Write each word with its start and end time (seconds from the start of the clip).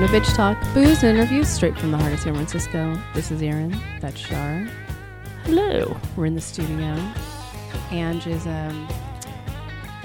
Welcome 0.00 0.22
to 0.22 0.30
Bitch 0.30 0.34
Talk, 0.34 0.58
booze 0.72 1.02
and 1.02 1.18
interviews 1.18 1.46
straight 1.46 1.78
from 1.78 1.90
the 1.90 1.98
heart 1.98 2.14
of 2.14 2.20
San 2.20 2.32
Francisco. 2.34 2.98
This 3.12 3.30
is 3.30 3.42
Erin. 3.42 3.78
That's 4.00 4.18
Shar. 4.18 4.66
Hello. 5.44 5.94
We're 6.16 6.24
in 6.24 6.34
the 6.34 6.40
studio. 6.40 6.96
Ange 7.90 8.26
is 8.26 8.46
um 8.46 8.88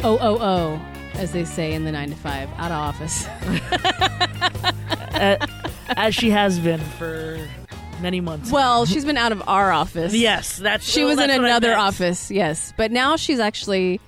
oh 0.03 0.17
oh 0.19 0.37
oh, 0.41 0.81
as 1.13 1.31
they 1.31 1.45
say 1.45 1.71
in 1.71 1.85
the 1.85 1.93
nine 1.93 2.09
to 2.09 2.15
five, 2.17 2.49
out 2.57 2.71
of 2.71 2.77
office. 2.77 3.25
Uh, 5.15 5.37
as 5.95 6.13
she 6.13 6.29
has 6.29 6.59
been 6.59 6.81
for 6.81 7.39
many 8.01 8.19
months. 8.19 8.51
well, 8.51 8.85
she's 8.85 9.05
been 9.05 9.15
out 9.15 9.31
of 9.31 9.41
our 9.47 9.71
office. 9.71 10.13
yes, 10.13 10.57
that's 10.57 10.83
She 10.85 11.05
well, 11.05 11.11
was 11.11 11.19
in 11.19 11.29
that's 11.29 11.39
what 11.39 11.45
another 11.45 11.73
office, 11.77 12.29
yes. 12.29 12.73
But 12.75 12.91
now 12.91 13.15
she's 13.15 13.39
actually 13.39 14.01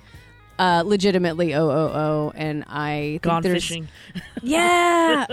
uh, 0.58 0.82
legitimately 0.84 1.52
OOO, 1.54 2.30
and 2.34 2.64
I 2.68 3.20
Gone 3.22 3.42
fishing. 3.42 3.88
Yeah. 4.42 5.26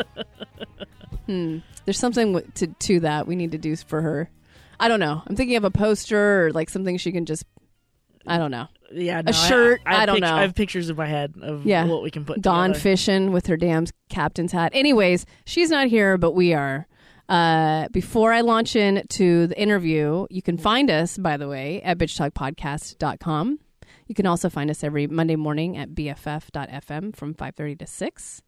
hmm. 1.26 1.60
There's 1.86 2.00
something 2.00 2.34
w- 2.34 2.52
to 2.56 2.68
to 2.68 3.00
that 3.02 3.28
we 3.28 3.36
need 3.36 3.52
to 3.52 3.58
do 3.58 3.76
for 3.76 4.02
her. 4.02 4.30
I 4.80 4.88
don't 4.88 5.00
know. 5.00 5.22
I'm 5.26 5.36
thinking 5.36 5.56
of 5.56 5.64
a 5.64 5.72
poster 5.72 6.46
or 6.48 6.52
like 6.52 6.70
something 6.70 6.98
she 6.98 7.12
can 7.12 7.26
just. 7.26 7.46
I 8.28 8.38
don't 8.40 8.50
know. 8.52 8.68
Yeah, 8.92 9.22
no, 9.22 9.32
shirt, 9.32 9.82
I, 9.86 9.96
I, 9.98 10.02
I 10.02 10.06
don't 10.06 10.16
pict- 10.16 10.26
know. 10.28 10.36
I 10.36 10.42
have 10.42 10.56
pictures 10.56 10.90
in 10.90 10.96
my 10.96 11.06
head 11.08 11.34
of 11.42 11.66
Yeah. 11.66 11.86
what 11.86 12.02
we 12.02 12.10
can 12.12 12.26
put. 12.26 12.42
Dawn 12.42 12.70
together. 12.70 12.80
fishing 12.82 13.32
with 13.32 13.48
her 13.48 13.58
damn 13.58 13.86
captain's 14.10 14.52
hat. 14.52 14.72
Anyways, 14.74 15.26
she's 15.46 15.70
not 15.70 15.88
here, 15.88 16.18
but 16.18 16.32
we 16.32 16.54
are. 16.54 16.88
Uh, 17.30 17.88
before 17.90 18.32
I 18.34 18.42
launch 18.42 18.76
into 18.76 19.48
the 19.48 19.60
interview, 19.60 20.28
you 20.30 20.42
can 20.42 20.58
find 20.58 20.90
us, 20.92 21.18
by 21.18 21.38
the 21.38 21.48
way, 21.48 21.82
at 21.82 21.98
bitchtalkpodcast.com. 21.98 23.60
You 24.08 24.16
can 24.16 24.26
also 24.26 24.50
find 24.50 24.70
us 24.70 24.84
every 24.84 25.08
Monday 25.08 25.36
morning 25.36 25.78
at 25.78 25.90
bff.fm 25.90 27.16
from 27.16 27.34
5.30 27.34 27.80
to 27.80 27.88
6. 27.88 28.42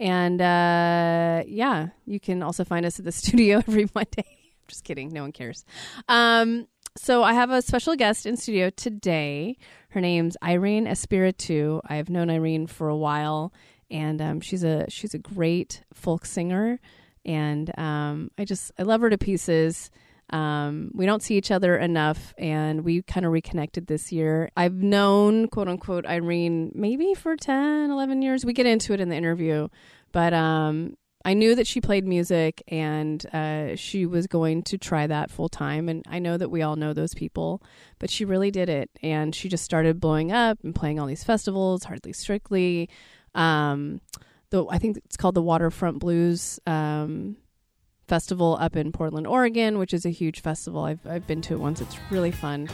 And 0.00 0.40
uh, 0.40 1.44
yeah, 1.46 1.88
you 2.06 2.18
can 2.18 2.42
also 2.42 2.64
find 2.64 2.84
us 2.86 2.98
at 2.98 3.04
the 3.04 3.12
studio 3.22 3.58
every 3.58 3.88
Monday. 3.94 4.24
Just 4.68 4.84
kidding. 4.84 5.10
No 5.10 5.22
one 5.22 5.32
cares. 5.32 5.64
Um, 6.08 6.66
so 6.96 7.22
I 7.22 7.34
have 7.34 7.50
a 7.50 7.60
special 7.60 7.96
guest 7.96 8.24
in 8.24 8.36
studio 8.36 8.70
today. 8.70 9.58
Her 9.90 10.00
name's 10.00 10.36
Aireene 10.42 10.88
Espiritu. 10.88 11.80
I 11.86 11.96
have 11.96 12.08
known 12.08 12.28
Aireene 12.28 12.68
for 12.68 12.88
a 12.88 12.96
while, 12.96 13.52
and 13.90 14.22
um, 14.22 14.40
she's 14.40 14.64
a 14.64 14.88
she's 14.88 15.12
a 15.12 15.18
great 15.18 15.82
folk 15.92 16.24
singer, 16.24 16.80
and 17.24 17.76
um, 17.78 18.30
I 18.38 18.44
just 18.44 18.70
I 18.78 18.84
love 18.84 19.00
her 19.00 19.10
to 19.10 19.18
pieces. 19.18 19.90
Um, 20.30 20.90
we 20.94 21.06
don't 21.06 21.22
see 21.22 21.36
each 21.36 21.50
other 21.50 21.76
enough, 21.76 22.34
and 22.38 22.84
we 22.84 23.02
kind 23.02 23.26
of 23.26 23.32
reconnected 23.32 23.86
this 23.86 24.12
year. 24.12 24.50
I've 24.56 24.74
known 24.74 25.48
quote 25.48 25.68
unquote 25.68 26.04
Aireene 26.04 26.74
maybe 26.74 27.14
for 27.14 27.36
10, 27.36 27.90
11 27.90 28.22
years. 28.22 28.44
We 28.44 28.52
get 28.52 28.66
into 28.66 28.92
it 28.92 29.00
in 29.00 29.08
the 29.08 29.16
interview, 29.16 29.68
but 30.12 30.32
um, 30.32 30.96
I 31.24 31.32
knew 31.32 31.54
that 31.54 31.66
she 31.66 31.80
played 31.80 32.06
music 32.06 32.62
and 32.68 33.24
uh, 33.32 33.76
she 33.76 34.04
was 34.04 34.26
going 34.26 34.62
to 34.64 34.76
try 34.76 35.06
that 35.06 35.30
full 35.30 35.48
time. 35.48 35.88
And 35.88 36.02
I 36.06 36.18
know 36.18 36.36
that 36.36 36.50
we 36.50 36.60
all 36.60 36.76
know 36.76 36.92
those 36.92 37.14
people, 37.14 37.62
but 37.98 38.10
she 38.10 38.26
really 38.26 38.50
did 38.50 38.68
it. 38.68 38.90
And 39.02 39.34
she 39.34 39.48
just 39.48 39.64
started 39.64 40.00
blowing 40.00 40.32
up 40.32 40.58
and 40.62 40.74
playing 40.74 41.00
all 41.00 41.06
these 41.06 41.24
festivals, 41.24 41.84
Hardly 41.84 42.12
Strictly. 42.12 42.90
Um, 43.34 44.02
the, 44.50 44.66
I 44.68 44.78
think 44.78 44.98
it's 44.98 45.16
called 45.16 45.34
the 45.34 45.42
Waterfront 45.42 45.98
Blues 45.98 46.60
um, 46.66 47.36
Festival 48.06 48.58
up 48.60 48.76
in 48.76 48.92
Portland, 48.92 49.26
Oregon, 49.26 49.78
which 49.78 49.94
is 49.94 50.04
a 50.04 50.10
huge 50.10 50.42
festival. 50.42 50.84
I've, 50.84 51.06
I've 51.06 51.26
been 51.26 51.40
to 51.42 51.54
it 51.54 51.60
once. 51.60 51.80
It's 51.80 51.96
really 52.10 52.30
fun. 52.30 52.68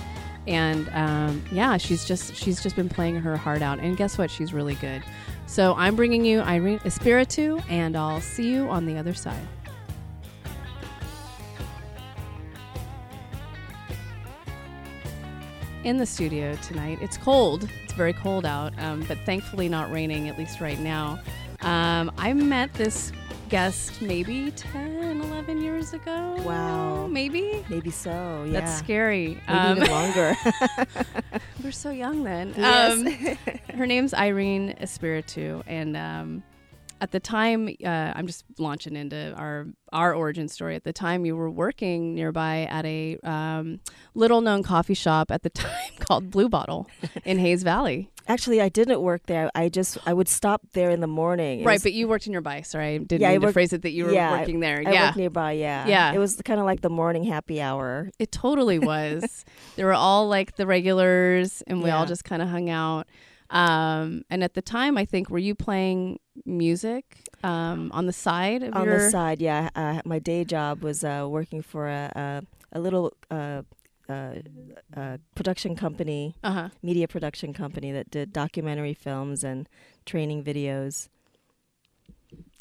And 0.47 0.89
um, 0.93 1.45
yeah, 1.53 1.77
she's 1.77 2.05
just 2.05 2.35
she's 2.35 2.63
just 2.63 2.75
been 2.75 2.89
playing 2.89 3.17
her 3.17 3.37
heart 3.37 3.63
out. 3.63 3.79
And 3.79 3.97
guess 3.97 4.19
what? 4.19 4.31
She's 4.31 4.53
really 4.53 4.75
good. 4.77 5.03
So 5.47 5.75
I'm 5.77 5.95
bringing 5.95 6.25
you 6.25 6.41
Aireene 6.41 6.85
Espiritu, 6.85 7.63
and 7.69 7.97
I'll 7.97 8.21
see 8.21 8.51
you 8.51 8.69
on 8.69 8.87
the 8.87 8.97
other 8.97 9.15
side. 9.15 9.47
In 15.85 15.97
the 15.97 16.07
studio 16.07 16.57
tonight, 16.57 16.99
it's 17.01 17.17
cold. 17.17 17.69
It's 17.85 17.95
very 17.95 18.13
cold 18.13 18.45
out, 18.45 18.73
um, 18.79 19.05
but 19.09 19.19
thankfully 19.25 19.69
not 19.69 19.91
raining, 19.91 20.29
at 20.29 20.39
least 20.39 20.61
right 20.61 20.79
now. 20.79 21.19
Um, 21.63 22.13
I 22.19 22.33
met 22.33 22.73
this 22.75 23.13
guest 23.51 24.01
maybe 24.01 24.53
10, 24.53 25.21
11 25.23 25.61
years 25.61 25.93
ago. 25.93 26.37
Wow. 26.45 27.09
Maybe? 27.09 27.65
Maybe 27.69 27.91
so. 27.91 28.45
Yeah. 28.47 28.61
That's 28.61 28.79
scary. 28.79 29.43
Maybe 29.49 29.59
Um, 29.59 29.77
even 29.79 29.91
longer. 29.91 30.37
we're 31.65 31.73
so 31.73 31.91
young 31.91 32.23
then. 32.23 32.55
Yes. 32.57 32.93
Um, 32.93 33.77
her 33.77 33.87
name's 33.87 34.13
Aireene 34.13 34.81
Espiritu, 34.81 35.63
and 35.67 35.97
um, 35.97 36.43
at 37.01 37.13
the 37.13 37.21
time, 37.21 37.69
uh, 37.85 38.13
I'm 38.15 38.27
just 38.27 38.45
launching 38.59 38.97
into 38.97 39.33
our 39.37 39.67
our 39.93 40.15
origin 40.15 40.49
story. 40.49 40.77
At 40.77 40.85
the 40.85 40.93
time, 40.93 41.25
you 41.25 41.35
were 41.35 41.51
working 41.51 42.15
nearby 42.15 42.69
at 42.71 42.85
a 42.85 43.19
um, 43.25 43.81
little 44.15 44.41
known 44.41 44.63
coffee 44.63 44.95
shop 44.95 45.31
at 45.31 45.43
the 45.43 45.51
time 45.51 45.93
called 45.99 46.31
Blue 46.31 46.49
Bottle 46.49 46.89
in 47.25 47.39
Hayes 47.47 47.63
Valley. 47.63 48.11
Actually, 48.29 48.61
I 48.61 48.69
didn't 48.69 49.01
work 49.01 49.27
there. 49.27 49.51
I 49.55 49.69
just 49.69 49.99
I 50.07 50.13
would 50.13 50.29
stop 50.29 50.63
there 50.75 50.91
in 50.91 51.01
the 51.01 51.07
morning. 51.07 51.61
It 51.61 51.67
right, 51.67 51.75
was- 51.75 51.83
but 51.83 51.93
you 51.93 52.07
worked 52.07 52.29
nearby. 52.29 52.63
Sorry, 52.63 52.95
I 52.95 52.99
didn't 52.99 53.23
Yeah, 53.23 53.31
I 53.31 53.39
mean 53.39 53.49
to 53.49 53.53
phrase 53.53 53.73
it 53.73 53.83
that 53.83 53.91
you 53.91 54.05
were 54.05 54.13
yeah, 54.13 54.39
working 54.39 54.61
there. 54.61 54.83
I 54.87 54.93
yeah, 54.93 55.07
worked 55.07 55.17
nearby. 55.17 55.53
Yeah. 55.53 55.87
Yeah. 55.87 56.13
It 56.13 56.19
was 56.19 56.41
kind 56.45 56.61
of 56.61 56.67
like 56.67 56.83
the 56.83 56.91
morning 56.91 57.25
happy 57.25 57.61
hour. 57.61 58.11
It 58.19 58.31
totally 58.31 58.79
was. 58.79 59.45
they 59.77 59.85
were 59.85 59.95
all 59.95 60.29
like 60.29 60.57
the 60.57 60.67
regulars, 60.67 61.63
and 61.67 61.83
we 61.83 61.91
all 61.91 62.07
just 62.07 62.25
kind 62.25 62.43
of 62.43 62.49
hung 62.49 62.69
out. 62.71 63.09
Um, 63.51 64.23
and 64.31 64.45
at 64.45 64.55
the 64.55 64.63
time, 64.63 64.97
I 64.97 65.05
think 65.05 65.29
were 65.29 65.39
you 65.39 65.55
playing 65.57 66.21
music 66.45 67.05
um, 67.45 67.91
on 67.93 68.07
the 68.07 68.13
side 68.13 68.63
of 68.63 68.75
On 68.75 68.85
your? 68.87 68.99
the 68.99 69.11
side, 69.11 69.41
yeah. 69.41 69.71
Uh, 69.75 70.01
my 70.05 70.19
day 70.19 70.45
job 70.45 70.83
was 70.83 71.05
uh, 71.05 71.27
working 71.29 71.63
for 71.63 71.89
a 71.89 72.11
a, 72.15 72.43
a 72.73 72.81
little 72.81 73.13
uh, 73.31 73.63
uh, 74.09 74.35
uh, 74.97 75.17
production 75.35 75.77
company, 75.77 76.35
Uh 76.43 76.53
huh. 76.53 76.69
media 76.83 77.07
production 77.07 77.53
company 77.53 77.93
that 77.93 78.11
did 78.11 78.33
documentary 78.33 78.95
films 78.95 79.45
and 79.45 79.69
training 80.05 80.43
videos. 80.45 81.09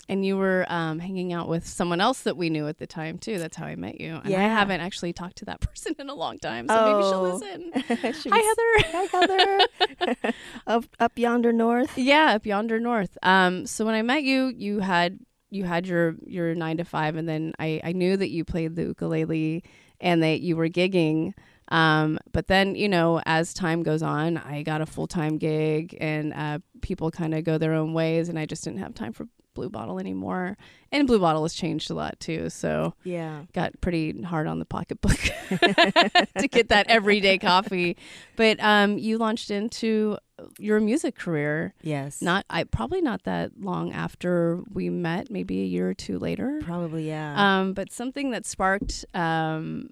And 0.09 0.25
you 0.25 0.37
were 0.37 0.65
um, 0.69 0.97
hanging 0.97 1.31
out 1.33 1.47
with 1.47 1.67
someone 1.67 2.01
else 2.01 2.21
that 2.23 2.35
we 2.35 2.49
knew 2.49 2.67
at 2.67 2.79
the 2.79 2.87
time 2.87 3.19
too. 3.19 3.37
That's 3.37 3.55
how 3.55 3.65
I 3.67 3.75
met 3.75 4.01
you. 4.01 4.19
And 4.23 4.33
I 4.35 4.41
haven't 4.41 4.81
actually 4.81 5.13
talked 5.13 5.37
to 5.37 5.45
that 5.45 5.59
person 5.69 5.93
in 5.99 6.09
a 6.09 6.15
long 6.15 6.39
time, 6.39 6.67
so 6.67 6.83
maybe 6.83 7.03
she'll 7.03 7.25
Oh. 7.25 7.35
listen. 7.37 7.71
She 8.21 8.29
Hi, 8.33 8.41
Heather. 8.49 9.07
Hi, 10.01 10.15
Heather. 10.17 10.33
up 10.67 10.85
up 10.99 11.19
yonder 11.19 11.53
north. 11.53 11.95
Yeah, 11.97 12.33
up 12.35 12.45
yonder 12.45 12.79
north. 12.79 13.17
Um, 13.23 13.65
so 13.67 13.85
when 13.85 13.93
I 13.93 14.01
met 14.01 14.23
you, 14.23 14.47
you 14.57 14.79
had 14.79 15.19
you 15.51 15.63
had 15.63 15.85
your 15.87 16.15
your 16.25 16.55
nine 16.55 16.77
to 16.77 16.83
five, 16.85 17.15
and 17.15 17.29
then 17.29 17.53
I 17.59 17.79
I 17.83 17.91
knew 17.91 18.17
that 18.17 18.29
you 18.29 18.43
played 18.43 18.75
the 18.75 18.83
ukulele 18.85 19.63
and 20.01 20.23
that 20.23 20.41
you 20.41 20.55
were 20.55 20.69
gigging. 20.69 21.33
Um, 21.69 22.17
but 22.31 22.47
then 22.47 22.73
you 22.75 22.89
know, 22.89 23.21
as 23.27 23.53
time 23.53 23.83
goes 23.83 24.01
on, 24.01 24.37
I 24.37 24.63
got 24.63 24.81
a 24.81 24.85
full 24.87 25.07
time 25.07 25.37
gig, 25.37 25.95
and 26.01 26.33
uh, 26.33 26.59
people 26.81 27.11
kind 27.11 27.35
of 27.35 27.43
go 27.43 27.57
their 27.59 27.73
own 27.73 27.93
ways, 27.93 28.27
and 28.29 28.39
I 28.39 28.45
just 28.47 28.63
didn't 28.63 28.79
have 28.79 28.95
time 28.95 29.13
for 29.13 29.27
Blue 29.59 29.69
Bottle 29.69 29.99
anymore. 29.99 30.57
And 30.91 31.05
Blue 31.05 31.19
Bottle 31.19 31.43
has 31.43 31.53
changed 31.53 31.91
a 31.91 31.93
lot 31.93 32.17
too, 32.19 32.49
so 32.49 32.93
Yeah. 33.03 33.43
got 33.53 33.79
pretty 33.81 34.21
hard 34.21 34.47
on 34.47 34.59
the 34.59 34.65
pocketbook 34.65 35.17
to 35.49 36.47
get 36.49 36.69
that 36.69 36.87
everyday 36.87 37.37
coffee. 37.37 37.97
But 38.37 38.59
um, 38.61 38.97
you 38.97 39.17
launched 39.17 39.51
into 39.51 40.17
your 40.57 40.79
music 40.79 41.15
career 41.17 41.73
Yes. 41.81 42.21
not 42.21 42.45
I 42.49 42.63
probably 42.63 43.01
not 43.01 43.23
that 43.23 43.51
long 43.59 43.91
after 43.91 44.61
we 44.71 44.89
met, 44.89 45.29
maybe 45.29 45.61
a 45.61 45.65
year 45.65 45.89
or 45.89 45.93
two 45.93 46.17
later. 46.17 46.59
Probably, 46.63 47.07
yeah. 47.09 47.59
Um, 47.59 47.73
but 47.73 47.91
something 47.91 48.31
that 48.31 48.45
sparked 48.45 49.03
um, 49.13 49.89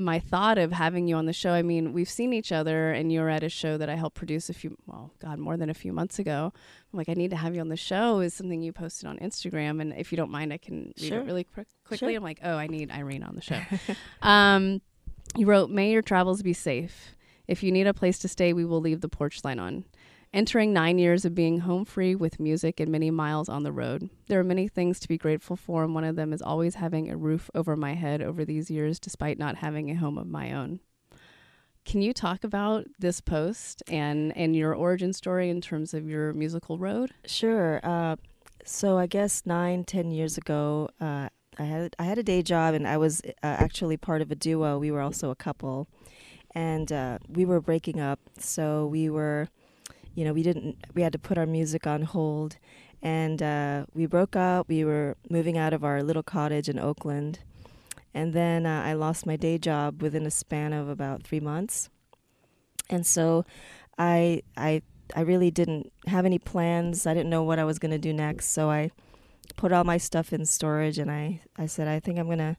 my 0.00 0.18
thought 0.18 0.58
of 0.58 0.72
having 0.72 1.06
you 1.06 1.14
on 1.14 1.26
the 1.26 1.32
show. 1.32 1.52
I 1.52 1.62
mean, 1.62 1.92
we've 1.92 2.08
seen 2.08 2.32
each 2.32 2.50
other, 2.52 2.90
and 2.90 3.12
you 3.12 3.20
were 3.20 3.28
at 3.28 3.42
a 3.42 3.48
show 3.48 3.76
that 3.76 3.88
I 3.88 3.94
helped 3.96 4.16
produce 4.16 4.48
a 4.48 4.54
few, 4.54 4.76
well, 4.86 5.12
God, 5.20 5.38
more 5.38 5.56
than 5.56 5.68
a 5.70 5.74
few 5.74 5.92
months 5.92 6.18
ago. 6.18 6.52
I'm 6.92 6.96
like, 6.96 7.08
I 7.08 7.14
need 7.14 7.30
to 7.30 7.36
have 7.36 7.54
you 7.54 7.60
on 7.60 7.68
the 7.68 7.76
show. 7.76 8.20
Is 8.20 8.34
something 8.34 8.62
you 8.62 8.72
posted 8.72 9.08
on 9.08 9.18
Instagram, 9.18 9.80
and 9.80 9.92
if 9.96 10.10
you 10.10 10.16
don't 10.16 10.30
mind, 10.30 10.52
I 10.52 10.58
can 10.58 10.92
read 11.00 11.08
Sure. 11.08 11.20
it 11.20 11.26
really 11.26 11.44
quick, 11.44 11.68
quickly. 11.84 12.08
Sure. 12.08 12.16
I'm 12.16 12.22
like, 12.24 12.40
oh, 12.42 12.56
I 12.56 12.66
need 12.66 12.88
Aireene 12.90 13.26
on 13.28 13.34
the 13.34 13.42
show. 13.42 13.60
um, 14.26 14.80
you 15.36 15.46
wrote, 15.46 15.70
"May 15.70 15.92
your 15.92 16.02
travels 16.02 16.42
be 16.42 16.52
safe. 16.54 17.14
If 17.46 17.62
you 17.62 17.70
need 17.70 17.86
a 17.86 17.94
place 17.94 18.18
to 18.20 18.28
stay, 18.28 18.52
we 18.52 18.64
will 18.64 18.80
leave 18.80 19.00
the 19.02 19.08
porch 19.08 19.44
light 19.44 19.58
on." 19.58 19.84
Entering 20.32 20.72
nine 20.72 20.96
years 20.96 21.24
of 21.24 21.34
being 21.34 21.58
home 21.58 21.84
free 21.84 22.14
with 22.14 22.38
music 22.38 22.78
and 22.78 22.88
many 22.88 23.10
miles 23.10 23.48
on 23.48 23.64
the 23.64 23.72
road. 23.72 24.08
There 24.28 24.38
are 24.38 24.44
many 24.44 24.68
things 24.68 25.00
to 25.00 25.08
be 25.08 25.18
grateful 25.18 25.56
for, 25.56 25.82
and 25.82 25.92
one 25.92 26.04
of 26.04 26.14
them 26.14 26.32
is 26.32 26.40
always 26.40 26.76
having 26.76 27.10
a 27.10 27.16
roof 27.16 27.50
over 27.52 27.74
my 27.74 27.94
head 27.94 28.22
over 28.22 28.44
these 28.44 28.70
years, 28.70 29.00
despite 29.00 29.40
not 29.40 29.56
having 29.56 29.90
a 29.90 29.96
home 29.96 30.16
of 30.16 30.28
my 30.28 30.52
own. 30.52 30.78
Can 31.84 32.00
you 32.00 32.12
talk 32.12 32.44
about 32.44 32.86
this 33.00 33.20
post 33.20 33.82
and, 33.88 34.36
and 34.36 34.54
your 34.54 34.72
origin 34.72 35.12
story 35.12 35.50
in 35.50 35.60
terms 35.60 35.94
of 35.94 36.08
your 36.08 36.32
musical 36.32 36.78
road? 36.78 37.10
Sure. 37.26 37.80
Uh, 37.82 38.14
so 38.64 38.98
I 38.98 39.08
guess 39.08 39.42
nine, 39.44 39.82
ten 39.82 40.12
years 40.12 40.38
ago, 40.38 40.90
uh, 41.00 41.28
I 41.58 41.64
had 41.64 41.96
I 41.98 42.04
had 42.04 42.18
a 42.18 42.22
day 42.22 42.42
job, 42.42 42.74
and 42.74 42.86
I 42.86 42.98
was 42.98 43.20
uh, 43.24 43.30
actually 43.42 43.96
part 43.96 44.22
of 44.22 44.30
a 44.30 44.36
duo. 44.36 44.78
We 44.78 44.92
were 44.92 45.00
also 45.00 45.30
a 45.30 45.34
couple, 45.34 45.88
and 46.54 46.92
uh, 46.92 47.18
we 47.28 47.44
were 47.44 47.60
breaking 47.60 47.98
up. 47.98 48.20
So 48.38 48.86
we 48.86 49.10
were 49.10 49.48
you 50.14 50.24
know, 50.24 50.32
we 50.32 50.42
didn't. 50.42 50.76
We 50.94 51.02
had 51.02 51.12
to 51.12 51.18
put 51.18 51.38
our 51.38 51.46
music 51.46 51.86
on 51.86 52.02
hold, 52.02 52.56
and 53.02 53.42
uh, 53.42 53.86
we 53.94 54.06
broke 54.06 54.36
up. 54.36 54.68
We 54.68 54.84
were 54.84 55.16
moving 55.28 55.56
out 55.56 55.72
of 55.72 55.84
our 55.84 56.02
little 56.02 56.22
cottage 56.22 56.68
in 56.68 56.78
Oakland, 56.78 57.40
and 58.14 58.32
then 58.32 58.66
uh, 58.66 58.82
I 58.84 58.92
lost 58.94 59.26
my 59.26 59.36
day 59.36 59.56
job 59.58 60.02
within 60.02 60.26
a 60.26 60.30
span 60.30 60.72
of 60.72 60.88
about 60.88 61.22
three 61.22 61.40
months, 61.40 61.88
and 62.88 63.06
so 63.06 63.44
I 63.98 64.42
I 64.56 64.82
I 65.14 65.20
really 65.22 65.50
didn't 65.50 65.92
have 66.06 66.24
any 66.26 66.38
plans. 66.38 67.06
I 67.06 67.14
didn't 67.14 67.30
know 67.30 67.42
what 67.42 67.58
I 67.58 67.64
was 67.64 67.78
going 67.78 67.90
to 67.92 67.98
do 67.98 68.12
next, 68.12 68.48
so 68.48 68.70
I 68.70 68.90
put 69.56 69.72
all 69.72 69.84
my 69.84 69.96
stuff 69.98 70.32
in 70.32 70.44
storage, 70.46 70.98
and 70.98 71.10
I 71.10 71.40
I 71.56 71.66
said 71.66 71.88
I 71.88 72.00
think 72.00 72.18
I'm 72.18 72.28
gonna 72.28 72.56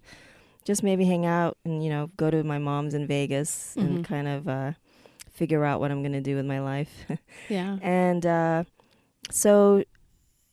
just 0.63 0.83
maybe 0.83 1.06
hang 1.06 1.25
out 1.25 1.57
and 1.65 1.83
you 1.83 1.89
know 1.89 2.12
go 2.18 2.30
to 2.30 2.44
my 2.44 2.59
mom's 2.59 2.94
in 2.94 3.07
Vegas 3.07 3.74
Mhm. 3.77 3.83
and 3.86 4.06
kind 4.06 4.27
of 4.27 4.48
uh, 4.48 4.71
figure 5.41 5.65
out 5.65 5.79
what 5.79 5.89
I'm 5.91 6.03
gonna 6.03 6.21
do 6.21 6.35
with 6.35 6.45
my 6.45 6.59
life. 6.61 6.93
Yeah. 7.49 7.77
and 7.81 8.23
uh, 8.25 8.63
so 9.31 9.83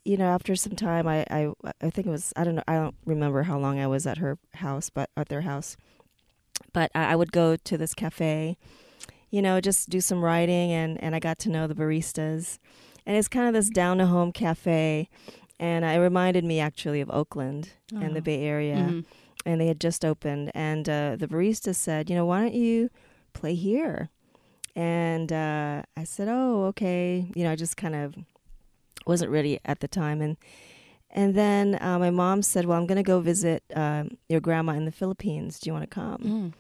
you 0.05 0.17
know 0.17 0.31
after 0.38 0.56
some 0.56 0.75
time 0.75 1.06
I, 1.06 1.19
I 1.31 1.52
I 1.87 1.90
think 1.90 2.06
it 2.06 2.11
was 2.11 2.32
I 2.37 2.43
don't 2.44 2.55
know 2.56 2.62
I 2.67 2.76
don't 2.76 2.94
remember 3.05 3.43
how 3.43 3.58
long 3.58 3.79
I 3.79 3.87
was 3.87 4.06
at 4.06 4.19
her 4.19 4.38
house 4.55 4.88
but 4.88 5.11
at 5.17 5.29
their 5.29 5.43
house 5.43 5.76
but 6.73 6.90
I, 6.94 7.12
I 7.12 7.17
would 7.17 7.32
go 7.32 7.56
to 7.56 7.76
this 7.76 7.93
cafe 7.94 8.56
you 9.31 9.43
know 9.43 9.61
just 9.61 9.90
do 9.90 10.00
some 10.00 10.25
writing 10.25 10.73
and 10.73 10.93
and 11.02 11.14
I 11.14 11.19
got 11.20 11.38
to 11.40 11.50
know 11.50 11.67
the 11.67 11.75
baristas 11.75 12.58
and 13.05 13.14
it's 13.19 13.29
kind 13.29 13.46
of 13.49 13.52
this 13.55 13.69
down 13.69 13.99
to 13.99 14.06
home 14.06 14.32
cafe 14.32 15.08
and 15.61 15.85
it 15.85 15.99
reminded 16.00 16.44
me 16.44 16.58
actually 16.61 17.00
of 17.02 17.11
Oakland 17.11 17.70
and 17.93 18.14
the 18.17 18.20
Oh. 18.20 18.29
Bay 18.29 18.40
Area 18.55 18.76
Mhm. 18.76 19.05
and 19.44 19.61
they 19.61 19.67
had 19.67 19.81
just 19.88 20.05
opened 20.05 20.50
and 20.55 20.88
uh, 20.88 21.17
the 21.20 21.29
barista 21.29 21.75
said 21.75 22.08
you 22.08 22.17
know 22.17 22.25
why 22.31 22.40
don't 22.40 22.55
you 22.55 22.88
play 23.35 23.55
here 23.55 24.08
and 24.78 25.32
uh, 25.32 25.82
i 25.96 26.04
said 26.04 26.28
oh 26.30 26.64
okay 26.66 27.26
you 27.34 27.42
know 27.44 27.50
i 27.50 27.56
just 27.56 27.76
kind 27.76 27.96
of 27.96 28.14
wasn't 29.06 29.30
ready 29.30 29.58
at 29.64 29.80
the 29.80 29.88
time 29.88 30.20
and 30.22 30.36
and 31.10 31.34
then 31.34 31.76
uh, 31.82 31.98
my 31.98 32.10
mom 32.10 32.42
said 32.42 32.64
well 32.64 32.78
i'm 32.78 32.86
going 32.86 32.96
to 32.96 33.02
go 33.02 33.19
visit 33.20 33.62
um, 33.75 34.10
your 34.28 34.40
grandma 34.40 34.72
in 34.72 34.84
the 34.84 34.92
philippines 34.92 35.58
do 35.58 35.69
you 35.69 35.75
want 35.75 35.82
to 35.88 35.94
come 36.02 36.22
Mm. 36.22 36.52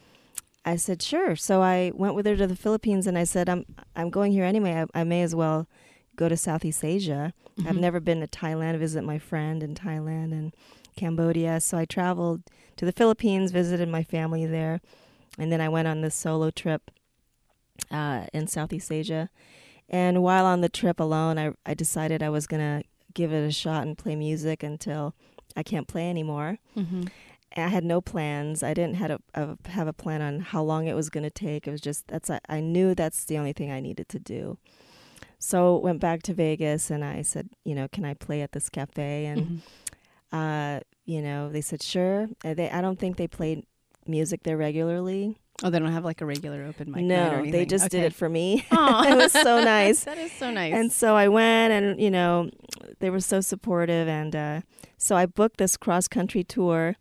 I 0.64 0.76
said 0.76 1.00
sure. 1.00 1.34
So 1.34 1.62
I 1.62 1.92
went 1.94 2.14
with 2.14 2.26
her 2.26 2.36
to 2.36 2.46
the 2.46 2.56
Philippines, 2.56 3.06
and 3.06 3.16
I 3.16 3.24
said 3.24 3.48
I'm 3.48 3.64
I'm 3.96 4.10
going 4.10 4.32
here 4.32 4.44
anyway. 4.44 4.74
I, 4.94 5.00
I 5.00 5.02
may 5.04 5.22
as 5.22 5.34
well 5.34 5.66
go 6.14 6.28
to 6.28 6.36
Southeast 6.36 6.84
Asia. 6.84 7.32
I've 7.64 7.76
Mhm. 7.76 7.80
never 7.86 8.00
been 8.00 8.20
to 8.20 8.26
Thailand. 8.26 8.76
Visit 8.78 9.02
my 9.02 9.18
friend 9.18 9.62
in 9.62 9.74
Thailand 9.74 10.32
and 10.32 10.52
Cambodia. 10.94 11.60
So 11.62 11.78
I 11.78 11.86
traveled 11.86 12.42
to 12.76 12.84
the 12.84 12.92
Philippines, 12.92 13.50
visited 13.50 13.88
my 13.88 14.02
family 14.02 14.44
there, 14.44 14.82
and 15.38 15.50
then 15.50 15.62
I 15.62 15.70
went 15.70 15.88
on 15.88 16.02
this 16.02 16.14
solo 16.14 16.50
trip 16.50 16.90
uh, 17.90 18.26
in 18.32 18.46
Southeast 18.46 18.90
Asia. 18.92 19.28
And 19.88 20.22
while 20.22 20.44
on 20.46 20.60
the 20.60 20.68
trip 20.68 21.00
alone, 21.00 21.38
I 21.38 21.52
I 21.64 21.74
decided 21.74 22.22
I 22.22 22.28
was 22.30 22.46
gonna 22.46 22.82
give 23.14 23.32
it 23.32 23.46
a 23.46 23.50
shot 23.52 23.86
and 23.86 23.96
play 23.96 24.14
music 24.16 24.62
until 24.62 25.14
I 25.56 25.62
can't 25.62 25.88
play 25.88 26.08
anymore. 26.10 26.58
Mhm. 26.76 27.08
I 27.56 27.68
had 27.68 27.82
no 27.84 28.00
plans. 28.02 28.62
I 28.62 28.74
didn't 28.74 28.96
have 28.96 29.10
a, 29.10 29.20
a 29.34 29.56
have 29.70 29.88
a 29.88 29.92
plan 29.94 30.20
on 30.22 30.40
how 30.40 30.62
long 30.62 30.86
it 30.86 30.94
was 30.94 31.08
going 31.08 31.24
to 31.24 31.30
take. 31.30 31.66
It 31.66 31.70
was 31.70 31.80
just 31.80 32.06
that's 32.06 32.28
I, 32.28 32.40
I 32.48 32.60
knew 32.60 32.94
that's 32.94 33.24
the 33.24 33.38
only 33.38 33.54
thing 33.54 33.70
I 33.72 33.80
needed 33.80 34.08
to 34.10 34.18
do. 34.18 34.58
So 35.38 35.78
went 35.78 36.00
back 36.00 36.22
to 36.24 36.34
Vegas 36.34 36.90
and 36.90 37.02
I 37.02 37.22
said, 37.22 37.48
you 37.64 37.74
know, 37.74 37.88
can 37.88 38.04
I 38.04 38.12
play 38.14 38.42
at 38.42 38.52
this 38.52 38.68
cafe? 38.68 39.24
And 39.26 39.40
Mhm. 39.40 39.60
uh, 40.30 40.80
you 41.06 41.22
know, 41.22 41.48
they 41.50 41.62
said 41.62 41.82
sure. 41.82 42.28
Uh, 42.44 42.52
They 42.54 42.68
I 42.70 42.80
don't 42.82 42.98
think 42.98 43.16
they 43.16 43.26
played 43.28 43.64
music 44.08 44.42
there 44.42 44.56
regularly. 44.56 45.36
Oh, 45.62 45.70
they 45.70 45.80
don't 45.80 45.90
have 45.92 46.04
like 46.04 46.20
a 46.20 46.26
regular 46.26 46.64
open 46.64 46.92
mic. 46.92 47.04
night 47.04 47.32
or 47.32 47.42
no, 47.42 47.50
they 47.50 47.66
just 47.66 47.90
did 47.90 48.04
it 48.04 48.14
for 48.14 48.28
me. 48.28 48.64
It 48.72 49.16
was 49.16 49.32
so 49.32 49.62
nice. 49.64 50.04
that 50.04 50.18
is 50.18 50.30
so 50.32 50.50
nice. 50.50 50.72
And 50.72 50.92
so 50.92 51.16
I 51.16 51.28
went, 51.28 51.72
and 51.72 52.00
you 52.00 52.10
know, 52.10 52.50
they 53.00 53.10
were 53.10 53.20
so 53.20 53.40
supportive, 53.40 54.06
and 54.06 54.36
uh, 54.36 54.60
so 54.96 55.16
I 55.16 55.26
booked 55.26 55.56
this 55.58 55.76
cross 55.76 56.06
country 56.06 56.44
tour, 56.44 56.96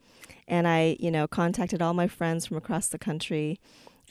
and 0.47 0.67
I, 0.67 0.97
you 0.99 1.11
know, 1.11 1.27
contacted 1.27 1.81
all 1.81 1.93
my 1.93 2.07
friends 2.07 2.47
from 2.47 2.57
across 2.57 2.87
the 2.87 2.97
country, 2.97 3.59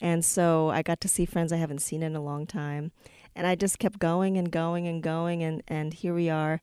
and 0.01 0.25
so 0.25 0.71
I 0.71 0.83
got 0.83 1.01
to 1.01 1.09
see 1.09 1.27
friends 1.27 1.53
I 1.53 1.57
haven't 1.57 1.81
seen 1.81 2.03
in 2.05 2.15
a 2.15 2.23
long 2.23 2.47
time, 2.47 2.93
and 3.35 3.49
I 3.49 3.57
just 3.57 3.81
kept 3.81 3.99
going 3.99 4.37
and 4.39 4.53
going 4.53 4.87
and 4.87 5.03
going, 5.03 5.43
and 5.43 5.63
and 5.67 5.93
here 5.93 6.15
we 6.15 6.31
are, 6.31 6.63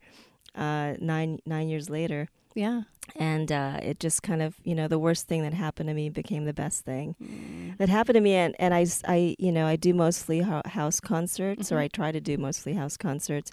uh, 0.55 0.93
nine 1.01 1.39
nine 1.45 1.67
years 1.67 1.89
later, 1.89 2.29
yeah. 2.55 2.81
and 3.17 3.51
uh, 3.51 3.79
it 3.83 3.99
just 3.99 4.23
kind 4.23 4.41
of, 4.41 4.55
you 4.63 4.73
know, 4.75 4.87
the 4.87 4.99
worst 4.99 5.27
thing 5.27 5.41
that 5.43 5.53
happened 5.53 5.89
to 5.89 5.93
me 5.93 6.09
became 6.09 6.45
the 6.45 6.53
best 6.53 6.85
thing 6.85 7.15
Mm. 7.21 7.77
that 7.77 7.89
happened 7.89 8.15
to 8.15 8.21
me 8.21 8.33
and, 8.33 8.55
and 8.59 8.73
I, 8.73 8.81
s- 8.83 9.03
I, 9.07 9.35
you 9.39 9.51
know 9.51 9.65
i 9.67 9.75
do 9.75 9.93
mostly 9.93 10.39
house 10.65 10.99
concerts 10.99 11.71
or 11.71 11.75
Mhm. 11.77 11.81
i 11.81 11.87
try 11.89 12.11
to 12.11 12.21
do 12.21 12.37
mostly 12.37 12.73
house 12.73 12.97
concerts 12.97 13.51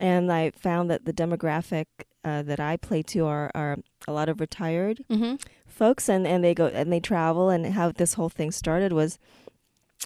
and 0.00 0.32
i 0.32 0.50
found 0.56 0.90
that 0.90 1.04
the 1.04 1.12
demographic 1.12 1.86
uh, 2.24 2.42
that 2.42 2.60
i 2.60 2.76
play 2.76 3.02
to 3.02 3.26
are, 3.26 3.50
are 3.54 3.76
a 4.08 4.12
lot 4.12 4.28
of 4.28 4.40
retired 4.40 5.04
Mhm. 5.10 5.40
folks 5.66 6.08
and, 6.08 6.26
and 6.26 6.42
they 6.44 6.54
go 6.54 6.66
and 6.66 6.92
they 6.92 7.00
travel 7.00 7.50
and 7.50 7.66
how 7.74 7.92
this 7.92 8.14
whole 8.14 8.28
thing 8.30 8.50
started 8.52 8.92
was 8.92 9.18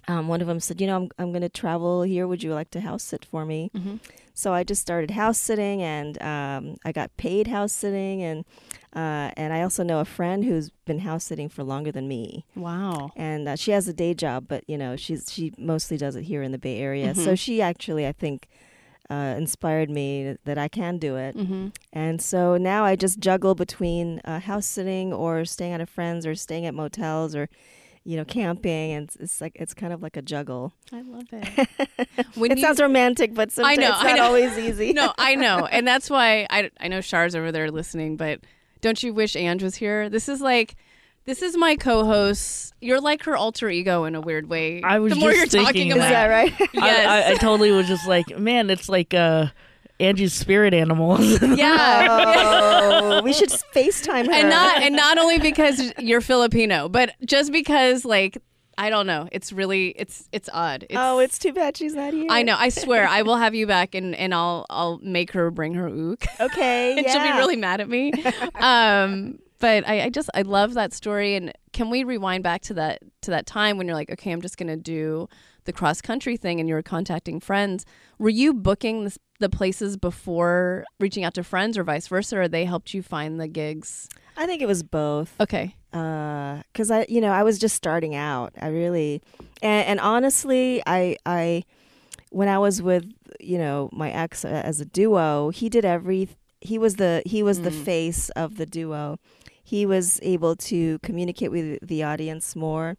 um, 0.09 0.29
one 0.29 0.41
of 0.41 0.47
them 0.47 0.61
said 0.61 0.81
you 0.81 0.87
know 0.87 0.97
i'm, 0.97 1.09
I'm 1.19 1.31
going 1.33 1.43
to 1.43 1.49
travel 1.49 2.03
here 2.03 2.27
would 2.27 2.43
you 2.43 2.53
like 2.55 2.71
to 2.71 2.81
house 2.81 3.03
sit 3.03 3.25
for 3.25 3.45
me 3.45 3.71
Mhm. 3.75 4.01
so 4.35 4.53
I 4.53 4.65
just 4.65 4.83
started 4.83 5.13
house 5.13 5.39
sitting, 5.39 5.81
and 5.83 6.21
um, 6.23 6.77
I 6.85 6.93
got 6.93 7.17
paid 7.17 7.47
house 7.47 7.73
sitting, 7.73 8.23
and 8.23 8.45
uh, 8.95 9.31
and 9.35 9.51
I 9.55 9.63
also 9.63 9.83
know 9.83 10.01
a 10.01 10.05
friend 10.05 10.45
who's 10.45 10.69
been 10.85 10.99
house 10.99 11.25
sitting 11.25 11.49
for 11.49 11.63
longer 11.65 11.91
than 11.91 12.07
me, 12.07 12.45
Wow. 12.55 13.13
and 13.17 13.49
uh, 13.49 13.57
she 13.57 13.71
has 13.71 13.89
a 13.89 13.95
day 13.95 14.13
job, 14.13 14.45
but 14.47 14.63
you 14.69 14.77
know 14.77 14.95
she's 14.95 15.33
she 15.33 15.53
mostly 15.57 15.97
does 15.97 16.17
it 16.17 16.25
here 16.25 16.43
in 16.43 16.53
the 16.53 16.59
Bay 16.59 16.79
Area. 16.79 17.15
So 17.15 17.33
Mhm. 17.33 17.39
she 17.39 17.63
actually, 17.63 18.07
I 18.07 18.13
think, 18.13 18.47
uh, 19.09 19.35
inspired 19.39 19.89
me 19.89 20.37
that 20.45 20.59
I 20.59 20.69
can 20.69 20.99
do 20.99 21.17
it, 21.17 21.35
Mhm. 21.35 21.73
and 21.95 22.21
so 22.21 22.59
now 22.59 22.85
I 22.85 22.95
just 22.95 23.19
juggle 23.19 23.55
between 23.55 24.21
uh, 24.27 24.41
house 24.41 24.67
sitting 24.67 25.15
or 25.15 25.47
staying 25.47 25.73
at 25.73 25.81
a 25.81 25.87
friend's 25.87 26.27
or 26.27 26.35
staying 26.35 26.67
at 26.67 26.75
motels 26.75 27.35
or. 27.35 27.49
You 28.09 28.17
know, 28.19 28.25
camping, 28.25 28.93
and 28.93 29.05
it's, 29.05 29.17
it's 29.17 29.41
like 29.41 29.53
it's 29.57 29.75
kind 29.75 29.93
of 29.93 30.01
like 30.01 30.17
a 30.17 30.23
juggle. 30.23 30.73
I 30.93 31.03
love 31.03 31.25
it. 31.33 31.69
When 32.37 32.53
it 32.53 32.59
you- 32.59 32.63
sounds 32.65 32.81
romantic, 32.81 33.35
but 33.35 33.51
sometimes 33.51 33.79
know, 33.79 33.91
it's 33.91 33.99
I 34.01 34.09
not 34.11 34.17
know. 34.19 34.25
always 34.27 34.57
easy. 34.57 34.93
no, 34.93 35.13
I 35.19 35.35
know, 35.45 35.67
and 35.67 35.87
that's 35.87 36.09
why 36.09 36.47
I 36.49 36.71
I 36.79 36.87
know 36.89 37.01
Char's 37.01 37.35
over 37.35 37.51
there 37.51 37.69
listening. 37.71 38.17
But 38.17 38.41
don't 38.81 39.03
you 39.03 39.13
wish 39.13 39.35
Ange 39.35 39.63
was 39.63 39.75
here? 39.75 40.09
This 40.09 40.29
is 40.29 40.41
like. 40.41 40.77
This 41.25 41.43
is 41.43 41.57
my 41.57 41.75
co-host. 41.75 42.73
You're 42.81 43.01
like 43.01 43.25
her 43.25 43.37
alter 43.37 43.69
ego 43.69 44.05
in 44.05 44.15
a 44.15 44.21
weird 44.21 44.49
way. 44.49 44.81
I 44.85 45.01
was 45.01 45.13
the 45.13 45.19
more 45.19 45.33
just 45.33 45.53
you're 45.53 45.65
talking 45.65 45.91
thinking 45.91 46.01
Is 46.01 46.09
that 46.09 46.27
right? 46.29 46.55
yes, 46.73 47.07
I, 47.09 47.23
I, 47.23 47.33
I 47.33 47.35
totally 47.35 47.73
was 47.73 47.89
just 47.89 48.07
like, 48.07 48.39
man, 48.39 48.71
it's 48.71 48.89
like 48.89 49.13
uh, 49.13 49.47
Angie's 49.99 50.35
spirit 50.35 50.75
animals. 50.75 51.41
yeah. 51.57 52.07
Oh, 52.11 53.23
we 53.23 53.33
should 53.33 53.49
FaceTime 53.49 54.27
her. 54.27 54.33
and 54.33 54.51
not 54.51 54.83
and 54.83 54.95
not 54.95 55.19
only 55.19 55.39
because 55.39 55.93
you're 55.99 56.21
Filipino, 56.21 56.89
but 56.89 57.15
just 57.25 57.53
because 57.53 58.05
like 58.05 58.39
I 58.79 58.91
don't 58.91 59.07
know, 59.07 59.29
it's 59.33 59.53
really 59.53 59.89
it's 59.91 60.29
it's 60.33 60.51
odd. 60.53 60.85
It's, 60.85 60.95
oh, 60.97 61.19
it's 61.19 61.39
too 61.39 61.53
bad 61.53 61.77
she's 61.77 61.95
not 61.95 62.13
here. 62.13 62.27
I 62.29 62.43
know. 62.43 62.57
I 62.59 62.69
swear, 62.69 63.09
I 63.09 63.23
will 63.23 63.37
have 63.37 63.55
you 63.55 63.67
back, 63.67 63.95
and 63.95 64.15
and 64.15 64.35
I'll 64.35 64.67
I'll 64.69 64.99
make 65.03 65.33
her 65.33 65.51
bring 65.51 65.75
her 65.75 65.89
ook. 65.89 66.25
Okay, 66.41 66.93
and 66.97 67.07
yeah. 67.07 67.13
she'll 67.13 67.23
be 67.23 67.39
really 67.39 67.57
mad 67.57 67.81
at 67.81 67.89
me. 67.89 68.13
um, 68.57 69.39
but 69.59 69.89
I, 69.89 70.03
I 70.03 70.09
just 70.11 70.29
I 70.35 70.43
love 70.43 70.75
that 70.75 70.93
story. 70.93 71.37
And 71.37 71.53
can 71.73 71.89
we 71.89 72.05
rewind 72.05 72.43
back 72.43 72.63
to 72.63 72.75
that 72.75 73.01
to 73.23 73.31
that 73.31 73.47
time 73.47 73.79
when 73.79 73.87
you're 73.87 73.97
like, 73.97 74.11
okay, 74.11 74.31
I'm 74.31 74.43
just 74.43 74.59
gonna 74.59 74.77
do 74.77 75.29
the 75.67 75.73
cross 75.73 76.01
country 76.01 76.37
thing, 76.37 76.59
and 76.61 76.69
you 76.69 76.75
were 76.75 76.83
contacting 76.83 77.39
friends. 77.41 77.85
Were 78.19 78.29
you 78.31 78.55
booking 78.55 79.05
the, 79.05 79.17
the 79.41 79.49
places 79.49 79.97
before 79.97 80.85
reaching 80.99 81.23
out 81.25 81.35
to 81.35 81.45
friends, 81.45 81.77
or 81.77 81.85
vice 81.85 82.09
versa, 82.09 82.39
or 82.39 82.49
they 82.49 82.65
helped 82.65 82.95
you 82.95 83.03
find 83.03 83.39
the 83.41 83.47
gigs? 83.49 84.09
I 84.37 84.47
think 84.47 84.63
it 84.63 84.67
was 84.67 84.83
both. 84.83 85.35
Okay. 85.41 85.75
because 85.91 86.91
I, 86.91 87.07
you 87.09 87.21
know, 87.21 87.31
I 87.33 87.43
was 87.43 87.59
just 87.59 87.75
starting 87.75 88.15
out. 88.15 88.53
I 88.61 88.69
really, 88.69 89.23
and, 89.63 89.87
and 89.87 90.01
honestly, 90.01 90.83
I, 90.87 91.17
I, 91.25 91.65
when 92.31 92.49
I 92.49 92.59
was 92.59 92.83
with, 92.83 93.05
you 93.41 93.59
know, 93.59 93.89
my 93.93 94.11
ex 94.11 94.45
uh, 94.45 94.49
as 94.49 94.81
a 94.81 94.85
duo, 94.85 95.51
he 95.51 95.69
did 95.69 95.85
every. 95.85 96.29
He 96.61 96.79
was 96.79 96.97
the 96.97 97.23
he 97.27 97.43
was 97.43 97.61
the 97.63 97.71
Mm. 97.71 97.85
face 97.85 98.29
of 98.31 98.57
the 98.57 98.67
duo. 98.67 99.19
He 99.63 99.85
was 99.87 100.21
able 100.23 100.57
to 100.57 100.99
communicate 101.01 101.51
with 101.51 101.79
the 101.87 102.03
audience 102.03 102.55
more, 102.57 102.97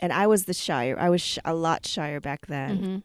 and 0.00 0.12
I 0.12 0.26
was 0.26 0.44
the 0.44 0.54
shyer. 0.54 0.96
I 0.98 1.08
was 1.10 1.20
sh- 1.20 1.38
a 1.44 1.54
lot 1.54 1.86
shyer 1.86 2.20
back 2.20 2.46
then. 2.46 2.78
Mhm. 2.78 3.02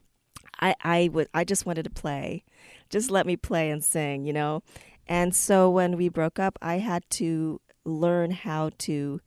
I 0.59 0.75
I 0.83 1.09
would 1.13 1.27
I 1.33 1.43
just 1.43 1.65
wanted 1.65 1.83
to 1.83 1.89
play, 1.89 2.43
just 2.89 3.11
let 3.11 3.25
me 3.25 3.35
play 3.37 3.69
and 3.69 3.83
sing, 3.83 4.25
you 4.25 4.33
know. 4.33 4.63
And 5.07 5.35
so 5.35 5.69
when 5.69 5.95
we 5.97 6.09
broke 6.09 6.39
up, 6.39 6.57
I 6.61 6.79
had 6.79 7.03
to 7.11 7.61
learn 7.85 8.31
how 8.31 8.71
to 8.79 9.21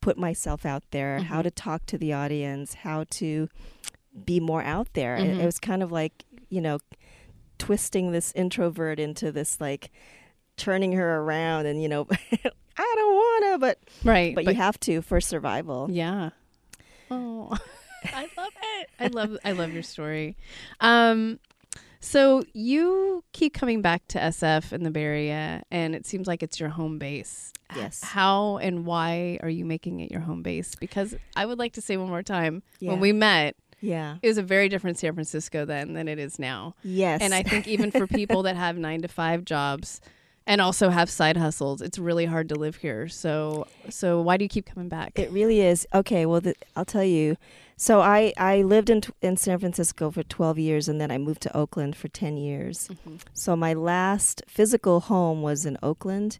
put 0.00 0.16
myself 0.16 0.64
out 0.64 0.82
there, 0.92 1.18
how 1.20 1.40
Mhm. 1.40 1.44
to 1.44 1.50
talk 1.50 1.86
to 1.86 1.98
the 1.98 2.12
audience, 2.12 2.74
how 2.74 3.04
to 3.10 3.48
be 4.24 4.38
more 4.40 4.62
out 4.62 4.88
there. 4.94 5.16
It, 5.16 5.24
Mhm. 5.24 5.40
it 5.40 5.44
was 5.46 5.58
kind 5.58 5.82
of 5.82 5.90
like 5.92 6.24
you 6.50 6.60
know, 6.60 6.78
twisting 7.58 8.12
this 8.12 8.32
introvert 8.36 9.00
into 9.00 9.32
this 9.32 9.60
like 9.60 9.90
turning 10.56 10.92
her 10.92 11.16
around, 11.20 11.66
and 11.66 11.82
you 11.82 11.88
know, 11.88 12.06
I 12.76 12.92
don't 12.96 13.14
wanna, 13.42 13.58
but 13.58 13.78
Right. 14.04 14.34
but, 14.34 14.44
you 14.44 14.54
have 14.54 14.78
to 14.80 15.02
for 15.02 15.20
survival. 15.20 15.88
Yeah. 15.90 16.30
Oh, 17.14 17.56
I 18.04 18.28
love 18.36 18.52
it. 18.80 18.90
I 19.00 19.06
love 19.08 19.36
I 19.44 19.52
love 19.52 19.72
your 19.72 19.82
story. 19.82 20.36
Um, 20.80 21.38
So 22.00 22.42
you 22.52 23.24
keep 23.32 23.54
coming 23.54 23.80
back 23.80 24.06
to 24.08 24.18
SF 24.18 24.72
in 24.74 24.82
the 24.82 24.90
Bay 24.90 25.02
Area, 25.04 25.62
and 25.70 25.94
it 25.94 26.04
seems 26.04 26.26
like 26.26 26.42
it's 26.42 26.60
your 26.60 26.68
home 26.68 26.98
base. 26.98 27.50
Yes. 27.74 28.02
How 28.04 28.58
and 28.58 28.84
why 28.84 29.38
are 29.42 29.48
you 29.48 29.64
making 29.64 30.00
it 30.00 30.10
your 30.10 30.20
home 30.20 30.42
base? 30.42 30.74
Because 30.74 31.14
I 31.34 31.46
would 31.46 31.58
like 31.58 31.72
to 31.74 31.80
say 31.80 31.96
one 31.96 32.08
more 32.10 32.22
time 32.22 32.62
Yeah. 32.78 32.90
when 32.90 33.00
we 33.00 33.12
met, 33.12 33.56
Yeah. 33.80 34.18
it 34.22 34.28
was 34.28 34.36
a 34.36 34.42
very 34.42 34.68
different 34.68 34.98
San 34.98 35.14
Francisco 35.14 35.64
then 35.64 35.94
than 35.94 36.06
it 36.06 36.18
is 36.18 36.38
now. 36.38 36.74
Yes. 36.84 37.22
And 37.22 37.32
I 37.32 37.42
think 37.42 37.66
even 37.66 37.90
for 37.90 38.06
people 38.06 38.42
that 38.42 38.54
have 38.56 38.76
nine 38.76 39.00
to 39.00 39.08
five 39.08 39.44
jobs 39.46 40.02
and 40.46 40.60
also 40.60 40.90
have 40.90 41.08
side 41.08 41.36
hustles, 41.36 41.80
it's 41.80 41.98
really 41.98 42.26
hard 42.26 42.48
to 42.50 42.54
live 42.54 42.76
here. 42.76 43.08
So, 43.08 43.66
so 43.88 44.20
why 44.20 44.36
do 44.36 44.44
you 44.44 44.48
keep 44.48 44.66
coming 44.66 44.88
back? 44.88 45.18
It 45.18 45.30
really 45.30 45.60
is. 45.60 45.86
Okay, 45.94 46.26
well, 46.26 46.40
the, 46.40 46.54
I'll 46.76 46.84
tell 46.84 47.04
you. 47.04 47.36
So 47.76 48.00
I, 48.00 48.32
I 48.36 48.62
lived 48.62 48.88
in 48.88 49.02
in 49.20 49.36
San 49.36 49.58
Francisco 49.58 50.10
for 50.10 50.22
12 50.22 50.58
years, 50.58 50.88
and 50.88 51.00
then 51.00 51.10
I 51.10 51.18
moved 51.18 51.42
to 51.42 51.56
Oakland 51.56 51.96
for 51.96 52.08
10 52.08 52.36
years. 52.36 52.88
Mhm. 52.88 53.20
So 53.32 53.56
my 53.56 53.74
last 53.74 54.42
physical 54.46 55.00
home 55.00 55.42
was 55.42 55.66
in 55.66 55.76
Oakland, 55.82 56.38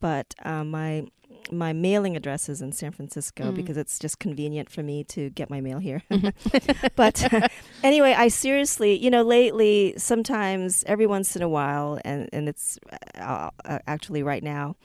but 0.00 0.34
uh, 0.42 0.64
my 0.64 1.06
my 1.52 1.72
mailing 1.72 2.16
address 2.16 2.48
is 2.48 2.60
in 2.62 2.72
San 2.72 2.90
Francisco 2.92 3.44
Mm. 3.52 3.54
because 3.54 3.76
it's 3.76 3.98
just 3.98 4.18
convenient 4.18 4.70
for 4.70 4.82
me 4.82 5.04
to 5.04 5.30
get 5.30 5.50
my 5.50 5.60
mail 5.60 5.78
here. 5.78 6.02
but 6.96 7.26
anyway, 7.82 8.14
I 8.16 8.28
seriously, 8.28 8.96
you 8.98 9.10
know, 9.10 9.22
lately, 9.22 9.94
sometimes 9.96 10.84
every 10.86 11.06
once 11.06 11.36
in 11.36 11.42
a 11.42 11.48
while, 11.48 11.98
and 12.04 12.28
and 12.32 12.48
it's 12.48 12.78
uh, 13.18 13.50
uh, 13.64 13.78
actually 13.86 14.22
right 14.22 14.42
now, 14.42 14.76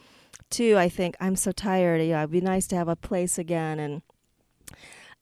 too. 0.50 0.78
I 0.78 0.90
think 0.90 1.16
I'm 1.20 1.36
so 1.36 1.52
tired. 1.52 2.02
Yeah, 2.02 2.20
it'd 2.20 2.32
be 2.32 2.42
nice 2.42 2.68
to 2.68 2.76
have 2.76 2.88
a 2.88 2.96
place 2.96 3.38
again, 3.38 3.80
and 3.80 4.02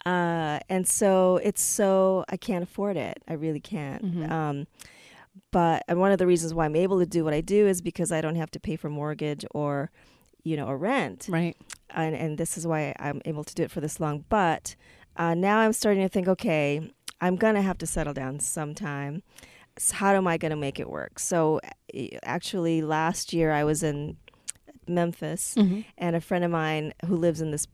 uh, 0.06 0.60
and 0.70 0.88
so 0.88 1.38
it's 1.44 1.62
so 1.62 2.24
I 2.30 2.38
can't 2.38 2.64
afford 2.64 2.98
it. 2.98 3.22
I 3.28 3.34
really 3.34 3.60
can't. 3.60 4.04
Mhm. 4.06 4.32
Um, 4.32 4.68
but 5.52 5.84
one 5.90 6.12
of 6.12 6.18
the 6.18 6.28
reasons 6.28 6.54
why 6.54 6.66
I'm 6.66 6.76
able 6.76 7.00
to 7.00 7.06
do 7.06 7.24
what 7.24 7.34
I 7.34 7.42
do 7.42 7.68
is 7.68 7.82
because 7.82 8.12
I 8.12 8.22
don't 8.22 8.36
have 8.36 8.52
to 8.52 8.60
pay 8.60 8.76
for 8.76 8.90
mortgage 8.90 9.46
or, 9.54 9.92
you 10.48 10.56
know, 10.60 10.68
a 10.68 10.76
rent 10.90 11.28
Right. 11.30 11.56
and 12.02 12.14
and 12.24 12.38
this 12.42 12.58
is 12.58 12.64
why 12.72 12.82
I'm 13.06 13.22
able 13.32 13.44
to 13.44 13.54
do 13.60 13.64
it 13.64 13.72
for 13.72 13.82
this 13.82 14.00
long. 14.00 14.26
But 14.30 14.76
uh, 15.22 15.34
now 15.34 15.58
I'm 15.64 15.74
starting 15.74 16.04
to 16.08 16.10
think, 16.10 16.28
okay, 16.36 16.68
I'm 17.22 17.36
gonna 17.44 17.62
have 17.70 17.78
to 17.80 17.88
settle 17.88 18.14
down 18.22 18.40
sometime. 18.40 19.14
So 19.80 19.96
how 20.02 20.12
am 20.20 20.28
I 20.28 20.38
gonna 20.38 20.56
make 20.68 20.80
it 20.84 20.90
work? 20.90 21.20
So 21.20 21.60
actually, 22.24 22.82
last 22.82 23.34
year 23.34 23.52
I 23.52 23.64
was 23.64 23.84
in 23.84 24.18
Memphis, 24.88 25.56
Mm-hmm. 25.58 25.82
and 25.98 26.16
a 26.16 26.22
friend 26.22 26.44
of 26.46 26.52
mine 26.52 26.94
who 27.06 27.16
lives 27.16 27.42
in 27.42 27.52
this 27.52 27.68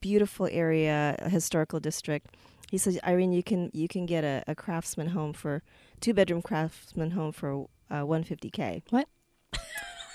beautiful 0.00 0.48
area, 0.50 1.16
a 1.18 1.28
historical 1.28 1.80
district. 1.80 2.26
He 2.70 2.78
says, 2.78 2.98
Aireene, 3.04 3.34
you 3.34 3.42
can 3.42 3.70
you 3.72 3.88
can 3.88 4.04
get 4.06 4.24
a, 4.24 4.42
a 4.46 4.54
craftsman 4.54 5.08
home 5.08 5.32
for 5.32 5.62
two 6.00 6.12
bedroom 6.12 6.42
craftsman 6.42 7.12
home 7.12 7.32
for 7.32 7.66
uh, 7.90 8.02
150k. 8.02 8.82
What? 8.90 9.08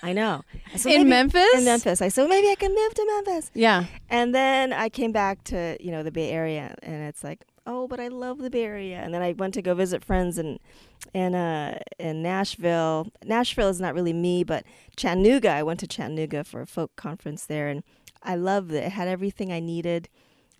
I 0.03 0.13
know. 0.13 0.43
So 0.75 0.89
In 0.89 0.98
maybe- 0.98 1.10
Memphis? 1.10 1.55
In 1.55 1.65
Memphis. 1.65 2.01
I 2.01 2.10
said 2.10 2.27
maybe 2.27 2.50
I 2.50 2.55
can 2.55 2.75
move 2.75 2.93
to 2.93 3.05
Memphis. 3.25 3.50
Yeah. 3.55 3.86
And 4.10 4.36
then 4.36 4.74
I 4.74 4.89
came 4.89 5.12
back 5.12 5.43
to, 5.45 5.77
you 5.79 5.91
know, 5.91 6.03
the 6.03 6.12
Bay 6.12 6.29
Area 6.29 6.75
and 6.83 7.03
it's 7.03 7.24
like, 7.24 7.45
oh, 7.65 7.88
but 7.88 8.00
I 8.01 8.10
love 8.10 8.39
the 8.39 8.50
Bay 8.50 8.65
Area. 8.65 8.98
And 8.98 9.13
then 9.13 9.22
I 9.22 9.31
went 9.31 9.53
to 9.53 9.62
go 9.62 9.74
visit 9.74 10.03
friends 10.03 10.38
in 10.38 10.60
in 11.13 11.33
uh 11.36 11.79
in 12.00 12.22
Nashville. 12.22 13.07
Nashville 13.25 13.69
is 13.69 13.79
not 13.79 13.93
really 13.95 14.13
me, 14.13 14.43
but 14.43 14.65
Chattanooga. 14.98 15.50
I 15.50 15.63
went 15.63 15.79
to 15.79 15.88
Chattanooga 15.88 16.43
for 16.43 16.62
a 16.62 16.67
folk 16.67 16.95
conference 16.98 17.45
there 17.45 17.69
and 17.69 17.81
I 18.22 18.36
loved 18.36 18.72
it. 18.74 18.83
It 18.83 18.91
had 18.91 19.07
everything 19.07 19.51
I 19.53 19.60
needed. 19.62 20.10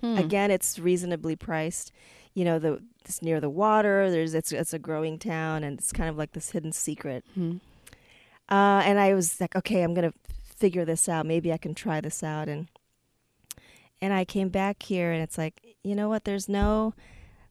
Hmm. 0.02 0.18
Again, 0.18 0.52
it's 0.52 0.80
reasonably 0.80 1.36
priced. 1.36 1.92
You 2.34 2.46
know, 2.46 2.60
the 2.60 2.82
it's 3.04 3.22
near 3.22 3.42
the 3.42 3.50
water. 3.50 4.10
There's 4.10 4.34
it's 4.34 4.54
it's 4.54 4.74
a 4.74 4.80
growing 4.80 5.20
town 5.20 5.64
and 5.66 5.78
it's 5.80 5.92
kind 5.92 6.10
of 6.10 6.18
like 6.18 6.32
this 6.32 6.52
hidden 6.52 6.72
secret. 6.72 7.26
Hmm. 7.36 7.58
Uh, 8.50 8.82
and 8.86 9.00
I 9.00 9.14
was 9.14 9.40
like, 9.40 9.56
okay, 9.56 9.84
I'm 9.84 9.94
gonna 9.94 10.14
figure 10.44 10.86
this 10.86 11.10
out. 11.10 11.26
Maybe 11.26 11.52
I 11.52 11.58
can 11.58 11.74
try 11.74 12.02
this 12.02 12.24
out. 12.24 12.48
And 12.48 12.68
and 14.02 14.14
I 14.14 14.26
came 14.26 14.50
back 14.50 14.84
here, 14.84 15.12
and 15.12 15.24
it's 15.24 15.38
like, 15.38 15.76
you 15.84 15.96
know 15.96 16.10
what? 16.10 16.26
There's 16.26 16.50
no, 16.50 16.94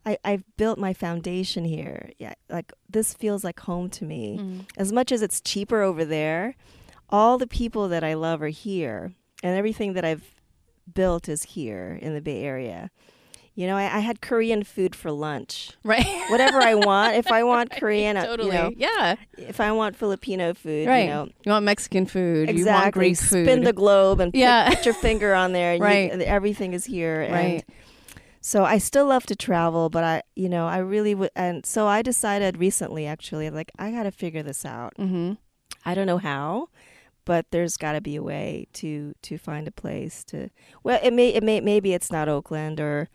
I 0.05 0.19
I've 0.25 0.45
built 0.57 0.79
my 0.79 0.93
foundation 0.93 1.65
here. 1.65 2.11
Yeah, 2.19 2.35
like 2.51 2.73
this 2.89 3.15
feels 3.15 3.43
like 3.43 3.61
home 3.61 3.89
to 3.91 4.05
me. 4.05 4.39
Mm. 4.39 4.67
As 4.77 4.93
much 4.93 5.13
as 5.13 5.23
it's 5.23 5.41
cheaper 5.41 5.81
over 5.81 6.05
there, 6.05 6.55
all 7.09 7.39
the 7.39 7.47
people 7.47 7.89
that 7.89 8.05
I 8.05 8.15
love 8.15 8.43
are 8.43 8.49
here, 8.49 9.13
and 9.43 9.57
everything 9.57 9.95
that 9.95 10.05
I've 10.05 10.35
built 10.93 11.29
is 11.29 11.43
here 11.43 11.99
in 12.03 12.15
the 12.15 12.21
Bay 12.21 12.43
Area. 12.43 12.91
You 13.55 13.67
know, 13.67 13.77
I, 13.77 13.83
I 13.83 13.99
had 13.99 14.23
Korean 14.23 14.65
food 14.65 14.95
for 14.97 15.11
lunch. 15.13 15.73
Right. 15.85 16.07
Whatever 16.31 16.59
I 16.61 16.75
want, 16.75 17.17
if 17.17 17.31
I 17.31 17.43
want 17.53 17.71
Korean, 17.71 18.17
uh, 18.17 18.25
totally. 18.25 18.49
you 18.49 18.55
know, 18.55 18.71
yeah. 18.77 19.17
if 19.37 19.61
I 19.61 19.73
want 19.73 19.95
Filipino 19.95 20.55
food, 20.55 20.89
Right. 20.89 21.05
you 21.05 21.11
know, 21.11 21.29
You 21.45 21.53
want 21.53 21.65
Mexican 21.67 22.07
food. 22.07 22.49
Exactly. 22.49 22.61
You 22.61 22.67
want. 22.83 22.95
Greek 22.95 23.17
food. 23.19 23.45
Spin 23.47 23.65
the 23.65 23.75
globe 23.75 24.21
and 24.21 24.33
put, 24.33 24.39
Yeah. 24.39 24.71
put 24.75 24.87
your 24.87 24.95
finger 24.95 25.35
on 25.35 25.53
there, 25.53 25.73
and 25.75 25.83
Right. 25.83 26.11
and 26.11 26.23
everything 26.23 26.73
is 26.73 26.87
here. 26.87 27.21
And 27.21 27.33
Right. 27.35 27.65
so 28.41 28.65
I 28.65 28.79
still 28.79 29.05
love 29.07 29.27
to 29.27 29.37
travel, 29.37 29.91
but 29.91 30.03
I, 30.03 30.23
you 30.35 30.49
know, 30.49 30.67
I 30.67 30.79
really 30.79 31.15
would. 31.15 31.31
And 31.37 31.67
so 31.67 31.87
I 31.87 32.01
decided 32.01 32.57
recently, 32.57 33.07
actually, 33.07 33.51
like 33.51 33.71
I 33.79 33.91
got 33.91 34.05
to 34.05 34.11
figure 34.13 34.43
this 34.43 34.65
out. 34.65 34.95
mm-hmm. 34.99 35.35
I 35.85 35.95
don't 35.95 36.07
know 36.07 36.19
how, 36.19 36.69
but 37.27 37.47
there's 37.51 37.77
got 37.77 37.93
to 37.93 38.01
be 38.01 38.17
a 38.17 38.23
way 38.23 38.67
to 38.75 39.13
to 39.23 39.37
find 39.37 39.69
a 39.69 39.73
place 39.73 40.25
to. 40.25 40.49
Well, 40.83 40.99
it 41.03 41.13
may 41.13 41.29
it 41.35 41.43
may 41.43 41.61
maybe 41.61 41.93
it's 41.93 42.11
not 42.11 42.31
Oakland 42.31 42.81
or. 42.81 43.11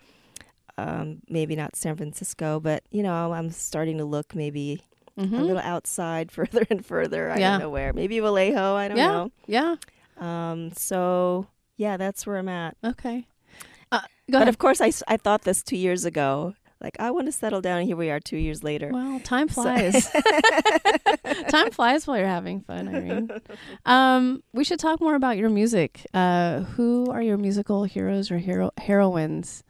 Um, 0.77 1.21
maybe 1.27 1.55
not 1.55 1.75
San 1.75 1.95
Francisco, 1.97 2.59
but 2.59 2.83
you 2.91 3.01
know, 3.03 3.33
I'm 3.33 3.49
starting 3.51 3.97
to 3.97 4.05
look 4.05 4.35
maybe 4.35 4.81
Mm-hmm. 5.19 5.33
a 5.33 5.41
little 5.41 5.57
outside, 5.63 6.31
further 6.37 6.63
and 6.69 6.85
further. 6.85 7.31
I 7.31 7.39
Yeah. 7.39 7.51
don't 7.53 7.61
know 7.61 7.69
where. 7.71 7.91
Maybe 7.91 8.19
Vallejo. 8.19 8.75
I 8.75 8.87
don't 8.87 8.97
Yeah. 8.97 9.07
know. 9.07 9.31
Yeah. 9.47 9.75
Um, 10.19 10.71
so 10.73 11.47
yeah, 11.75 11.97
that's 11.97 12.27
where 12.27 12.37
I'm 12.37 12.47
at. 12.49 12.77
Okay. 12.83 13.25
Uh, 13.91 14.01
go 14.01 14.05
But 14.29 14.35
ahead. 14.35 14.47
of 14.49 14.59
course, 14.59 14.79
I, 14.79 14.91
I 15.07 15.17
thought 15.17 15.41
this 15.41 15.63
two 15.63 15.75
years 15.77 16.05
ago. 16.05 16.53
Like 16.79 16.97
I 16.99 17.09
want 17.09 17.25
to 17.25 17.31
settle 17.31 17.61
down, 17.61 17.79
and 17.79 17.87
here 17.87 17.97
we 17.97 18.11
are, 18.11 18.19
two 18.19 18.37
years 18.37 18.63
later. 18.63 18.91
Well, 18.93 19.19
time 19.21 19.49
So- 19.49 19.63
flies. 19.63 20.11
time 21.49 21.71
flies 21.71 22.05
while 22.05 22.17
you're 22.19 22.27
having 22.27 22.61
fun, 22.61 22.87
Aireene. 22.87 23.41
Um, 23.87 24.43
we 24.53 24.63
should 24.63 24.77
talk 24.79 25.01
more 25.01 25.15
about 25.15 25.37
your 25.37 25.49
music. 25.49 26.05
Uh, 26.13 26.59
who 26.61 27.09
are 27.11 27.23
your 27.23 27.37
musical 27.37 27.85
heroes 27.85 28.29
or 28.29 28.37
hero 28.37 28.71
heroines? 28.77 29.63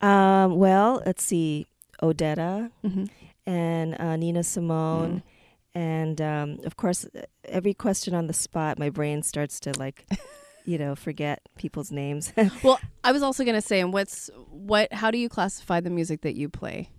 Um, 0.00 0.56
well, 0.56 1.02
let's 1.06 1.24
see, 1.24 1.66
Odetta 2.02 2.70
Mm-hmm. 2.84 3.04
and 3.46 4.00
uh, 4.00 4.16
Nina 4.16 4.42
Simone, 4.44 5.16
Mm. 5.16 5.22
and 5.74 6.20
um, 6.20 6.58
of 6.64 6.76
course, 6.76 7.06
every 7.44 7.74
question 7.74 8.14
on 8.14 8.26
the 8.26 8.32
spot, 8.34 8.78
my 8.78 8.90
brain 8.90 9.22
starts 9.22 9.58
to 9.60 9.72
like, 9.78 10.06
you 10.66 10.78
know, 10.78 10.94
forget 10.94 11.40
people's 11.56 11.90
names. 11.90 12.32
Well, 12.62 12.78
I 13.04 13.12
was 13.12 13.22
also 13.22 13.44
gonna 13.44 13.62
say, 13.62 13.80
and 13.80 13.92
what's 13.92 14.28
what? 14.50 14.92
How 14.92 15.10
do 15.10 15.18
you 15.18 15.28
classify 15.28 15.80
the 15.80 15.90
music 15.90 16.20
that 16.22 16.34
you 16.34 16.48
play? 16.48 16.90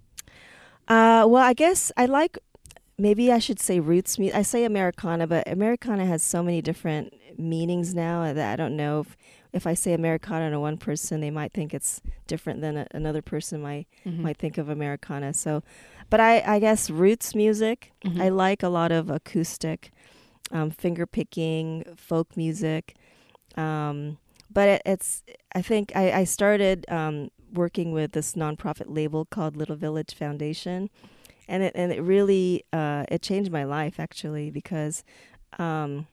Uh, 0.88 1.26
well, 1.28 1.44
I 1.44 1.54
guess 1.54 1.92
I 1.98 2.06
like. 2.06 2.38
Maybe 3.00 3.32
I 3.32 3.38
should 3.38 3.60
say 3.60 3.80
roots 3.80 4.18
music. 4.18 4.36
I 4.36 4.42
say 4.42 4.64
Americana, 4.66 5.28
but 5.28 5.48
Americana 5.48 6.06
has 6.08 6.24
so 6.24 6.42
many 6.42 6.64
different 6.64 7.14
meanings 7.38 7.94
now 7.94 8.34
that 8.34 8.54
I 8.54 8.56
don't 8.56 8.76
know 8.76 9.02
if 9.02 9.16
if 9.54 9.66
I 9.66 9.76
say 9.76 9.94
Americana 9.94 10.52
to 10.52 10.60
one 10.60 10.78
person, 10.78 11.22
they 11.22 11.32
might 11.32 11.54
think 11.54 11.74
it's 11.74 12.02
different 12.28 12.60
than 12.62 12.76
a, 12.78 12.88
another 12.92 13.22
person 13.22 13.62
might 13.62 13.88
Mhm. 14.06 14.20
might 14.20 14.38
think 14.38 14.58
of 14.58 14.68
Americana. 14.68 15.34
So, 15.34 15.62
but 16.10 16.20
I 16.20 16.42
I 16.56 16.60
guess 16.60 16.90
roots 16.90 17.36
music. 17.36 17.92
Mhm. 18.04 18.20
I 18.20 18.30
like 18.30 18.64
a 18.64 18.70
lot 18.70 18.92
of 18.92 19.12
acoustic, 19.12 19.92
um, 20.52 20.72
finger 20.72 21.06
picking, 21.06 21.84
folk 21.96 22.36
music. 22.36 22.96
Um, 23.56 24.18
but 24.52 24.68
it, 24.70 24.82
it's 24.88 25.22
I 25.54 25.62
think 25.62 25.92
I, 25.96 26.12
I 26.12 26.24
started 26.24 26.86
um, 26.90 27.30
working 27.54 27.92
with 27.92 28.14
this 28.14 28.34
nonprofit 28.34 28.86
label 28.88 29.24
called 29.26 29.56
Little 29.56 29.76
Village 29.76 30.16
Foundation, 30.16 30.90
and 31.48 31.64
it 31.64 31.74
and 31.76 31.92
it 31.92 32.02
really 32.02 32.64
uh, 32.74 33.06
it 33.10 33.22
changed 33.22 33.52
my 33.52 33.64
life 33.64 34.00
actually 34.00 34.50
because 34.52 35.04
um, 35.60 36.08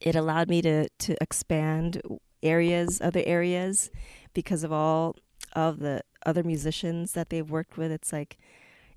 it 0.00 0.14
allowed 0.14 0.48
me 0.48 0.62
to 0.62 0.88
to 0.88 1.16
expand 1.20 2.00
areas, 2.42 3.00
other 3.00 3.22
areas, 3.26 3.90
because 4.34 4.62
of 4.64 4.72
all 4.72 5.16
of 5.54 5.78
the 5.80 6.02
other 6.26 6.42
musicians 6.42 7.12
that 7.12 7.30
they've 7.30 7.50
worked 7.50 7.76
with. 7.76 7.90
It's 7.90 8.12
like 8.12 8.38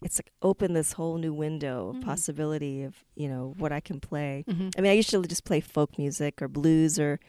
it's 0.01 0.17
like 0.17 0.31
opened 0.41 0.75
this 0.75 0.93
whole 0.93 1.17
new 1.17 1.33
window 1.33 1.89
of 1.89 1.95
Mm. 1.97 2.03
possibility 2.05 2.83
of 2.83 2.95
you 3.15 3.27
know 3.29 3.53
what 3.57 3.71
I 3.71 3.79
can 3.79 3.99
play. 3.99 4.43
Mhm. 4.49 4.71
I 4.77 4.81
mean, 4.81 4.91
I 4.91 4.95
usually 4.95 5.27
just 5.27 5.43
play 5.45 5.59
folk 5.59 5.97
music 5.97 6.41
or 6.41 6.47
blues 6.47 6.97
or, 6.99 7.19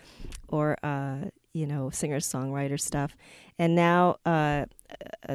or 0.49 0.77
uh, 0.83 1.27
you 1.53 1.67
know, 1.67 1.91
singer 1.91 2.19
songwriter 2.21 2.81
stuff. 2.81 3.15
And 3.59 3.75
now 3.75 4.17
uh, 4.25 4.65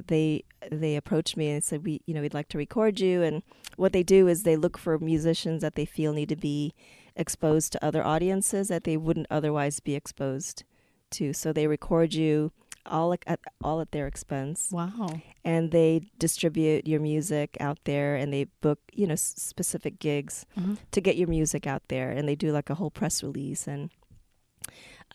they 0.07 0.43
they 0.71 0.95
approached 0.95 1.37
me 1.37 1.49
and 1.49 1.63
said, 1.63 1.83
we 1.85 2.01
you 2.05 2.13
know 2.13 2.21
we'd 2.21 2.33
like 2.33 2.49
to 2.49 2.57
record 2.57 2.99
you. 2.99 3.23
And 3.23 3.43
what 3.77 3.93
they 3.93 4.03
do 4.03 4.27
is 4.27 4.43
they 4.43 4.55
look 4.57 4.77
for 4.77 4.97
musicians 4.99 5.61
that 5.61 5.75
they 5.75 5.85
feel 5.85 6.13
need 6.13 6.29
to 6.29 6.35
be 6.35 6.73
exposed 7.15 7.71
to 7.73 7.83
other 7.85 8.05
audiences 8.05 8.67
that 8.67 8.83
they 8.83 8.97
wouldn't 8.97 9.27
otherwise 9.29 9.79
be 9.79 9.95
exposed 9.95 10.63
to. 11.11 11.33
So 11.33 11.51
they 11.53 11.67
record 11.67 12.13
you 12.13 12.51
all 12.85 13.11
at 13.25 13.39
all 13.61 13.81
at 13.81 13.91
their 13.91 14.07
expense, 14.07 14.69
Wow. 14.71 15.19
and 15.43 15.71
they 15.71 16.09
distribute 16.19 16.87
your 16.87 17.01
music 17.01 17.57
out 17.59 17.79
there, 17.83 18.15
and 18.15 18.31
they 18.31 18.45
book 18.61 18.79
you 18.93 19.05
know 19.07 19.13
s- 19.13 19.33
specific 19.37 19.99
gigs 19.99 20.45
Mhm. 20.57 20.77
to 20.91 21.01
get 21.01 21.17
your 21.17 21.27
music 21.27 21.67
out 21.67 21.83
there, 21.89 22.11
and 22.11 22.29
they 22.29 22.35
do 22.35 22.51
like 22.53 22.69
a 22.69 22.75
whole 22.75 22.91
press 22.91 23.21
release, 23.23 23.67
and 23.67 23.89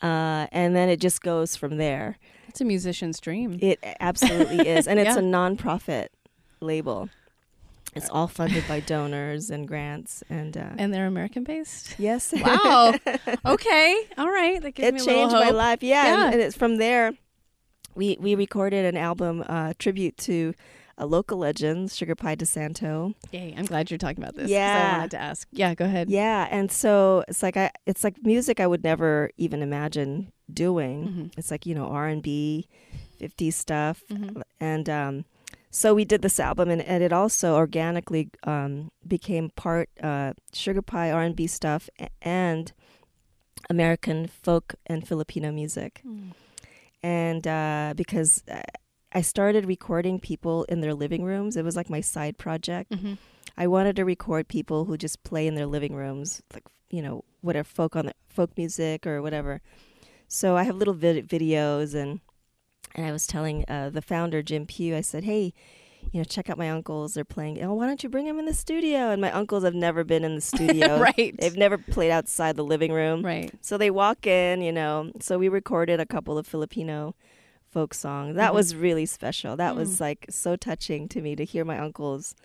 uh, 0.01 0.47
and 0.51 0.75
then 0.75 0.89
it 0.89 0.99
just 0.99 1.21
goes 1.21 1.55
from 1.55 1.77
there. 1.77 2.17
It's 2.47 2.61
a 2.61 2.65
musician's 2.65 3.19
dream. 3.19 3.57
It 3.61 3.79
absolutely 3.99 4.67
is, 4.67 4.87
and 4.87 4.99
it's 4.99 5.09
Yeah. 5.15 5.19
a 5.19 5.23
nonprofit 5.23 6.07
label. 6.59 7.09
It's 7.95 8.09
all 8.09 8.27
funded 8.27 8.63
by 8.67 8.79
donors 8.79 9.51
and 9.51 9.67
grants, 9.67 10.23
and, 10.29 10.57
uh, 10.57 10.69
and 10.79 10.91
they're 10.93 11.05
American 11.05 11.43
based. 11.43 11.95
yes, 11.99 12.33
Wow. 12.43 12.95
okay. 13.45 14.07
All 14.17 14.29
right. 14.31 14.59
That 14.61 14.71
gives 14.71 14.87
it 14.87 14.93
me 14.93 14.99
a 14.99 15.03
little 15.03 15.29
changed 15.29 15.33
my 15.35 15.51
life. 15.51 15.83
Yeah, 15.83 16.03
Yeah. 16.05 16.25
And, 16.25 16.33
and 16.33 16.41
it's 16.43 16.55
from 16.57 16.77
there. 16.77 17.13
We 17.95 18.17
we 18.19 18.33
recorded 18.33 18.85
an 18.85 18.97
album 18.97 19.43
uh, 19.47 19.73
tribute 19.77 20.17
to 20.17 20.55
a 20.97 21.05
local 21.05 21.37
legend, 21.39 21.91
Sugar 21.91 22.15
Pie 22.15 22.35
DeSanto. 22.35 23.13
Yay. 23.31 23.53
I'm 23.57 23.65
glad 23.65 23.89
you're 23.89 23.97
talking 23.97 24.23
about 24.23 24.35
this. 24.35 24.49
Yeah. 24.49 24.91
I 24.93 24.97
wanted 24.97 25.11
to 25.11 25.17
ask. 25.21 25.47
Yeah. 25.51 25.73
Go 25.75 25.85
ahead. 25.85 26.09
Yeah, 26.09 26.47
and 26.51 26.71
so 26.71 27.23
it's 27.27 27.41
like 27.43 27.57
I 27.57 27.71
it's 27.85 28.03
like 28.03 28.17
music 28.23 28.59
I 28.59 28.67
would 28.67 28.83
never 28.83 29.31
even 29.37 29.61
imagine 29.61 30.31
doing. 30.53 31.07
Mhm. 31.07 31.37
It's 31.37 31.49
like 31.51 31.65
you 31.65 31.73
know 31.75 31.87
R 31.87 32.07
and 32.07 32.21
B, 32.21 32.67
50s 33.19 33.53
stuff, 33.55 34.03
Mhm. 34.11 34.41
and 34.59 34.89
um, 34.89 35.25
so 35.71 35.95
we 35.95 36.05
did 36.05 36.21
this 36.21 36.39
album, 36.39 36.69
and, 36.69 36.81
and 36.83 37.01
it 37.03 37.11
also 37.11 37.55
organically 37.55 38.29
um, 38.43 38.91
became 39.07 39.49
part 39.55 39.89
uh, 40.03 40.33
Sugar 40.53 40.81
Pie 40.83 41.11
R 41.11 41.23
and 41.23 41.35
B 41.35 41.47
stuff 41.47 41.89
and 42.21 42.71
American 43.69 44.27
folk 44.27 44.75
and 44.85 45.07
Filipino 45.07 45.51
music. 45.51 46.01
Mm. 46.05 46.33
and 47.01 47.47
uh, 47.47 47.93
because 47.97 48.43
uh, 48.51 48.61
I 49.13 49.21
started 49.21 49.65
recording 49.65 50.19
people 50.19 50.63
in 50.65 50.81
their 50.81 50.93
living 50.93 51.23
rooms, 51.23 51.55
it 51.55 51.63
was 51.63 51.75
like 51.75 51.89
my 51.89 52.01
side 52.01 52.37
project. 52.37 52.91
Mhm. 52.91 53.17
I 53.57 53.67
wanted 53.67 53.95
to 53.97 54.05
record 54.05 54.47
people 54.47 54.85
who 54.85 54.97
just 54.97 55.23
play 55.23 55.45
in 55.45 55.55
their 55.55 55.67
living 55.67 55.93
rooms, 55.95 56.41
like 56.53 56.63
you 56.89 57.01
know 57.01 57.23
whatever 57.41 57.65
folk 57.65 57.95
on 57.95 58.07
the, 58.07 58.13
folk 58.27 58.51
music 58.57 59.05
or 59.05 59.21
whatever. 59.21 59.61
So 60.27 60.57
I 60.57 60.63
have 60.63 60.75
little 60.75 60.93
vid- 60.95 61.27
videos, 61.27 61.93
and 61.93 62.21
and 62.95 63.05
I 63.05 63.11
was 63.11 63.27
telling 63.27 63.65
uh, 63.67 63.89
the 63.91 64.01
founder 64.01 64.41
Jim 64.41 64.65
Pugh, 64.65 64.95
I 64.95 65.01
said, 65.01 65.23
hey. 65.23 65.53
You 66.11 66.19
know, 66.19 66.25
check 66.25 66.49
out 66.49 66.57
my 66.57 66.69
uncles. 66.69 67.13
They're 67.13 67.23
playing. 67.23 67.63
Oh, 67.63 67.73
why 67.75 67.87
don't 67.87 68.03
you 68.03 68.09
bring 68.09 68.25
them 68.25 68.37
in 68.37 68.43
the 68.45 68.53
studio? 68.53 69.09
And 69.11 69.21
my 69.21 69.31
uncles 69.31 69.63
have 69.63 69.73
never 69.73 70.03
been 70.03 70.25
in 70.25 70.35
the 70.35 70.41
studio. 70.53 70.99
right. 70.99 71.33
They've 71.39 71.55
never 71.55 71.77
played 71.77 72.11
outside 72.11 72.57
the 72.57 72.63
living 72.63 72.91
room. 72.91 73.23
right. 73.23 73.51
So 73.61 73.77
they 73.77 73.89
walk 73.89 74.27
in, 74.27 74.61
you 74.61 74.73
know. 74.73 75.11
So 75.21 75.39
we 75.39 75.47
recorded 75.47 76.01
a 76.01 76.05
couple 76.05 76.37
of 76.37 76.45
Filipino 76.45 77.15
folk 77.73 77.93
song. 77.93 78.33
That 78.35 78.51
Mhm. 78.51 78.55
was 78.55 78.75
really 78.75 79.05
special. 79.05 79.55
That 79.57 79.73
Mm. 79.73 79.77
was 79.77 79.99
like 79.99 80.25
so 80.29 80.55
touching 80.55 81.07
to 81.09 81.21
me 81.21 81.35
to 81.35 81.43
hear 81.43 81.65
my 81.65 81.77
uncles 81.79 82.35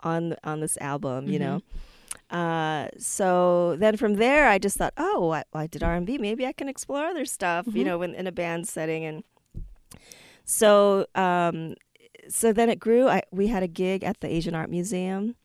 on 0.00 0.36
on 0.44 0.60
this 0.60 0.76
album, 0.78 1.28
you 1.28 1.38
know. 1.38 1.60
Uh, 2.30 2.88
so 2.98 3.76
then 3.78 3.96
from 3.96 4.14
there, 4.14 4.48
I 4.48 4.58
just 4.58 4.76
thought, 4.78 4.94
oh, 4.96 5.30
I, 5.32 5.42
I 5.52 5.66
did 5.66 5.82
R 5.82 5.94
and 5.94 6.06
B. 6.06 6.18
Maybe 6.18 6.46
I 6.46 6.52
can 6.52 6.68
explore 6.68 7.04
other 7.06 7.24
stuff, 7.24 7.66
you 7.66 7.82
Mhm. 7.82 7.86
know, 7.86 8.02
in, 8.02 8.14
in 8.14 8.26
a 8.26 8.32
band 8.32 8.66
setting. 8.68 9.04
And 9.04 9.24
so, 10.44 11.06
um, 11.14 11.74
so 12.28 12.52
then 12.52 12.68
it 12.68 12.78
grew. 12.78 13.08
I, 13.08 13.22
we 13.30 13.48
had 13.48 13.62
a 13.62 13.68
gig 13.68 14.02
at 14.04 14.20
the 14.20 14.28
Asian 14.28 14.54
Art 14.54 14.70
Museum, 14.70 15.36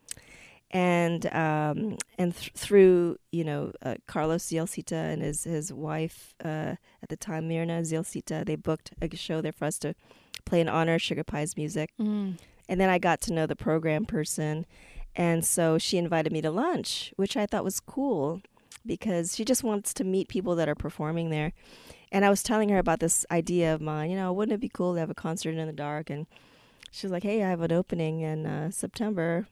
and 0.72 1.26
um, 1.34 1.98
and 2.18 2.36
th- 2.36 2.52
through 2.56 3.18
you 3.32 3.44
know 3.44 3.72
uh, 3.82 3.96
Carlos 4.08 4.46
Zialcita 4.46 5.14
and 5.14 5.22
his 5.22 5.44
his 5.44 5.72
wife 5.72 6.34
uh, 6.44 6.76
at 7.04 7.10
the 7.10 7.18
time 7.18 7.50
Mirna 7.50 7.82
Zialcita, 7.82 8.46
they 8.46 8.56
booked 8.56 8.94
a 9.02 9.16
show 9.16 9.42
there 9.42 9.52
for 9.52 9.66
us 9.66 9.78
to 9.80 9.94
play 10.46 10.62
in 10.62 10.70
honor 10.70 10.96
of 10.96 11.02
Sugar 11.02 11.24
Pie's 11.24 11.56
music. 11.56 11.92
Mm. 12.00 12.38
And 12.68 12.80
then 12.80 12.90
I 12.90 13.00
got 13.00 13.22
to 13.22 13.34
know 13.34 13.46
the 13.46 13.56
program 13.56 14.06
person. 14.06 14.66
And 15.16 15.46
so 15.46 15.78
she 15.78 15.98
invited 15.98 16.32
me 16.32 16.42
to 16.42 16.52
lunch, 16.52 17.14
which 17.18 17.36
I 17.36 17.46
thought 17.46 17.66
was 17.66 17.82
cool 17.82 18.42
because 18.86 19.36
she 19.36 19.44
just 19.44 19.64
wants 19.64 19.94
to 19.96 20.04
meet 20.04 20.30
people 20.30 20.56
that 20.56 20.70
are 20.70 20.76
performing 20.76 21.30
there. 21.30 21.52
And 22.12 22.26
I 22.26 22.30
was 22.30 22.44
telling 22.44 22.70
her 22.70 22.78
about 22.78 23.00
this 23.00 23.26
idea 23.30 23.74
of 23.74 23.82
mine, 23.82 24.10
you 24.10 24.16
know, 24.16 24.32
wouldn't 24.32 24.54
it 24.54 24.62
be 24.62 24.70
cool 24.70 24.94
to 24.94 25.00
have 25.00 25.10
a 25.10 25.16
concert 25.16 25.56
in 25.56 25.68
the 25.68 25.74
dark? 25.74 26.10
And 26.10 26.28
she 26.92 27.06
was 27.06 27.12
like, 27.12 27.24
hey, 27.24 27.44
I 27.44 27.50
have 27.50 27.62
an 27.62 27.72
opening 27.72 28.22
in 28.22 28.46
uh, 28.46 28.72
September. 28.72 29.48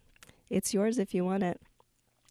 It's 0.49 0.73
yours 0.73 0.97
if 0.99 1.13
you 1.13 1.23
want 1.25 1.43
it. 1.43 1.59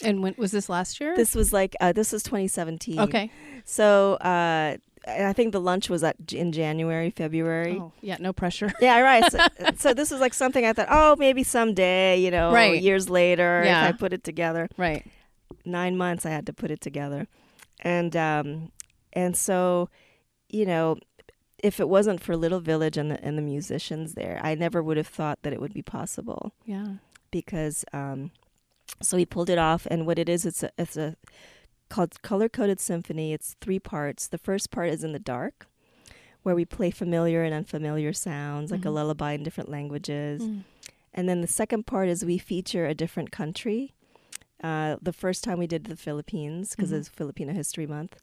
And 0.02 0.22
when 0.22 0.34
was 0.38 0.52
this 0.52 0.68
last 0.68 1.00
year? 1.00 1.16
This 1.16 1.34
was 1.34 1.52
like, 1.52 1.74
uh, 1.80 1.92
this 1.92 2.12
was 2.12 2.22
2017. 2.22 3.00
okay. 3.00 3.30
So 3.64 4.14
uh, 4.14 4.76
I 5.08 5.32
think 5.32 5.52
the 5.52 5.60
lunch 5.60 5.90
was 5.90 6.04
at, 6.04 6.16
in 6.32 6.52
January, 6.52 7.10
February. 7.10 7.78
Oh, 7.80 7.92
yeah. 8.00 8.16
No 8.20 8.32
pressure. 8.32 8.72
Yeah, 8.80 9.00
right. 9.00 9.24
So, 9.30 9.38
so 9.76 9.94
this 9.94 10.10
was 10.10 10.20
like 10.20 10.34
something 10.34 10.64
I 10.64 10.72
thought, 10.72 10.88
oh, 10.90 11.16
maybe 11.18 11.42
someday, 11.42 12.16
you 12.20 12.30
know, 12.30 12.52
Right. 12.52 12.80
years 12.80 13.10
later, 13.10 13.62
Yeah. 13.64 13.88
if 13.88 13.94
I 13.94 13.98
put 13.98 14.12
it 14.12 14.22
together. 14.24 14.68
right. 14.76 15.04
Nine 15.64 15.96
months 15.96 16.24
I 16.26 16.30
had 16.30 16.46
to 16.46 16.52
put 16.52 16.70
it 16.70 16.80
together, 16.80 17.26
and 17.80 18.14
um, 18.16 18.70
and 19.14 19.36
so, 19.36 19.88
you 20.48 20.64
know, 20.66 20.96
if 21.62 21.80
it 21.80 21.88
wasn't 21.88 22.20
for 22.22 22.36
Little 22.36 22.60
Village 22.60 22.96
and 22.96 23.10
the 23.10 23.22
and 23.24 23.36
the 23.36 23.42
musicians 23.42 24.12
there, 24.14 24.40
I 24.42 24.54
never 24.54 24.82
would 24.82 24.96
have 24.98 25.06
thought 25.08 25.40
that 25.42 25.52
it 25.52 25.60
would 25.60 25.72
be 25.74 25.82
possible 25.82 26.52
Yeah. 26.64 26.96
Because 27.30 27.84
um, 27.92 28.30
so 29.02 29.16
we 29.16 29.24
pulled 29.26 29.50
it 29.50 29.58
off, 29.58 29.86
and 29.90 30.06
what 30.06 30.18
it 30.18 30.28
is, 30.28 30.44
it's 30.46 30.62
a 30.62 30.70
it's 30.78 30.96
a 30.96 31.16
called 31.88 32.20
color 32.22 32.48
coded 32.48 32.80
symphony. 32.80 33.32
It's 33.32 33.56
three 33.60 33.78
parts. 33.78 34.26
The 34.28 34.38
first 34.38 34.70
part 34.70 34.90
is 34.90 35.02
in 35.04 35.12
the 35.12 35.18
dark, 35.18 35.66
where 36.42 36.54
we 36.54 36.64
play 36.64 36.90
familiar 36.90 37.42
and 37.44 37.54
unfamiliar 37.54 38.12
sounds, 38.12 38.70
like 38.70 38.84
a 38.84 38.88
Mhm. 38.88 38.94
lullaby 38.94 39.32
in 39.32 39.42
different 39.42 39.70
languages. 39.70 40.42
Mm. 40.42 40.64
And 41.14 41.28
then 41.28 41.40
the 41.40 41.46
second 41.46 41.86
part 41.86 42.08
is 42.08 42.24
we 42.24 42.38
feature 42.38 42.86
a 42.86 42.94
different 42.94 43.30
country. 43.30 43.94
Uh, 44.62 44.96
the 45.00 45.12
first 45.12 45.42
time 45.44 45.58
we 45.58 45.66
did 45.66 45.84
the 45.84 45.96
Philippines 45.96 46.74
because 46.74 46.90
Mhm. 46.90 46.98
it's 46.98 47.08
Filipino 47.08 47.52
History 47.52 47.86
Month, 47.86 48.16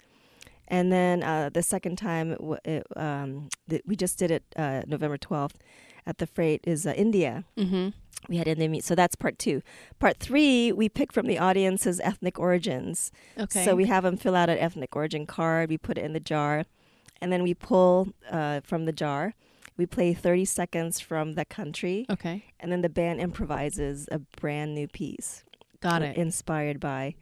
and 0.67 0.91
then 0.91 1.23
uh, 1.23 1.49
the 1.54 1.62
second 1.63 1.97
time 1.97 2.32
it, 2.32 2.38
w- 2.39 2.58
it, 2.65 2.86
um, 2.95 3.49
th- 3.69 3.82
we 3.86 3.95
just 3.95 4.17
did 4.17 4.32
it 4.32 4.43
uh, 4.56 4.82
November 4.88 5.17
twelfth 5.17 5.58
at 6.06 6.17
the 6.19 6.28
Freight 6.28 6.62
is 6.65 6.86
uh, 6.86 6.91
India. 6.95 7.43
Mm-hmm. 7.58 7.89
We 8.30 8.38
had 8.38 8.47
Indian 8.47 8.71
meet, 8.71 8.84
so 8.84 8.95
that's 8.95 9.15
part 9.15 9.38
two. 9.38 9.62
Part 9.99 10.17
three, 10.19 10.71
we 10.71 10.89
pick 10.89 11.13
from 11.13 11.28
the 11.28 11.38
audience's 11.38 11.99
ethnic 11.99 12.39
origins. 12.39 13.12
Okay. 13.38 13.63
So 13.65 13.75
we 13.75 13.86
have 13.86 14.04
them 14.04 14.17
fill 14.17 14.36
out 14.36 14.49
an 14.49 14.58
ethnic 14.58 14.95
origin 14.95 15.25
card. 15.28 15.69
We 15.69 15.78
put 15.78 15.97
it 15.97 16.06
in 16.06 16.13
the 16.13 16.19
jar, 16.19 16.63
and 17.21 17.32
then 17.32 17.43
we 17.43 17.54
pull 17.54 18.10
uh, 18.32 18.62
from 18.63 18.86
the 18.86 18.91
jar. 18.91 19.34
We 19.78 19.86
play 19.86 20.13
30 20.13 20.45
seconds 20.45 20.99
from 21.01 21.34
the 21.34 21.43
country, 21.45 22.06
Okay. 22.10 22.45
and 22.60 22.71
then 22.71 22.82
the 22.82 22.89
band 22.89 23.19
improvises 23.19 24.08
a 24.12 24.19
brand 24.19 24.73
new 24.73 24.88
piece. 24.88 25.43
Got 25.82 26.01
it. 26.01 26.15
Inspired 26.17 26.80
by 26.80 27.15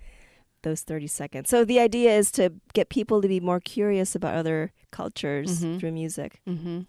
those 0.63 0.81
30 0.81 1.07
seconds. 1.07 1.49
So 1.49 1.63
the 1.63 1.79
idea 1.79 2.11
is 2.17 2.31
to 2.33 2.51
get 2.73 2.89
people 2.89 3.21
to 3.21 3.27
be 3.27 3.39
more 3.39 3.59
curious 3.59 4.15
about 4.15 4.33
other 4.35 4.71
cultures 4.91 5.63
Mhm. 5.63 5.79
through 5.79 5.91
music. 5.91 6.41
mm-hmm. 6.47 6.81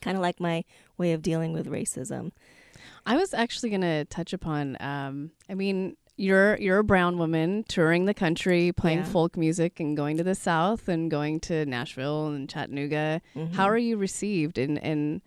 Kind 0.00 0.16
of 0.16 0.22
like 0.22 0.38
my 0.40 0.64
way 0.96 1.12
of 1.12 1.22
dealing 1.22 1.52
with 1.52 1.66
racism. 1.66 2.32
I 3.06 3.16
was 3.16 3.34
actually 3.34 3.70
going 3.70 3.80
to 3.82 4.04
touch 4.04 4.32
upon. 4.32 4.76
Um, 4.80 5.32
I 5.48 5.54
mean, 5.54 5.96
you're 6.16 6.56
you're 6.58 6.78
a 6.78 6.84
brown 6.84 7.16
woman 7.18 7.64
touring 7.68 8.04
the 8.04 8.14
country, 8.14 8.72
playing 8.72 8.98
Yeah. 8.98 9.04
folk 9.04 9.36
music, 9.36 9.80
and 9.80 9.96
going 9.96 10.16
to 10.16 10.24
the 10.24 10.34
South, 10.34 10.88
and 10.88 11.10
going 11.10 11.40
to 11.40 11.64
Nashville 11.66 12.28
and 12.28 12.48
Chattanooga. 12.48 13.20
Mhm. 13.34 13.52
How 13.54 13.68
are 13.68 13.78
you 13.78 13.96
received, 13.96 14.58
and 14.58 14.78
and 14.82 15.20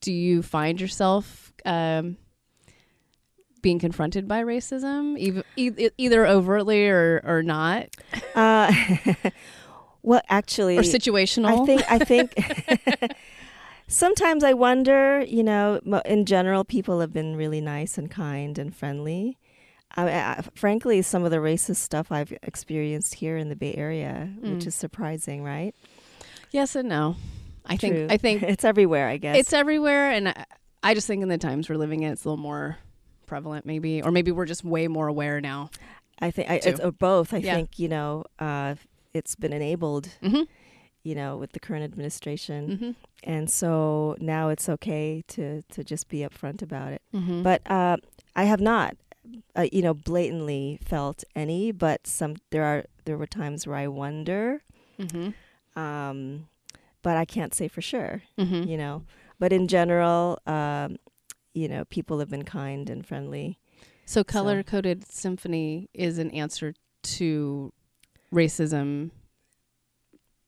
do 0.00 0.12
you 0.12 0.42
find 0.42 0.80
yourself 0.80 1.52
um, 1.64 2.16
being 3.64 3.78
confronted 3.80 4.28
by 4.28 4.42
racism, 4.44 5.18
either, 5.56 5.90
either 5.98 6.26
overtly 6.26 6.86
or 6.88 7.20
or 7.24 7.42
not, 7.42 7.88
Uh, 8.36 8.72
well, 10.02 10.20
actually, 10.28 10.76
or 10.78 10.82
situational? 10.82 11.62
I 11.62 11.66
think 11.66 11.82
I 11.90 11.98
think 11.98 13.12
sometimes 13.88 14.44
I 14.44 14.52
wonder. 14.52 15.22
You 15.26 15.42
know, 15.42 15.80
in 16.04 16.26
general, 16.26 16.64
people 16.64 17.00
have 17.00 17.12
been 17.12 17.36
really 17.36 17.60
nice 17.60 17.98
and 17.98 18.10
kind 18.10 18.58
and 18.58 18.74
friendly. 18.74 19.38
I, 19.96 20.08
I, 20.10 20.42
frankly, 20.54 21.02
some 21.02 21.24
of 21.24 21.30
the 21.30 21.36
racist 21.38 21.76
stuff 21.76 22.10
I've 22.10 22.32
experienced 22.42 23.14
here 23.14 23.36
in 23.36 23.48
the 23.48 23.56
Bay 23.56 23.74
Area, 23.74 24.28
which 24.40 24.62
Mm. 24.64 24.66
is 24.66 24.74
surprising, 24.74 25.42
right? 25.42 25.74
yes 26.50 26.76
and 26.76 26.88
no. 26.88 27.16
I 27.66 27.76
True. 27.76 27.88
think 27.88 28.12
I 28.12 28.16
think 28.18 28.42
it's 28.42 28.64
everywhere. 28.64 29.08
I 29.08 29.16
guess 29.16 29.36
it's 29.38 29.52
everywhere 29.54 30.10
and 30.10 30.28
I, 30.28 30.44
I 30.82 30.94
just 30.94 31.06
think 31.06 31.22
in 31.22 31.28
the 31.28 31.38
times 31.38 31.68
we're 31.68 31.76
living 31.78 32.02
in 32.02 32.12
it's 32.12 32.24
a 32.24 32.28
little 32.28 32.42
more 32.42 32.76
prevalent 33.26 33.64
maybe 33.66 34.02
or 34.02 34.10
maybe 34.10 34.30
we're 34.30 34.46
just 34.46 34.64
way 34.64 34.86
more 34.88 35.08
aware 35.08 35.40
now 35.40 35.70
I 36.20 36.30
think 36.30 36.48
I, 36.48 36.60
it's 36.64 36.80
both. 36.98 37.34
I 37.34 37.38
Yeah. 37.38 37.54
think 37.56 37.78
you 37.78 37.88
know, 37.88 38.24
uh, 38.38 38.76
it's 39.12 39.34
been 39.34 39.52
enabled. 39.52 40.10
mm-hmm. 40.22 40.42
You 41.02 41.14
know, 41.16 41.36
with 41.36 41.52
the 41.52 41.60
current 41.60 41.84
administration, 41.84 42.60
Mm-hmm. 42.68 42.90
and 43.24 43.50
so 43.50 44.16
now 44.20 44.48
it's 44.48 44.68
okay 44.68 45.22
to 45.34 45.60
to 45.74 45.82
just 45.84 46.08
be 46.08 46.18
upfront 46.20 46.62
about 46.62 46.92
it. 46.92 47.02
Mm-hmm. 47.12 47.42
but 47.42 47.60
uh, 47.70 47.96
I 48.36 48.44
have 48.44 48.60
not, 48.60 48.96
uh, 49.56 49.66
you 49.72 49.82
know, 49.82 49.92
blatantly 49.92 50.78
felt 50.82 51.24
any. 51.34 51.72
But 51.72 52.06
some 52.06 52.36
there 52.52 52.64
are 52.64 52.84
there 53.06 53.18
were 53.18 53.26
times 53.26 53.66
where 53.66 53.76
I 53.76 53.88
wonder, 53.88 54.62
mm-hmm. 54.98 55.30
um, 55.78 56.46
but 57.02 57.16
I 57.16 57.24
can't 57.24 57.54
say 57.54 57.68
for 57.68 57.82
sure. 57.82 58.22
Mhm. 58.38 58.66
You 58.68 58.78
know, 58.78 59.02
but 59.38 59.52
in 59.52 59.66
general, 59.68 60.38
um, 60.46 60.96
you 61.54 61.68
know, 61.68 61.84
people 61.86 62.18
have 62.18 62.28
been 62.30 62.44
kind 62.44 62.90
and 62.90 63.06
friendly. 63.06 63.58
So, 64.06 64.22
color 64.22 64.62
coded 64.62 65.10
symphony 65.10 65.88
is 65.94 66.18
an 66.18 66.30
answer 66.32 66.74
to 67.04 67.72
racism 68.32 69.10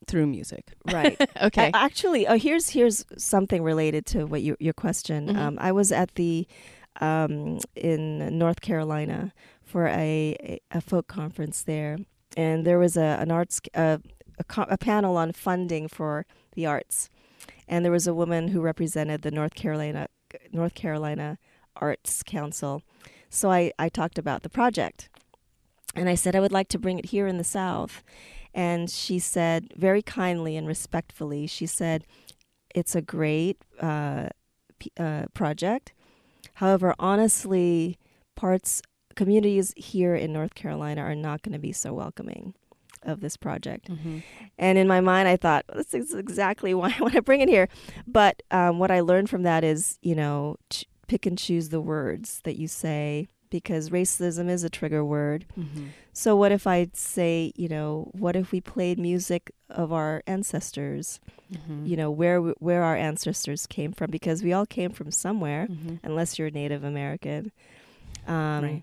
through 0.06 0.26
music. 0.26 0.72
Right. 0.92 1.16
okay. 1.42 1.70
A- 1.72 1.76
Actually, 1.76 2.26
oh, 2.26 2.36
here's 2.38 2.70
here's 2.70 3.04
something 3.16 3.62
related 3.62 4.06
to 4.06 4.24
what 4.26 4.42
you, 4.42 4.56
your 4.60 4.74
question. 4.74 5.28
Mhm. 5.28 5.36
Um, 5.36 5.58
I 5.60 5.72
was 5.72 5.90
at 5.92 6.14
the 6.16 6.46
um, 7.00 7.58
in 7.74 8.38
North 8.38 8.60
Carolina 8.60 9.32
for 9.62 9.86
a, 9.88 10.58
a 10.70 10.80
folk 10.80 11.06
conference 11.08 11.62
there, 11.62 11.98
and 12.36 12.64
there 12.66 12.78
was 12.78 12.96
a 12.96 13.18
an 13.20 13.30
arts 13.30 13.60
a, 13.74 14.00
a, 14.38 14.44
co- 14.44 14.66
a 14.68 14.78
panel 14.78 15.16
on 15.16 15.32
funding 15.32 15.88
for 15.88 16.24
the 16.54 16.66
arts, 16.66 17.10
and 17.68 17.84
there 17.84 17.92
was 17.92 18.06
a 18.06 18.14
woman 18.14 18.48
who 18.48 18.60
represented 18.60 19.22
the 19.22 19.30
North 19.30 19.54
Carolina 19.54 20.08
North 20.56 20.74
Carolina 20.74 21.38
Arts 21.76 22.22
Council. 22.22 22.82
So 23.30 23.50
I 23.50 23.72
I 23.78 23.88
talked 23.88 24.18
about 24.18 24.42
the 24.42 24.48
project, 24.48 25.08
and 25.94 26.08
I 26.08 26.14
said 26.14 26.34
I 26.34 26.40
would 26.40 26.52
like 26.52 26.68
to 26.70 26.78
bring 26.78 26.98
it 26.98 27.06
here 27.06 27.26
in 27.26 27.38
the 27.38 27.44
South. 27.44 28.02
And 28.54 28.90
she 28.90 29.18
said, 29.18 29.74
very 29.76 30.00
kindly 30.00 30.56
and 30.56 30.66
respectfully, 30.66 31.46
she 31.46 31.66
said, 31.66 32.06
it's 32.74 32.94
a 32.94 33.02
great 33.02 33.58
uh, 33.80 34.30
p- 34.78 34.90
uh, 34.98 35.26
project. 35.34 35.92
However, 36.54 36.94
honestly, 36.98 37.98
parts, 38.34 38.80
communities 39.14 39.74
here 39.76 40.14
in 40.14 40.32
North 40.32 40.54
Carolina 40.54 41.02
are 41.02 41.14
not 41.14 41.42
going 41.42 41.52
to 41.52 41.58
be 41.58 41.72
so 41.72 41.92
welcoming 41.92 42.54
of 43.06 43.20
this 43.20 43.36
project. 43.36 43.88
Mhm. 43.88 44.22
And 44.58 44.76
in 44.78 44.86
my 44.86 45.00
mind, 45.00 45.28
I 45.28 45.36
thought, 45.36 45.64
this 45.74 45.94
is 45.94 46.12
exactly 46.14 46.74
why 46.78 46.94
I 46.98 47.00
want 47.02 47.14
to 47.14 47.22
bring 47.22 47.40
it 47.40 47.48
here. 47.48 47.68
But 48.06 48.42
um, 48.50 48.78
what 48.78 48.90
I 48.90 49.00
learned 49.00 49.30
from 49.30 49.42
that 49.44 49.64
is, 49.64 49.98
you 50.02 50.14
know, 50.14 50.56
ch- 50.70 50.84
pick 51.08 51.24
and 51.26 51.38
choose 51.38 51.68
the 51.70 51.80
words 51.80 52.40
that 52.44 52.56
you 52.56 52.66
say 52.68 53.28
because 53.48 53.90
racism 53.90 54.50
is 54.50 54.64
a 54.64 54.68
trigger 54.68 55.04
word. 55.04 55.46
Mhm. 55.56 55.90
So 56.12 56.34
what 56.34 56.50
if 56.50 56.66
I 56.66 56.88
say, 56.94 57.52
you 57.54 57.68
know, 57.68 58.10
what 58.12 58.34
if 58.34 58.50
we 58.50 58.60
played 58.60 58.98
music 58.98 59.52
of 59.70 59.92
our 59.92 60.22
ancestors? 60.26 61.20
Mhm. 61.54 61.86
You 61.86 61.96
know, 61.96 62.10
where 62.10 62.40
where 62.40 62.82
our 62.82 62.96
ancestors 62.96 63.66
came 63.68 63.92
from 63.92 64.10
because 64.10 64.42
we 64.42 64.52
all 64.52 64.66
came 64.66 64.90
from 64.90 65.12
somewhere, 65.12 65.68
Mhm. 65.70 66.00
unless 66.02 66.38
you're 66.38 66.50
Native 66.50 66.82
American. 66.82 67.52
Um, 68.26 68.64
Right. 68.64 68.82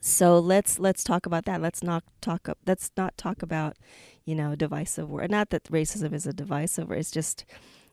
So 0.00 0.38
let's 0.38 0.78
let's 0.78 1.02
talk 1.04 1.26
about 1.26 1.44
that. 1.46 1.60
Let's 1.60 1.82
not 1.82 2.04
talk 2.20 2.48
up. 2.48 2.58
Let's 2.66 2.90
not 2.96 3.16
talk 3.16 3.42
about, 3.42 3.76
you 4.24 4.34
know, 4.34 4.54
divisive 4.54 5.10
word. 5.10 5.30
Not 5.30 5.50
that 5.50 5.64
racism 5.64 6.12
is 6.12 6.26
a 6.26 6.32
divisive 6.32 6.88
word. 6.88 6.98
It's 6.98 7.10
just, 7.10 7.44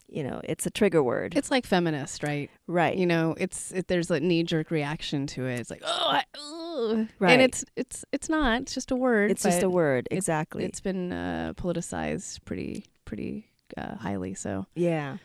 you 0.07 0.23
know, 0.23 0.39
it's 0.43 0.65
a 0.65 0.69
trigger 0.69 1.01
word. 1.01 1.35
It's 1.35 1.49
like 1.49 1.65
feminist, 1.65 2.21
right? 2.23 2.49
right. 2.67 2.95
You 2.95 3.07
know, 3.07 3.33
it's 3.37 3.71
it, 3.71 3.87
there's 3.87 4.11
a 4.11 4.19
knee 4.19 4.43
jerk 4.43 4.69
reaction 4.69 5.25
to 5.27 5.45
it. 5.47 5.59
It's 5.59 5.71
like, 5.71 5.81
oh, 5.83 6.07
I. 6.07 6.23
Right. 7.19 7.31
and 7.31 7.41
it's 7.41 7.63
it's 7.75 8.03
it's 8.11 8.29
not. 8.29 8.61
It's 8.63 8.73
just 8.73 8.91
a 8.91 8.95
word. 8.95 9.31
it's 9.31 9.43
just 9.43 9.63
a 9.63 9.69
word. 9.69 10.07
it- 10.11 10.17
exactly. 10.17 10.65
It's 10.65 10.81
been 10.81 11.11
uh, 11.11 11.53
politicized 11.55 12.43
pretty 12.45 12.85
pretty 13.05 13.47
uh, 13.77 13.95
highly. 13.95 14.33
So 14.35 14.65
yeah. 14.75 15.17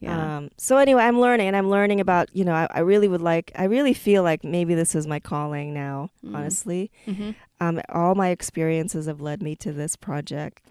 Yeah. 0.00 0.36
Um, 0.38 0.50
so 0.58 0.76
anyway, 0.76 1.02
I'm 1.02 1.18
learning, 1.20 1.46
and 1.48 1.56
I'm 1.56 1.70
learning 1.70 2.00
about 2.00 2.28
you 2.34 2.44
know 2.44 2.52
I, 2.54 2.66
I 2.70 2.80
really 2.80 3.08
would 3.08 3.22
like 3.22 3.52
I 3.56 3.64
really 3.64 3.94
feel 3.94 4.22
like 4.22 4.44
maybe 4.44 4.74
this 4.74 4.94
is 4.94 5.06
my 5.06 5.20
calling 5.20 5.72
now. 5.74 6.10
Mhm. 6.24 6.34
Honestly, 6.36 6.90
Mhm. 7.06 7.34
um, 7.60 7.80
all 7.88 8.14
my 8.14 8.28
experiences 8.28 9.06
have 9.06 9.20
led 9.20 9.42
me 9.42 9.56
to 9.56 9.72
this 9.72 9.96
project, 9.96 10.62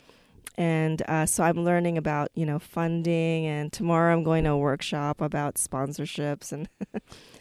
and 0.57 1.01
uh, 1.07 1.25
so 1.25 1.43
I'm 1.43 1.63
learning 1.63 1.97
about 1.97 2.29
you 2.35 2.45
know 2.45 2.59
funding, 2.59 3.45
and 3.45 3.73
tomorrow 3.73 4.13
I'm 4.13 4.23
going 4.23 4.43
to 4.43 4.51
a 4.51 4.57
workshop 4.57 5.21
about 5.21 5.55
sponsorships, 5.55 6.51
and 6.51 6.69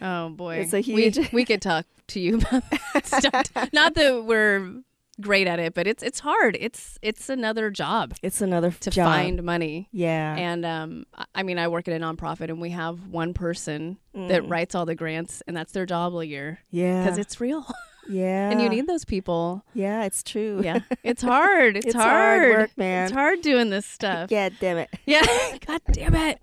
Oh 0.01 0.31
boy, 0.31 0.57
It's 0.61 0.73
a 0.73 0.81
huge- 0.81 1.33
We, 1.33 1.45
could 1.45 1.61
talk 1.63 1.87
to 2.09 2.21
you 2.21 2.37
about 2.39 2.65
that 2.95 3.07
stuff. 3.53 3.73
Not 3.73 3.95
that 3.95 4.25
we're 4.25 4.81
great 5.21 5.47
at 5.47 5.59
it, 5.59 5.75
but 5.75 5.87
it's 5.87 6.03
it's 6.03 6.21
hard. 6.21 6.57
It's 6.61 6.99
it's 7.03 7.29
another 7.29 7.71
job 7.71 8.15
it's 8.23 8.41
another 8.41 8.71
to 8.71 8.91
job. 8.91 9.07
find 9.07 9.43
money. 9.43 9.89
yeah, 9.93 10.35
And 10.37 10.65
um, 10.67 11.05
I- 11.35 11.43
mean, 11.43 11.59
I 11.59 11.69
work 11.69 11.87
at 11.89 11.95
a 11.95 12.05
nonprofit, 12.05 12.49
and 12.51 12.61
we 12.61 12.71
have 12.71 13.07
one 13.09 13.33
person 13.35 13.99
that 14.15 14.43
Mm. 14.43 14.51
writes 14.51 14.75
all 14.75 14.87
the 14.87 14.95
grants, 14.95 15.43
and 15.47 15.57
that's 15.57 15.73
their 15.73 15.87
job 15.87 16.13
all 16.15 16.23
year 16.25 16.59
yeah, 16.71 17.03
because 17.05 17.19
it's 17.19 17.41
real, 17.41 17.67
yeah, 18.09 18.51
and 18.51 18.61
you 18.61 18.69
need 18.69 18.87
those 18.87 19.05
people. 19.05 19.65
yeah, 19.75 20.05
it's 20.05 20.23
true. 20.23 20.61
Yeah, 20.65 20.81
it's 21.03 21.23
hard. 21.23 21.77
It's, 21.79 21.87
It's 21.87 21.95
hard. 21.95 22.41
hard 22.43 22.51
work, 22.59 22.71
man. 22.77 23.05
It's 23.05 23.13
hard 23.13 23.41
doing 23.43 23.71
this 23.71 23.87
stuff. 23.87 24.31
Yeah, 24.31 24.49
damn 24.61 24.79
it. 24.79 24.91
Yeah. 25.07 25.25
God 25.67 25.81
damn 25.93 26.15
it. 26.15 26.41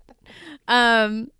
Um, 0.68 1.30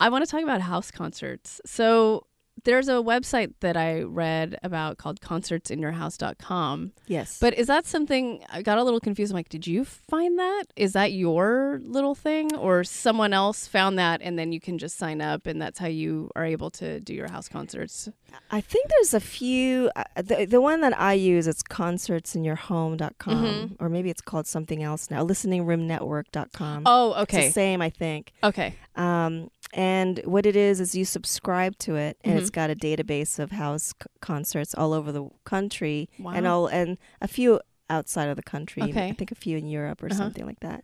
I 0.00 0.08
want 0.08 0.24
to 0.24 0.30
talk 0.30 0.42
about 0.42 0.60
house 0.60 0.90
concerts. 0.90 1.60
So 1.66 2.26
there's 2.64 2.88
a 2.88 2.92
website 2.94 3.52
that 3.60 3.76
I 3.76 4.02
read 4.02 4.58
about 4.62 4.98
called 4.98 5.20
concertsinyourhouse.com. 5.20 6.92
Yes, 7.06 7.38
But 7.40 7.54
is 7.58 7.66
that 7.66 7.86
something 7.86 8.42
I 8.50 8.62
got 8.62 8.78
a 8.78 8.82
little 8.84 9.00
confused? 9.00 9.32
I'm 9.32 9.36
like, 9.36 9.48
did 9.48 9.66
you 9.66 9.84
find 9.84 10.38
that? 10.38 10.64
Is 10.76 10.92
that 10.94 11.12
your 11.12 11.80
little 11.84 12.14
thing 12.14 12.54
or 12.56 12.84
someone 12.84 13.32
else 13.32 13.66
found 13.66 13.98
that 13.98 14.20
and 14.22 14.38
then 14.38 14.52
you 14.52 14.60
can 14.60 14.78
just 14.78 14.96
sign 14.96 15.20
up 15.20 15.46
and 15.46 15.60
that's 15.60 15.78
how 15.78 15.86
you 15.86 16.30
are 16.34 16.44
able 16.44 16.70
to 16.70 17.00
do 17.00 17.12
your 17.14 17.28
house 17.30 17.48
concerts? 17.48 18.08
I 18.50 18.60
think 18.60 18.88
there's 18.88 19.14
a 19.14 19.20
few. 19.20 19.90
Uh, 19.94 20.02
the 20.16 20.44
the 20.46 20.60
one 20.60 20.80
that 20.80 20.98
I 20.98 21.12
use 21.12 21.46
it's 21.46 21.62
concertsinyourhome.com 21.62 23.44
Mhm. 23.44 23.76
or 23.80 23.88
maybe 23.88 24.10
it's 24.10 24.20
called 24.22 24.46
something 24.46 24.82
else 24.82 25.10
now. 25.10 25.24
Listeningroomnetwork.com. 25.24 26.82
Oh, 26.86 27.12
It's 27.12 27.22
okay. 27.22 27.46
the 27.46 27.52
same, 27.52 27.80
I 27.80 27.90
think. 27.90 28.32
Okay. 28.42 28.74
Um, 28.96 29.50
and 29.72 30.20
what 30.24 30.46
it 30.46 30.56
is 30.56 30.80
is 30.80 30.94
you 30.94 31.04
subscribe 31.04 31.76
to 31.78 31.96
it, 31.96 32.16
and 32.24 32.32
Mm-hmm. 32.34 32.40
it's 32.40 32.50
got 32.54 32.70
a 32.70 32.74
database 32.88 33.38
of 33.38 33.50
house 33.64 33.86
c- 34.00 34.08
concerts 34.20 34.74
all 34.80 34.92
over 34.98 35.10
the 35.12 35.24
country, 35.44 36.08
and 36.36 36.46
all 36.46 36.66
and 36.78 36.96
a 37.20 37.28
few 37.28 37.60
outside 37.90 38.28
of 38.32 38.36
the 38.36 38.42
country. 38.54 38.82
Okay. 38.82 39.08
I 39.08 39.12
think 39.12 39.30
a 39.30 39.34
few 39.46 39.56
in 39.58 39.66
Europe 39.78 40.02
or 40.02 40.06
Uh-huh. 40.06 40.16
something 40.22 40.46
like 40.46 40.60
that. 40.60 40.80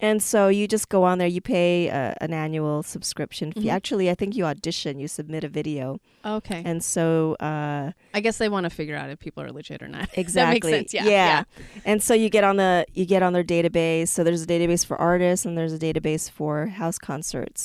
And 0.00 0.22
so 0.22 0.46
you 0.58 0.68
just 0.68 0.88
go 0.88 1.02
on 1.02 1.18
there. 1.18 1.26
You 1.36 1.40
pay 1.40 1.90
uh, 1.90 2.14
an 2.20 2.32
annual 2.32 2.84
subscription 2.84 3.50
fee. 3.50 3.64
Mhm. 3.66 3.72
Actually, 3.78 4.06
I 4.12 4.14
think 4.14 4.36
you 4.36 4.44
audition. 4.44 5.00
You 5.02 5.08
submit 5.08 5.42
a 5.42 5.48
video, 5.48 5.98
Okay. 6.24 6.62
and 6.64 6.84
so 6.84 7.34
uh, 7.40 7.90
I 8.14 8.20
guess 8.20 8.38
they 8.38 8.48
want 8.48 8.62
to 8.64 8.70
figure 8.70 8.94
out 9.00 9.10
if 9.10 9.18
people 9.18 9.42
are 9.42 9.50
legit 9.50 9.82
or 9.82 9.88
not. 9.88 10.06
exactly 10.14 10.60
That 10.70 10.76
makes 10.78 10.92
sense. 10.92 10.94
Yeah. 10.94 11.10
yeah 11.18 11.42
and 11.84 12.00
so 12.00 12.14
you 12.14 12.28
get 12.30 12.44
on 12.44 12.56
the 12.62 12.86
you 12.98 13.06
get 13.14 13.22
on 13.26 13.32
their 13.32 13.42
database 13.56 14.08
so 14.14 14.22
there's 14.22 14.44
a 14.44 14.46
database 14.46 14.86
for 14.86 14.96
artists 15.00 15.44
and 15.46 15.58
there's 15.58 15.72
a 15.80 15.82
database 15.88 16.30
for 16.30 16.66
house 16.82 16.98
concerts 17.10 17.60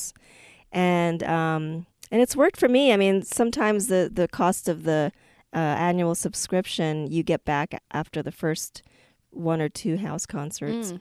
and 0.72 1.22
um 1.24 1.86
and 2.13 2.21
it's 2.21 2.36
worked 2.36 2.58
for 2.60 2.69
me. 2.69 2.93
I 2.93 2.97
mean 2.97 3.23
sometimes 3.23 3.88
the 3.88 4.10
the 4.13 4.28
cost 4.30 4.69
of 4.69 4.84
the 4.84 5.12
uh, 5.54 5.58
annual 5.89 6.15
subscription 6.15 7.12
you 7.12 7.23
get 7.23 7.43
back 7.43 7.82
after 7.91 8.23
the 8.23 8.32
first 8.32 8.84
one 9.32 9.60
or 9.60 9.69
two 9.69 9.97
house 9.97 10.26
concerts. 10.26 10.93
Mm. 10.93 10.99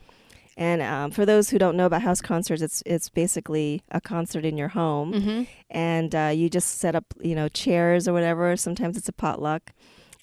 and 0.56 0.82
um, 0.82 1.10
for 1.10 1.24
those 1.24 1.50
who 1.50 1.58
don't 1.58 1.76
know 1.76 1.86
about 1.86 2.02
house 2.02 2.20
concerts 2.20 2.62
it's 2.62 2.82
it's 2.94 3.08
basically 3.08 3.82
a 3.90 4.00
concert 4.00 4.44
in 4.44 4.56
your 4.56 4.68
home. 4.80 5.12
Mm-hmm. 5.12 5.42
and 5.70 6.14
uh, 6.14 6.32
you 6.34 6.48
just 6.58 6.78
set 6.78 6.94
up 6.94 7.04
you 7.28 7.34
know 7.34 7.48
chairs 7.48 8.08
or 8.08 8.12
whatever. 8.12 8.56
Sometimes 8.56 8.96
it's 8.96 9.08
a 9.08 9.12
potluck. 9.24 9.72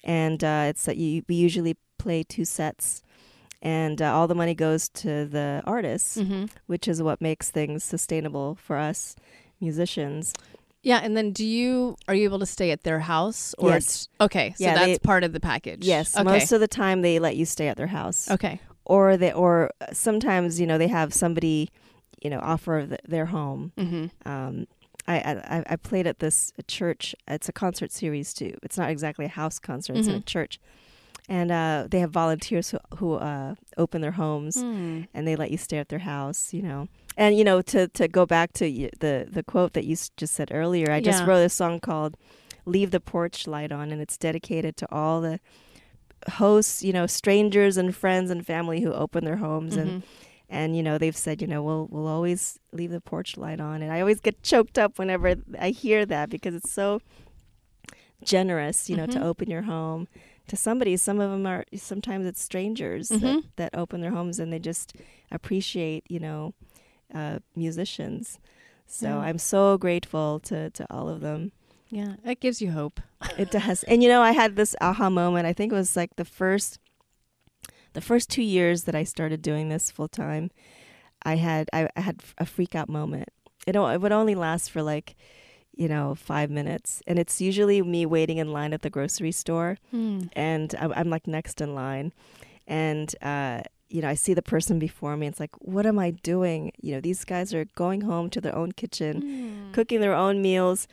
And 0.02 0.42
uh, 0.42 0.64
it's 0.70 0.84
that 0.86 0.96
you 0.96 1.22
we 1.28 1.34
usually 1.34 1.76
play 1.98 2.22
two 2.22 2.44
sets. 2.44 3.02
And 3.62 4.00
uh, 4.00 4.14
all 4.16 4.26
the 4.26 4.34
money 4.42 4.54
goes 4.54 4.88
to 5.02 5.26
the 5.36 5.62
artists 5.66 6.16
Mm-hmm. 6.16 6.44
which 6.66 6.88
is 6.88 7.02
what 7.02 7.20
makes 7.20 7.50
things 7.50 7.84
sustainable 7.84 8.48
for 8.66 8.76
us 8.90 9.14
musicians 9.60 10.32
Yeah, 10.82 11.00
and 11.02 11.16
then 11.16 11.32
do 11.32 11.44
you 11.44 11.96
are 12.08 12.14
you 12.14 12.24
able 12.24 12.38
to 12.38 12.46
stay 12.46 12.70
at 12.70 12.84
their 12.84 13.00
house 13.00 13.54
or 13.58 13.70
Yes. 13.70 14.08
okay, 14.20 14.54
so 14.56 14.64
Yeah, 14.64 14.74
that's 14.74 14.86
they- 14.92 14.98
part 14.98 15.24
of 15.24 15.32
the 15.32 15.40
package. 15.40 15.84
yes 15.84 16.14
Okay. 16.16 16.24
most 16.24 16.52
of 16.52 16.60
the 16.60 16.68
time 16.68 17.02
they 17.02 17.18
let 17.18 17.36
you 17.36 17.44
stay 17.44 17.68
at 17.68 17.76
their 17.76 17.88
house 17.88 18.30
okay. 18.30 18.60
or 18.86 19.16
they 19.16 19.32
or 19.32 19.70
sometimes 19.92 20.58
you 20.60 20.66
know 20.66 20.78
they 20.78 20.88
have 20.88 21.12
somebody 21.12 21.68
you 22.22 22.30
know 22.30 22.40
offer 22.40 22.86
th- 22.86 23.00
their 23.06 23.26
home 23.26 23.72
Mm-hmm. 23.76 24.28
um, 24.30 24.66
I, 25.08 25.16
I 25.16 25.64
I 25.70 25.76
played 25.76 26.06
at 26.06 26.18
this 26.20 26.52
church. 26.68 27.14
It's 27.26 27.48
a 27.48 27.52
concert 27.52 27.90
series 27.90 28.32
too. 28.34 28.54
It's 28.62 28.76
not 28.78 28.90
exactly 28.90 29.24
a 29.24 29.28
house 29.28 29.58
concert. 29.58 29.96
It's 29.96 30.06
in 30.06 30.14
a 30.14 30.18
Mhm. 30.20 30.26
church, 30.26 30.60
and 31.30 31.50
uh, 31.52 31.86
they 31.90 32.00
have 32.00 32.10
volunteers 32.10 32.70
who 32.72 32.78
who 32.98 33.14
uh, 33.14 33.54
open 33.78 34.02
their 34.02 34.16
homes 34.24 34.56
Mm. 34.56 35.06
and 35.14 35.26
they 35.26 35.36
let 35.36 35.50
you 35.50 35.56
stay 35.58 35.78
at 35.78 35.88
their 35.88 36.00
house. 36.14 36.52
You 36.52 36.62
know, 36.62 36.88
and 37.16 37.38
you 37.38 37.44
know 37.44 37.62
to 37.62 37.88
to 37.88 38.08
go 38.08 38.26
back 38.26 38.52
to 38.54 38.64
the 39.00 39.26
the 39.30 39.42
quote 39.42 39.72
that 39.74 39.84
you 39.84 39.96
just 40.16 40.34
said 40.34 40.50
earlier. 40.52 40.90
I 40.90 41.00
just 41.00 41.22
wrote 41.28 41.44
a 41.44 41.48
song 41.48 41.80
called 41.80 42.16
"Leave 42.66 42.90
the 42.90 43.00
Porch 43.00 43.46
Light 43.46 43.72
On," 43.72 43.90
and 43.92 44.00
it's 44.02 44.18
dedicated 44.18 44.76
to 44.78 44.86
all 44.92 45.20
the 45.22 45.38
hosts, 46.32 46.82
you 46.82 46.92
know, 46.92 47.06
strangers 47.06 47.76
and 47.78 47.94
friends 47.96 48.30
and 48.30 48.44
family 48.44 48.80
who 48.82 48.92
open 48.92 49.24
their 49.24 49.36
homes 49.38 49.76
and 49.76 49.90
Mhm. 49.90 50.02
and 50.50 50.76
you 50.76 50.82
know 50.82 50.98
they've 50.98 51.16
said 51.16 51.40
you 51.40 51.46
know 51.46 51.62
we'll 51.62 51.86
we'll 51.90 52.08
always 52.08 52.58
leave 52.72 52.90
the 52.90 53.00
porch 53.00 53.36
light 53.36 53.60
on 53.60 53.82
and 53.82 53.92
i 53.92 54.00
always 54.00 54.18
get 54.20 54.42
choked 54.42 54.76
up 54.78 54.98
whenever 54.98 55.36
i 55.60 55.70
hear 55.70 56.04
that 56.04 56.28
because 56.28 56.54
it's 56.56 56.72
so 56.72 57.00
generous 58.22 58.90
you 58.90 58.96
know 58.96 59.06
to 59.06 59.18
Mhm. 59.18 59.24
open 59.24 59.48
your 59.50 59.62
home 59.62 60.08
to 60.50 60.56
somebody. 60.56 60.96
Some 60.96 61.18
of 61.20 61.30
them 61.30 61.46
are 61.46 61.64
sometimes 61.74 62.26
it's 62.26 62.40
strangers 62.42 63.08
that, 63.08 63.20
Mhm. 63.22 63.44
that 63.56 63.74
open 63.74 64.00
their 64.02 64.10
homes 64.12 64.38
and 64.38 64.52
they 64.52 64.58
just 64.58 64.94
appreciate, 65.30 66.04
you 66.08 66.20
know, 66.20 66.54
uh, 67.14 67.38
musicians. 67.56 68.38
So 68.86 69.08
Yeah. 69.08 69.18
I'm 69.18 69.38
so 69.38 69.78
grateful 69.78 70.38
to 70.40 70.70
to 70.70 70.86
all 70.92 71.08
of 71.08 71.20
them. 71.20 71.52
Yeah, 71.88 72.16
it 72.24 72.40
gives 72.40 72.60
you 72.62 72.70
hope. 72.72 73.00
It 73.38 73.50
does. 73.50 73.82
And 73.84 74.02
you 74.02 74.08
know, 74.08 74.22
I 74.22 74.32
had 74.32 74.54
this 74.56 74.76
aha 74.80 75.10
moment. 75.10 75.46
I 75.46 75.52
think 75.52 75.72
it 75.72 75.76
was 75.76 75.96
like 75.96 76.14
the 76.16 76.24
first 76.24 76.78
the 77.92 78.00
first 78.00 78.30
2 78.30 78.42
years 78.42 78.84
that 78.84 78.94
I 78.94 79.02
started 79.04 79.42
doing 79.42 79.68
this 79.68 79.90
full 79.90 80.08
time. 80.08 80.50
I 81.24 81.36
had 81.36 81.68
I, 81.72 81.88
I 81.96 82.00
had 82.00 82.22
a 82.38 82.46
freak 82.46 82.74
out 82.74 82.88
moment. 82.88 83.28
It 83.66 83.76
it 83.76 84.00
would 84.00 84.12
only 84.12 84.34
last 84.34 84.70
for 84.70 84.82
like 84.82 85.16
you 85.82 85.88
know, 85.88 86.14
5 86.14 86.50
minutes. 86.50 86.88
And 87.08 87.18
it's 87.18 87.40
usually 87.40 87.80
me 87.82 88.02
waiting 88.16 88.38
in 88.42 88.48
line 88.58 88.72
at 88.76 88.82
the 88.82 88.90
grocery 88.90 89.32
store 89.32 89.72
and 89.92 90.68
I'm, 90.82 90.92
I'm 90.98 91.08
like 91.14 91.26
next 91.26 91.60
in 91.64 91.70
line 91.74 92.12
and 92.66 93.08
uh 93.22 93.60
you 93.92 94.00
know, 94.02 94.08
I 94.14 94.16
see 94.24 94.34
the 94.34 94.42
person 94.54 94.78
before 94.78 95.16
me. 95.16 95.26
It's 95.26 95.40
like, 95.40 95.50
what 95.74 95.84
am 95.84 95.98
I 95.98 96.10
doing? 96.32 96.70
You 96.80 96.90
know, 96.94 97.00
these 97.00 97.24
guys 97.24 97.52
are 97.56 97.64
going 97.74 98.02
home 98.02 98.30
to 98.30 98.40
their 98.40 98.54
own 98.54 98.70
kitchen, 98.82 99.12
Mm. 99.22 99.72
cooking 99.76 100.00
their 100.00 100.14
own 100.26 100.36
meals, 100.48 100.86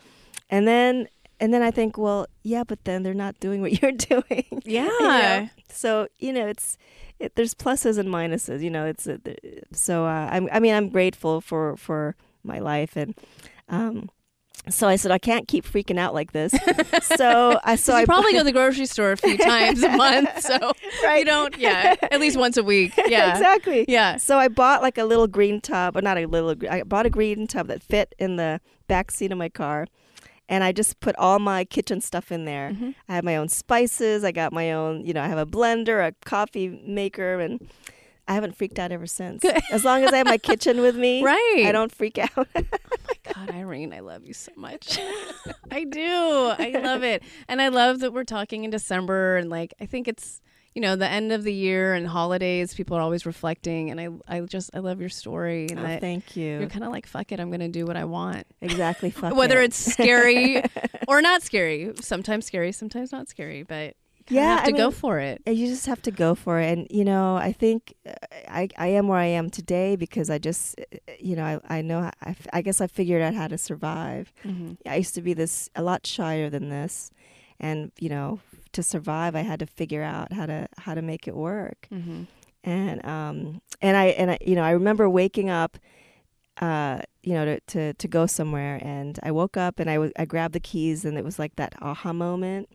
and 0.50 0.64
then 0.68 1.08
and 1.40 1.54
then 1.54 1.62
I 1.62 1.72
think, 1.78 1.98
well, 2.06 2.26
yeah, 2.42 2.64
but 2.72 2.80
then 2.86 3.04
they're 3.04 3.22
not 3.26 3.36
doing 3.40 3.60
what 3.62 3.72
you're 3.82 4.00
doing. 4.12 4.50
Yeah. 4.66 4.90
You 5.00 5.08
know? 5.08 5.50
So 5.70 5.90
you 6.26 6.32
know, 6.34 6.48
it's 6.54 6.78
it, 7.20 7.36
there's 7.36 7.54
pluses 7.64 7.98
and 8.02 8.10
minuses. 8.10 8.62
You 8.66 8.72
know, 8.76 8.86
it's 8.92 9.06
uh, 9.06 9.18
th- 9.26 9.40
so 9.74 9.94
uh, 10.06 10.26
I'm 10.34 10.44
I 10.52 10.60
mean 10.64 10.74
I'm 10.78 10.90
grateful 10.90 11.36
for 11.50 11.76
for 11.78 12.16
my 12.44 12.60
life 12.74 12.94
and. 13.02 13.14
um 13.70 14.10
so 14.70 14.88
I 14.88 14.96
said 14.98 15.12
I 15.12 15.18
can't 15.18 15.48
keep 15.48 15.66
freaking 15.66 15.98
out 15.98 16.14
like 16.14 16.32
this. 16.34 16.52
so 17.02 17.60
I 17.64 17.76
so 17.76 17.94
I 17.94 18.06
probably 18.06 18.32
go 18.34 18.40
to 18.40 18.44
the 18.44 18.52
grocery 18.52 18.86
store 18.86 19.12
a 19.14 19.18
few 19.18 19.38
times 19.54 19.82
a 19.84 19.90
month, 19.90 20.42
so 20.42 20.58
right 21.04 21.20
you 21.20 21.26
don't. 21.26 21.58
Yeah, 21.58 21.96
at 22.12 22.20
least 22.20 22.38
once 22.38 22.58
a 22.58 22.64
week. 22.64 22.94
Yeah, 23.08 23.32
exactly. 23.32 23.86
Yeah. 23.88 24.18
So 24.18 24.38
I 24.38 24.48
bought 24.48 24.82
like 24.82 24.98
a 24.98 25.06
little 25.06 25.28
green 25.28 25.62
tub, 25.62 25.96
or 25.98 26.02
not 26.02 26.18
a 26.18 26.26
little. 26.26 26.56
I 26.70 26.84
bought 26.84 27.06
a 27.06 27.10
green 27.10 27.48
tub 27.48 27.68
that 27.68 27.82
fit 27.82 28.14
in 28.20 28.36
the 28.36 28.60
back 28.88 29.12
seat 29.12 29.32
of 29.32 29.38
my 29.38 29.50
car, 29.50 29.88
and 30.50 30.64
I 30.64 30.72
just 30.72 31.00
put 31.00 31.16
all 31.18 31.40
my 31.40 31.64
kitchen 31.66 32.02
stuff 32.02 32.32
in 32.32 32.46
there. 32.46 32.72
Mhm. 32.72 32.96
I 33.10 33.16
have 33.16 33.24
my 33.24 33.36
own 33.38 33.50
spices. 33.50 34.24
I 34.24 34.32
got 34.32 34.52
my 34.54 34.72
own. 34.72 35.06
You 35.06 35.14
know, 35.14 35.22
I 35.24 35.28
have 35.28 35.38
a 35.38 35.46
blender, 35.46 36.06
a 36.06 36.14
coffee 36.26 36.82
maker, 36.86 37.40
and 37.40 37.70
I 38.28 38.34
haven't 38.34 38.56
freaked 38.58 38.78
out 38.80 38.92
ever 38.92 39.08
since. 39.08 39.42
Good. 39.42 39.62
As 39.72 39.86
long 39.86 40.04
as 40.04 40.12
I 40.12 40.18
have 40.18 40.28
my 40.28 40.38
kitchen 40.38 40.82
with 40.82 40.98
me, 40.98 41.24
Right. 41.24 41.64
I 41.66 41.72
don't 41.72 41.92
freak 41.94 42.18
out. 42.18 42.48
God, 43.38 43.50
Aireene, 43.50 43.94
I 43.94 44.00
love 44.00 44.26
you 44.26 44.34
so 44.34 44.52
much. 44.56 45.00
I 45.72 45.84
do. 45.84 46.02
I 46.58 46.80
love 46.82 47.04
it. 47.04 47.22
And 47.48 47.62
I 47.62 47.68
love 47.68 48.00
that 48.00 48.14
we're 48.14 48.24
talking 48.24 48.64
in 48.64 48.72
December 48.72 49.38
and 49.38 49.50
like 49.50 49.74
I 49.80 49.86
think 49.86 50.08
it's 50.08 50.42
you 50.74 50.82
know, 50.82 50.96
the 50.96 51.10
end 51.10 51.32
of 51.32 51.44
the 51.44 51.54
year 51.54 51.96
and 51.96 52.06
holidays, 52.06 52.76
people 52.76 52.96
are 52.98 53.02
always 53.02 53.26
reflecting 53.26 53.90
and 53.90 54.00
I 54.00 54.10
I 54.28 54.42
just 54.42 54.72
I 54.74 54.80
love 54.80 55.00
your 55.00 55.10
story 55.10 55.68
and 55.70 55.80
oh, 55.80 55.86
I, 55.86 56.00
thank 56.00 56.36
you 56.36 56.60
you're 56.60 56.70
kind 56.70 56.84
of 56.84 56.92
like 56.92 57.06
fuck 57.08 57.32
it, 57.32 57.40
I'm 57.40 57.50
going 57.50 57.60
to 57.62 57.68
do 57.68 57.86
what 57.86 57.98
I 57.98 58.06
want. 58.06 58.48
Exactly. 58.62 59.12
Fuck 59.12 59.36
Whether 59.36 59.62
it. 59.62 59.66
it's 59.66 59.78
scary 59.94 60.64
or 61.08 61.22
not 61.22 61.44
scary. 61.44 61.92
Sometimes 62.02 62.46
scary, 62.46 62.72
sometimes 62.72 63.12
not 63.12 63.28
scary, 63.28 63.64
but 63.64 63.96
Yeah, 64.30 64.44
have 64.58 64.64
to 64.66 64.72
I 64.72 64.78
go 64.78 64.92
for 64.92 65.20
it. 65.20 65.42
Uh, 65.48 65.52
You 65.52 65.68
just 65.68 65.86
have 65.86 66.02
to 66.04 66.12
go 66.12 66.36
for 66.36 66.60
it, 66.60 66.78
and 66.78 66.88
you 66.90 67.04
know, 67.06 67.36
I 67.38 67.52
think 67.54 67.94
uh, 68.06 68.14
I 68.48 68.68
I 68.78 68.88
am 68.88 69.08
where 69.08 69.20
I 69.20 69.26
am 69.28 69.50
today 69.50 69.96
because 69.96 70.30
I 70.30 70.38
just, 70.38 70.80
uh, 70.80 70.98
you 71.20 71.36
know, 71.36 71.46
I 71.70 71.80
I 71.80 71.82
know 71.82 72.10
I 72.54 72.62
guess 72.62 72.82
I 72.82 72.88
figured 72.88 73.22
out 73.22 73.34
how 73.36 73.48
to 73.48 73.58
survive. 73.58 74.34
hmm 74.44 74.74
I 74.86 74.96
used 74.98 75.16
to 75.16 75.22
be 75.22 75.34
this 75.34 75.70
a 75.76 75.82
lot 75.82 76.06
shyer 76.06 76.50
than 76.50 76.70
this, 76.70 77.12
and 77.60 77.92
you 78.00 78.10
know, 78.10 78.40
to 78.74 78.84
survive, 78.84 79.36
I 79.36 79.42
had 79.44 79.60
to 79.60 79.66
figure 79.66 80.04
out 80.04 80.34
how 80.34 80.46
to 80.46 80.68
how 80.78 80.94
to 80.96 81.02
make 81.02 81.28
it 81.28 81.36
work. 81.36 81.88
hmm 81.90 82.24
And 82.64 83.06
um 83.06 83.62
and 83.82 83.96
I 83.98 84.06
and 84.20 84.32
I 84.32 84.38
you 84.42 84.56
know 84.56 84.64
I 84.64 84.72
remember 84.72 85.10
waking 85.10 85.50
up, 85.50 85.78
uh 86.62 87.00
you 87.24 87.34
know 87.34 87.46
to 87.46 87.60
to, 87.68 87.94
to 87.94 88.08
go 88.08 88.26
somewhere, 88.26 88.80
and 88.82 89.20
I 89.24 89.32
woke 89.32 89.58
up 89.58 89.80
and 89.80 89.90
I 89.90 89.98
was 90.00 90.12
I 90.18 90.26
grabbed 90.26 90.54
the 90.54 90.60
keys, 90.60 91.06
and 91.06 91.18
it 91.18 91.24
was 91.24 91.40
like 91.40 91.56
that 91.56 91.74
aha 91.82 92.14
moment. 92.14 92.70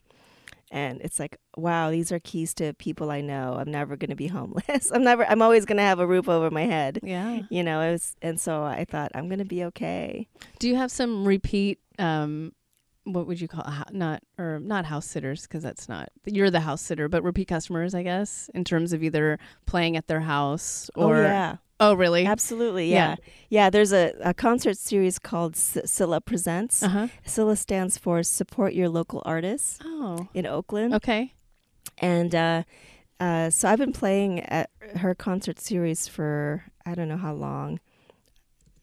And 0.72 1.02
it's 1.02 1.20
like, 1.20 1.36
wow, 1.56 1.90
these 1.90 2.10
are 2.10 2.18
keys 2.18 2.54
to 2.54 2.72
people 2.72 3.10
I 3.10 3.20
know. 3.20 3.56
I'm 3.58 3.70
never 3.70 3.94
going 3.94 4.10
to 4.10 4.16
be 4.16 4.26
homeless. 4.28 4.90
I'm 4.90 5.04
never. 5.04 5.24
I'm 5.26 5.42
always 5.42 5.66
going 5.66 5.76
to 5.76 5.82
have 5.84 6.00
a 6.00 6.06
roof 6.06 6.28
over 6.28 6.50
my 6.50 6.64
head. 6.64 6.98
Yeah. 7.02 7.42
You 7.50 7.62
know, 7.62 7.80
it 7.82 7.92
was, 7.92 8.16
and 8.22 8.40
so 8.40 8.64
I 8.64 8.86
thought 8.86 9.12
I'm 9.14 9.28
going 9.28 9.38
to 9.38 9.44
be 9.44 9.64
okay. 9.64 10.26
Do 10.58 10.68
you 10.68 10.76
have 10.76 10.90
some 10.90 11.28
repeat? 11.28 11.78
Um, 11.98 12.52
what 13.04 13.26
would 13.26 13.40
you 13.40 13.48
call 13.48 13.66
not 13.90 14.22
or 14.38 14.60
not 14.60 14.86
house 14.86 15.06
sitters? 15.06 15.42
Because 15.42 15.62
that's 15.62 15.88
not 15.88 16.08
you're 16.24 16.50
the 16.50 16.60
house 16.60 16.80
sitter, 16.80 17.08
but 17.08 17.22
repeat 17.22 17.48
customers, 17.48 17.94
I 17.94 18.02
guess, 18.02 18.48
in 18.54 18.64
terms 18.64 18.92
of 18.92 19.02
either 19.02 19.38
playing 19.66 19.96
at 19.96 20.06
their 20.06 20.20
house 20.20 20.88
or 20.94 21.16
oh 21.16 21.22
yeah, 21.22 21.56
oh 21.82 21.94
really? 21.94 22.24
absolutely, 22.26 22.90
Yeah. 22.90 23.10
yeah, 23.10 23.16
yeah. 23.50 23.70
there's 23.70 23.92
a, 23.92 24.12
a 24.22 24.32
concert 24.34 24.76
series 24.78 25.18
called 25.18 25.54
SYLA 25.56 26.20
Presents. 26.24 26.82
Uh 26.82 26.88
huh. 26.88 27.08
SYLA 27.26 27.56
stands 27.56 27.98
for 27.98 28.22
Support 28.22 28.72
Your 28.74 28.88
Local 28.88 29.22
Artists 29.24 29.78
Oh, 29.84 30.28
in 30.34 30.46
Oakland, 30.46 30.94
okay. 30.94 31.34
and 31.98 32.34
uh, 32.34 32.62
uh, 33.20 33.50
so 33.50 33.68
I've 33.68 33.78
been 33.78 33.92
playing 33.92 34.40
at 34.40 34.70
her 34.96 35.14
concert 35.14 35.58
series 35.60 36.08
for 36.08 36.64
I 36.86 36.94
don't 36.94 37.08
know 37.08 37.16
how 37.28 37.34
long. 37.34 37.78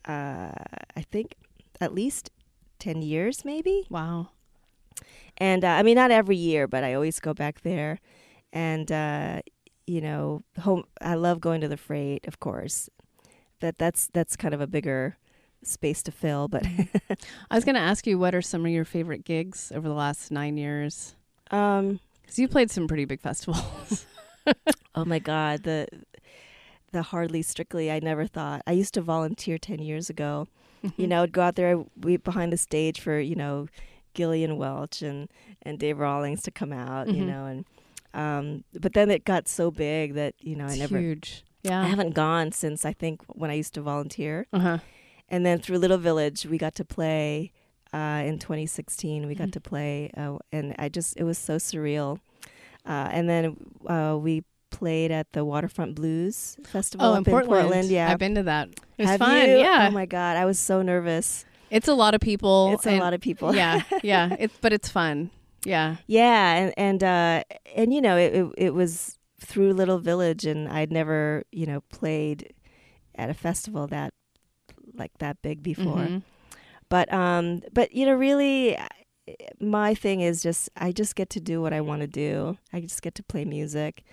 Uh, 0.05 0.51
I 0.95 1.01
think 1.12 1.35
at 1.81 1.93
least 1.93 2.31
ten 2.79 3.01
years, 3.01 3.43
maybe. 3.45 3.85
Wow. 3.89 4.29
And 5.38 5.63
uh, 5.63 5.69
I 5.79 5.83
mean, 5.83 5.95
not 5.95 6.12
every 6.12 6.35
year, 6.35 6.67
but 6.67 6.83
I 6.83 6.93
always 6.93 7.19
go 7.19 7.33
back 7.33 7.62
there. 7.62 7.99
And 8.51 8.91
uh, 8.91 9.41
you 9.89 10.02
know, 10.02 10.43
home. 10.60 10.84
I 11.02 11.15
love 11.15 11.39
going 11.41 11.62
to 11.62 11.67
the 11.67 11.78
freight, 11.78 12.28
of 12.28 12.39
course. 12.39 12.89
That 13.62 13.78
that's 13.78 14.08
that's 14.13 14.36
kind 14.38 14.54
of 14.54 14.62
a 14.62 14.67
bigger 14.67 15.17
space 15.63 16.04
to 16.04 16.12
fill. 16.12 16.47
But 16.47 16.65
I 17.52 17.56
was 17.56 17.65
going 17.65 17.75
to 17.75 17.82
ask 17.82 18.06
you, 18.08 18.17
what 18.19 18.36
are 18.36 18.41
some 18.41 18.65
of 18.65 18.71
your 18.71 18.86
favorite 18.86 19.25
gigs 19.25 19.71
over 19.75 19.88
the 19.88 19.93
last 19.95 20.32
nine 20.32 20.58
years? 20.58 21.15
um, 21.52 21.99
Because 22.21 22.39
you 22.39 22.47
played 22.47 22.69
some 22.71 22.88
pretty 22.88 23.06
big 23.06 23.19
festivals. 23.19 24.06
oh 24.95 25.06
my 25.06 25.19
God, 25.19 25.63
the 25.63 25.88
the 26.91 27.02
hardly 27.02 27.41
strictly. 27.41 27.91
I 27.91 27.99
never 27.99 28.25
thought. 28.28 28.62
I 28.67 28.71
used 28.73 28.93
to 28.93 29.02
volunteer 29.02 29.58
ten 29.58 29.80
years 29.80 30.10
ago. 30.10 30.47
You 30.97 31.08
know, 31.12 31.23
I'd 31.23 31.32
go 31.34 31.41
out 31.41 31.56
there, 31.56 31.84
we 31.99 32.17
behind 32.17 32.54
the 32.54 32.58
stage 32.58 32.99
for 33.02 33.19
you 33.19 33.36
know, 33.36 33.67
Gillian 34.13 34.58
Welch 34.58 35.02
and 35.02 35.30
and 35.63 35.78
Dave 35.80 35.99
Rawlings 35.99 36.43
to 36.43 36.52
come 36.52 36.71
out. 36.71 37.08
You 37.10 37.23
Mhm. 37.23 37.28
know, 37.28 37.45
and 37.45 37.65
um, 38.13 38.63
but 38.80 38.93
then 38.93 39.10
it 39.12 39.24
got 39.26 39.48
so 39.48 39.72
big 39.72 40.13
that 40.15 40.34
you 40.39 40.56
know 40.56 40.65
I 40.65 40.69
It's 40.72 40.80
never. 40.80 41.00
huge. 41.00 41.43
Yeah. 41.63 41.82
I 41.82 41.86
haven't 41.88 42.13
gone 42.15 42.52
since 42.54 42.86
I 42.86 42.93
think 42.93 43.22
when 43.28 43.52
I 43.52 43.54
used 43.56 43.74
to 43.74 43.82
volunteer. 43.82 44.48
Uh 44.54 44.60
huh. 44.60 44.78
And 45.28 45.45
then 45.45 45.60
through 45.60 45.78
Little 45.78 45.98
Village, 45.98 46.45
we 46.45 46.58
got 46.58 46.74
to 46.76 46.86
play 46.86 47.52
uh, 47.93 48.24
in 48.26 48.39
2016. 48.39 49.28
We 49.28 49.36
got 49.36 49.50
Mhm. 49.50 49.54
to 49.54 49.62
play, 49.62 50.10
uh, 50.15 50.38
and 50.52 50.76
I 50.80 50.89
just 50.89 51.17
it 51.17 51.24
was 51.24 51.38
so 51.38 51.58
surreal. 51.58 52.19
Uh, 52.86 53.10
and 53.12 53.30
then 53.30 53.58
uh, 53.88 54.17
we 54.19 54.43
played 54.72 55.12
at 55.12 55.32
the 55.34 55.43
Waterfront 55.43 55.95
Blues 55.95 56.56
Festival 56.63 57.06
Oh, 57.08 57.15
in 57.15 57.24
Portland. 57.26 57.89
Yeah, 57.89 58.12
I've 58.12 58.19
been 58.19 58.36
to 58.36 58.43
that. 58.43 58.69
It 58.98 59.04
was 59.04 59.10
Have 59.10 59.19
fun. 59.19 59.36
you? 59.50 59.58
Yeah. 59.58 59.88
Oh 59.89 59.91
my 59.93 60.06
God, 60.06 60.38
I 60.38 60.45
was 60.45 60.58
so 60.60 60.82
nervous. 60.82 61.45
it's 61.69 61.88
a 61.88 61.93
lot 61.93 62.13
of 62.15 62.22
people. 62.22 62.74
it's 62.74 62.88
a 62.88 63.00
lot 63.00 63.13
of 63.13 63.22
people. 63.22 63.54
yeah. 63.56 63.82
Yeah. 64.04 64.36
It's 64.39 64.56
but 64.62 64.72
it's 64.74 64.89
fun. 64.89 65.30
Yeah. 65.65 65.98
Yeah, 66.08 66.54
and 66.56 66.74
and 66.78 67.04
uh, 67.04 67.43
and 67.76 67.93
you 67.93 68.02
know 68.02 68.17
it, 68.17 68.34
it 68.34 68.48
it 68.58 68.74
was 68.74 69.17
through 69.41 69.74
Little 69.74 70.00
Village, 70.00 70.45
and 70.45 70.67
I'd 70.67 70.91
never 70.91 71.43
you 71.52 71.65
know 71.65 71.82
played 71.89 72.54
at 73.15 73.30
a 73.30 73.34
festival 73.34 73.88
that 73.88 74.13
like 74.93 75.12
that 75.19 75.41
big 75.41 75.62
before. 75.63 76.08
Mhm. 76.08 76.24
but 76.89 77.12
um 77.13 77.62
but 77.74 77.93
you 77.93 78.06
know 78.06 78.13
really 78.15 78.78
my 79.60 79.93
thing 79.93 80.22
is 80.22 80.41
just 80.41 80.69
i 80.76 80.91
just 80.91 81.15
get 81.15 81.30
to 81.30 81.39
do 81.39 81.62
what 81.62 81.72
i 81.74 81.80
want 81.82 82.02
to 82.02 82.08
do 82.08 82.58
i 82.74 82.80
just 82.80 83.02
get 83.02 83.13
to 83.15 83.24
play 83.24 83.45
music 83.45 84.04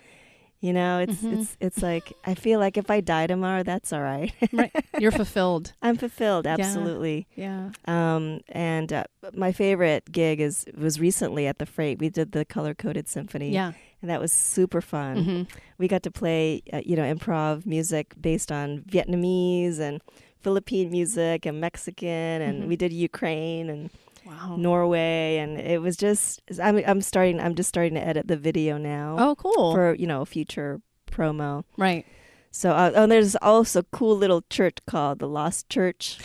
you 0.59 0.73
know 0.73 0.99
it's 0.99 1.21
Mhm. 1.21 1.33
it's 1.33 1.57
it's 1.59 1.81
like 1.83 2.13
i 2.25 2.33
feel 2.33 2.59
like 2.59 2.77
if 2.77 2.89
i 2.89 2.99
die 2.99 3.27
tomorrow 3.27 3.61
that's 3.63 3.93
all 3.93 4.01
right 4.01 4.33
Right. 4.51 4.71
You're 4.99 5.11
fulfilled. 5.23 5.73
i'm 5.83 5.97
fulfilled 5.97 6.47
absolutely 6.47 7.27
Yeah. 7.35 7.69
um 7.85 8.41
and 8.49 8.91
uh, 8.91 9.03
my 9.33 9.51
favorite 9.51 10.11
gig 10.11 10.39
is 10.41 10.65
was 10.75 10.99
recently 10.99 11.45
at 11.47 11.59
the 11.59 11.65
freight 11.65 11.99
we 11.99 12.09
did 12.09 12.31
the 12.31 12.43
color 12.45 12.73
coded 12.73 13.07
symphony 13.07 13.51
Yeah. 13.51 13.73
and 14.01 14.09
that 14.09 14.19
was 14.19 14.31
super 14.33 14.81
fun 14.81 15.23
hmm 15.23 15.41
we 15.77 15.87
got 15.87 16.01
to 16.03 16.11
play 16.11 16.63
uh, 16.73 16.81
you 16.83 16.95
know 16.95 17.03
improv 17.15 17.65
music 17.65 18.15
based 18.19 18.51
on 18.51 18.81
vietnamese 18.89 19.79
and 19.79 20.01
philippine 20.41 20.89
music 20.89 21.45
and 21.45 21.61
mexican 21.61 22.41
and 22.41 22.63
Mhm. 22.63 22.67
we 22.67 22.75
did 22.75 22.91
ukraine 22.93 23.69
and 23.69 23.89
Wow. 24.27 24.55
Norway, 24.57 25.37
and 25.37 25.57
it 25.59 25.81
was 25.81 25.95
just. 25.97 26.41
I'm 26.61 26.77
I'm 26.85 27.01
starting. 27.01 27.39
I'm 27.39 27.55
just 27.55 27.69
starting 27.69 27.93
to 27.95 28.05
edit 28.05 28.27
the 28.27 28.37
video 28.37 28.77
now 28.77 29.15
Oh, 29.17 29.35
cool. 29.35 29.73
for 29.73 29.93
you 29.95 30.05
know 30.07 30.25
future 30.25 30.81
promo. 31.11 31.63
right. 31.77 32.05
So 32.51 32.71
uh, 32.71 32.91
oh, 32.95 33.07
there's 33.07 33.35
also 33.37 33.79
a 33.81 33.83
cool 33.91 34.17
little 34.17 34.43
church 34.49 34.77
called 34.87 35.19
the 35.19 35.27
Lost 35.27 35.69
Church. 35.69 36.17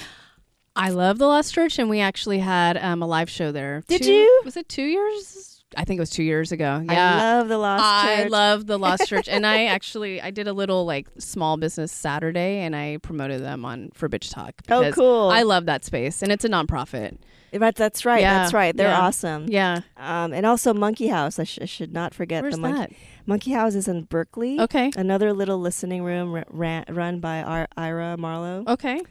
I 0.74 0.88
love 0.88 1.18
the 1.18 1.26
Lost 1.26 1.52
Church, 1.52 1.78
and 1.78 1.90
we 1.90 2.00
actually 2.00 2.38
had 2.38 2.78
um, 2.78 3.02
a 3.02 3.06
live 3.06 3.28
show 3.28 3.52
there. 3.52 3.82
Did 3.86 4.02
Two- 4.02 4.12
you? 4.12 4.42
Was 4.44 4.56
it 4.56 4.68
two 4.68 4.84
years? 4.84 5.51
I 5.76 5.84
think 5.84 5.98
it 5.98 6.00
was 6.00 6.10
two 6.10 6.22
years 6.22 6.52
ago. 6.52 6.82
Yeah. 6.84 7.14
I 7.14 7.18
love 7.38 7.48
the 7.48 7.58
Lost 7.58 7.82
church. 8.04 8.10
I 8.18 8.22
Church. 8.22 8.30
love 8.30 8.66
the 8.66 8.78
Lost 8.78 9.08
Church, 9.08 9.28
and 9.28 9.46
I 9.46 9.64
actually 9.66 10.20
I 10.20 10.30
did 10.30 10.46
a 10.48 10.52
little 10.52 10.84
like 10.84 11.08
small 11.18 11.56
business 11.56 11.92
Saturday, 11.92 12.58
and 12.60 12.74
I 12.76 12.98
promoted 13.02 13.42
them 13.42 13.64
on 13.64 13.90
for 13.94 14.08
Bitch 14.08 14.30
Talk. 14.32 14.54
Oh, 14.68 14.90
cool. 14.92 15.30
I 15.30 15.42
love 15.42 15.66
that 15.66 15.84
space, 15.84 16.22
and 16.22 16.30
it's 16.32 16.44
a 16.44 16.48
nonprofit. 16.48 17.16
Right, 17.54 17.74
that's 17.74 18.06
right. 18.06 18.22
Yeah, 18.22 18.38
That's 18.38 18.54
right. 18.54 18.74
They're 18.74 18.88
yeah. 18.88 19.00
awesome. 19.02 19.44
Yeah, 19.46 19.80
Um, 19.98 20.32
and 20.32 20.46
also 20.46 20.72
Monkey 20.72 21.08
House. 21.08 21.38
I, 21.38 21.44
sh- 21.44 21.58
I 21.60 21.66
should 21.66 21.92
not 21.92 22.14
forget 22.14 22.42
where's 22.42 22.54
the 22.54 22.60
Monkey 22.62 22.78
that? 22.78 22.90
Monkey 23.26 23.50
House 23.52 23.74
is 23.74 23.88
in 23.88 24.04
Berkeley. 24.04 24.58
Okay, 24.58 24.90
Another 24.96 25.34
little 25.34 25.58
listening 25.58 26.02
room 26.02 26.32
r- 26.34 26.46
ran, 26.48 26.86
run 26.88 27.20
by 27.20 27.42
our 27.42 27.68
Ira 27.76 28.16
Marlowe. 28.16 28.64
okay. 28.66 29.02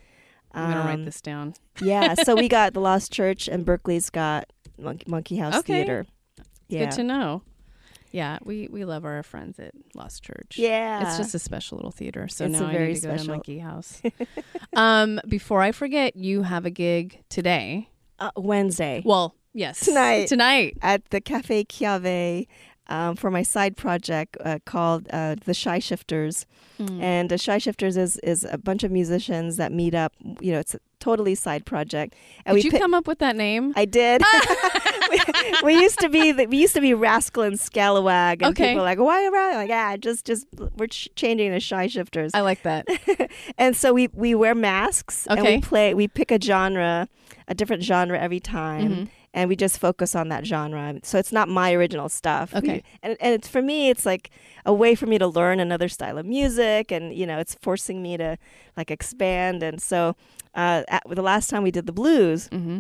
I'm 0.54 0.72
gonna 0.72 0.84
write 0.84 0.96
Um, 0.96 1.06
this 1.06 1.22
down. 1.22 1.54
Yeah, 1.84 2.16
so 2.16 2.36
we 2.36 2.48
got 2.58 2.74
the 2.74 2.82
Lost 2.82 3.12
Church, 3.14 3.48
and 3.48 3.64
Berkeley's 3.64 4.10
got 4.10 4.52
Monkey, 4.78 5.06
Monkey 5.08 5.38
House 5.38 5.56
Okay. 5.58 5.74
Theater. 5.76 6.08
Yeah, 6.72 6.86
Good 6.86 6.92
to 6.96 7.04
know. 7.04 7.42
Yeah, 8.12 8.40
we 8.44 8.68
we 8.70 8.84
love 8.84 9.06
our 9.06 9.24
friends 9.24 9.58
at 9.60 9.72
Lost 9.96 10.22
Church. 10.24 10.56
yeah. 10.58 11.08
It's 11.08 11.18
just 11.18 11.34
a 11.34 11.40
special 11.40 11.78
little 11.78 11.92
theater. 11.92 12.28
So 12.28 12.46
It's 12.46 12.60
now 12.60 12.66
a 12.66 12.70
I 12.70 12.74
very 12.74 12.88
need 12.94 12.96
to 13.02 13.08
go 13.08 13.12
to 13.14 13.18
special- 13.20 13.34
Monkey 13.36 13.60
House. 13.60 14.02
um, 14.76 15.20
before 15.30 15.62
I 15.62 15.72
forget, 15.72 16.16
you 16.16 16.44
have 16.44 16.66
a 16.66 16.70
gig 16.70 17.24
today. 17.30 17.88
uh, 18.20 18.32
Wednesday 18.36 19.02
Well, 19.06 19.36
yes, 19.54 19.80
Tonight. 19.80 20.28
Tonight. 20.28 20.78
at 20.82 21.10
the 21.10 21.22
Cafe 21.22 21.64
Chiave 21.66 22.48
um, 22.88 23.16
for 23.16 23.32
my 23.32 23.44
side 23.44 23.78
project 23.78 24.36
uh, 24.44 24.60
called 24.66 25.08
uh, 25.12 25.36
the 25.46 25.54
Shy 25.54 25.80
Shifters. 25.80 26.46
Mm. 26.80 27.02
And 27.02 27.30
the 27.30 27.38
Shy 27.38 27.58
Shifters 27.60 27.96
is 27.96 28.18
is 28.18 28.44
a 28.44 28.58
bunch 28.58 28.84
of 28.84 28.92
musicians 28.92 29.56
that 29.58 29.72
meet 29.72 29.96
up. 29.96 30.14
You 30.42 30.52
know, 30.54 30.60
it's 30.60 30.76
a 30.76 30.80
totally 31.02 31.36
side 31.36 31.66
project. 31.66 32.16
And 32.46 32.56
Did 32.56 32.64
you 32.66 32.72
come 32.80 32.94
up 32.94 33.08
with 33.08 33.20
that 33.20 33.36
name? 33.36 33.74
I 33.76 33.84
did. 33.86 34.22
we, 35.12 35.20
we 35.64 35.82
used 35.82 36.00
to 36.00 36.08
be 36.10 36.32
the, 36.32 36.46
we 36.46 36.58
used 36.58 36.74
to 36.76 36.82
be 36.82 36.94
Rascal 36.94 37.44
and 37.44 37.58
Scalawag, 37.58 38.34
and 38.42 38.44
Okay. 38.52 38.70
people 38.70 38.78
were 38.78 38.82
like, 38.84 39.00
"Why 39.00 39.28
around?" 39.28 39.56
Like, 39.56 39.70
yeah, 39.70 39.98
just 39.98 40.26
just 40.26 40.48
we're 40.78 40.88
ch- 40.88 41.10
changing 41.16 41.52
to 41.52 41.60
Shy 41.60 41.88
Shifters. 41.88 42.32
I 42.34 42.42
like 42.42 42.64
that. 42.64 42.86
and 43.58 43.76
so 43.76 43.94
we 43.94 44.08
we 44.14 44.36
wear 44.36 44.56
masks 44.56 45.28
and 45.30 45.42
we 45.44 45.60
play. 45.60 45.94
We 45.94 46.08
pick 46.08 46.32
a 46.32 46.40
genre, 46.42 47.10
a 47.48 47.54
different 47.54 47.84
genre 47.84 48.18
every 48.18 48.40
time. 48.40 48.90
Mhm. 48.92 49.10
And 49.34 49.48
we 49.48 49.56
just 49.56 49.80
focus 49.80 50.14
on 50.14 50.28
that 50.30 50.46
genre. 50.46 51.00
So 51.04 51.18
it's 51.18 51.32
not 51.32 51.48
my 51.48 51.72
original 51.74 52.10
stuff. 52.10 52.52
We- 52.54 52.58
Okay. 52.60 52.84
and 53.02 53.16
and 53.22 53.34
it's 53.34 53.48
for 53.48 53.62
me, 53.62 53.90
it's 53.90 54.06
like 54.06 54.30
a 54.66 54.74
way 54.74 54.94
for 54.96 55.06
me 55.06 55.18
to 55.20 55.28
learn 55.28 55.60
another 55.60 55.88
style 55.88 56.18
of 56.18 56.26
music, 56.26 56.92
and 56.92 57.14
you 57.14 57.26
know, 57.26 57.40
it's 57.40 57.56
forcing 57.62 58.02
me 58.04 58.18
to 58.18 58.38
like 58.76 58.92
expand. 58.92 59.64
And 59.64 59.82
so, 59.82 60.16
uh, 60.54 60.84
at, 60.90 61.04
the 61.10 61.22
last 61.22 61.50
time 61.50 61.64
we 61.64 61.72
did 61.72 61.86
the 61.86 61.94
blues, 61.94 62.48
hmm 62.52 62.80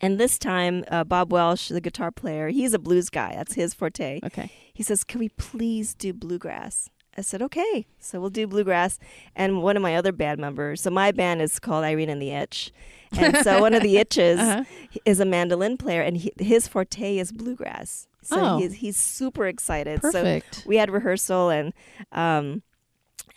and 0.00 0.18
this 0.18 0.38
time, 0.38 0.84
uh, 0.90 1.04
Bob 1.04 1.32
Welsh, 1.32 1.68
the 1.68 1.80
guitar 1.80 2.10
player, 2.10 2.48
he's 2.48 2.74
a 2.74 2.78
blues 2.80 3.08
guy. 3.10 3.32
That's 3.36 3.54
his 3.54 3.72
forte. 3.72 4.20
Okay. 4.24 4.50
He 4.74 4.82
says, 4.82 5.04
Can 5.04 5.20
we 5.20 5.28
please 5.28 5.94
do 5.94 6.12
bluegrass? 6.12 6.90
I 7.16 7.20
said, 7.22 7.40
Okay. 7.40 7.86
So 8.00 8.20
we'll 8.20 8.28
do 8.30 8.46
bluegrass. 8.48 8.98
And 9.36 9.62
one 9.62 9.76
of 9.76 9.82
my 9.82 9.94
other 9.94 10.10
band 10.12 10.40
members, 10.40 10.80
so 10.82 10.90
my 10.90 11.12
band 11.12 11.40
is 11.40 11.60
called 11.60 11.84
Aireene 11.84 12.08
and 12.10 12.20
the 12.20 12.32
Itch. 12.32 12.72
And 13.18 13.36
so 13.38 13.60
one 13.60 13.74
of 13.74 13.82
the 13.82 13.96
Itches 14.02 14.38
Uh-huh. 14.40 14.64
is 15.04 15.20
a 15.20 15.24
mandolin 15.24 15.76
player, 15.76 16.02
and 16.02 16.16
he, 16.16 16.32
his 16.38 16.66
forte 16.68 17.18
is 17.18 17.32
bluegrass. 17.32 18.06
So 18.22 18.36
Oh. 18.40 18.58
he's, 18.58 18.74
he's 18.74 18.96
super 18.96 19.46
excited. 19.46 20.00
So 20.02 20.12
Perfect. 20.12 20.64
we 20.66 20.76
had 20.76 20.90
rehearsal 20.90 21.50
and 21.50 21.72
um 22.12 22.62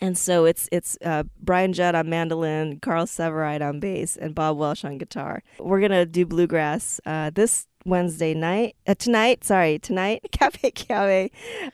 and 0.00 0.16
so 0.16 0.44
it's 0.44 0.68
it's 0.70 0.96
uh, 1.04 1.24
Brian 1.42 1.72
Judd 1.72 1.94
on 1.96 2.08
mandolin, 2.08 2.78
Carl 2.80 3.04
Severide 3.06 3.62
on 3.68 3.80
bass, 3.80 4.16
and 4.16 4.32
Bob 4.34 4.56
Welsh 4.56 4.84
on 4.84 4.96
guitar. 4.96 5.42
We're 5.58 5.80
gonna 5.80 6.06
do 6.06 6.24
bluegrass 6.24 7.00
uh, 7.04 7.30
this 7.34 7.66
Wednesday 7.84 8.32
night, 8.32 8.76
uh, 8.86 8.94
tonight. 8.94 9.42
Sorry, 9.42 9.78
tonight, 9.80 10.20
Cafe 10.32 10.70
Chiave 10.70 11.30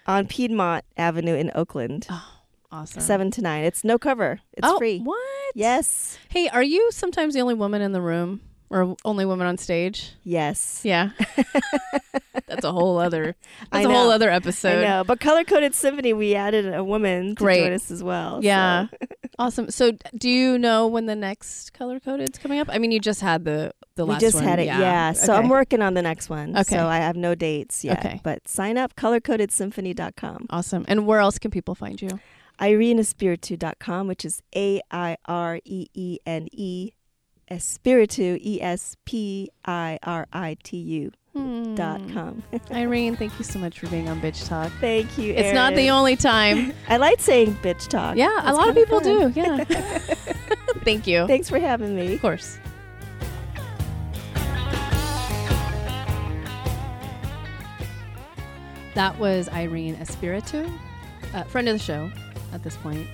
on 0.06 0.26
Piedmont 0.26 0.84
Avenue 0.96 1.34
in 1.34 1.50
Oakland, 1.54 2.06
awesome. 2.74 3.00
seven 3.00 3.30
to 3.32 3.42
nine. 3.42 3.64
It's 3.64 3.84
no 3.84 3.98
cover. 3.98 4.40
It's 4.52 4.66
oh, 4.68 4.78
free. 4.78 5.00
What? 5.00 5.18
Yes, 5.54 6.18
Hey, 6.28 6.48
are 6.48 6.62
you 6.62 6.90
sometimes 6.92 7.34
the 7.34 7.40
only 7.40 7.54
woman 7.54 7.80
in 7.82 7.92
the 7.92 8.00
room 8.02 8.40
or 8.70 8.96
only 9.04 9.24
woman 9.24 9.46
on 9.46 9.56
stage? 9.58 10.12
yes. 10.24 10.80
Yeah. 10.84 11.10
that's 12.48 12.64
a 12.64 12.72
whole 12.72 12.98
other. 12.98 13.37
That's 13.70 13.87
a 13.87 13.88
whole 13.88 14.10
other 14.10 14.30
I 14.30 14.34
episode. 14.34 14.82
know, 14.82 15.04
but 15.04 15.20
Color 15.20 15.44
Coded 15.44 15.74
Symphony, 15.74 16.12
we 16.12 16.34
added 16.34 16.72
a 16.74 16.82
woman 16.82 17.30
to 17.30 17.34
Great. 17.34 17.60
join 17.62 17.72
us 17.72 17.90
as 17.90 18.02
well. 18.02 18.40
Yeah. 18.42 18.88
so. 18.90 18.96
Awesome. 19.37 19.68
So, 19.68 19.90
do 20.16 20.30
you 20.30 20.56
know 20.58 20.87
when 20.87 21.06
the 21.06 21.16
next 21.16 21.72
color 21.72 21.98
coded's 21.98 22.38
coming 22.38 22.60
up? 22.60 22.68
I 22.70 22.78
mean, 22.78 22.92
you 22.92 23.00
just 23.00 23.20
had 23.20 23.44
the 23.44 23.72
the 23.96 24.04
we 24.06 24.12
last 24.12 24.20
just 24.20 24.34
one. 24.37 24.44
had 24.44 24.60
it, 24.60 24.66
yeah. 24.66 25.10
So 25.12 25.32
Okay. 25.32 25.42
I'm 25.42 25.48
working 25.48 25.82
on 25.82 25.94
the 25.94 26.02
next 26.02 26.30
one. 26.30 26.56
Okay. 26.56 26.76
So 26.76 26.87
I 26.87 26.98
have 26.98 27.16
no 27.16 27.34
dates 27.34 27.82
yet. 27.82 27.98
Okay. 27.98 28.20
But 28.22 28.46
sign 28.46 28.78
up, 28.78 28.94
colorcodedsymphony.com. 28.94 30.46
Awesome. 30.50 30.84
And 30.87 31.04
where 31.08 31.18
else 31.18 31.40
can 31.40 31.50
people 31.50 31.74
find 31.74 32.00
you? 32.00 32.20
AireeneEspiritu.com, 32.60 34.06
which 34.06 34.24
is 34.24 34.42
A 34.54 34.80
I 34.90 35.16
R 35.26 35.60
E 35.64 35.86
E 35.94 36.18
N 36.26 36.48
E, 36.52 36.92
Espiritu, 37.50 38.38
E 38.40 38.60
S 38.62 38.96
P 39.04 39.50
I 39.64 39.98
R 40.02 40.26
I 40.32 40.56
T 40.62 40.76
U 40.76 41.10
dot 41.74 42.00
Hmm. 42.00 42.12
com. 42.14 42.42
Aireene, 42.70 43.18
thank 43.18 43.36
you 43.38 43.44
so 43.44 43.58
much 43.58 43.80
for 43.80 43.88
being 43.88 44.08
on 44.08 44.20
Bitch 44.20 44.46
Talk. 44.48 44.70
Thank 44.80 45.18
you. 45.18 45.32
It's 45.34 45.52
not 45.52 45.74
the 45.74 45.90
only 45.90 46.14
time. 46.14 46.72
I 46.88 46.96
like 46.98 47.20
saying 47.20 47.54
bitch 47.60 47.88
talk. 47.88 48.16
Yeah, 48.16 48.40
a 48.48 48.54
lot 48.54 48.68
of 48.68 48.76
people 48.76 49.00
fun. 49.00 49.32
do. 49.32 49.40
Yeah. 49.40 49.64
thank 50.84 51.08
you. 51.08 51.26
Thanks 51.26 51.48
for 51.50 51.58
having 51.58 51.96
me. 51.96 52.14
Of 52.14 52.20
course. 52.20 52.58
That 58.94 59.18
was 59.18 59.48
Aireene 59.48 59.98
Espiritu, 59.98 60.70
a 61.32 61.44
friend 61.46 61.68
of 61.68 61.74
the 61.78 61.82
show 61.82 62.10
at 62.54 62.62
this 62.62 62.76
point, 62.78 63.06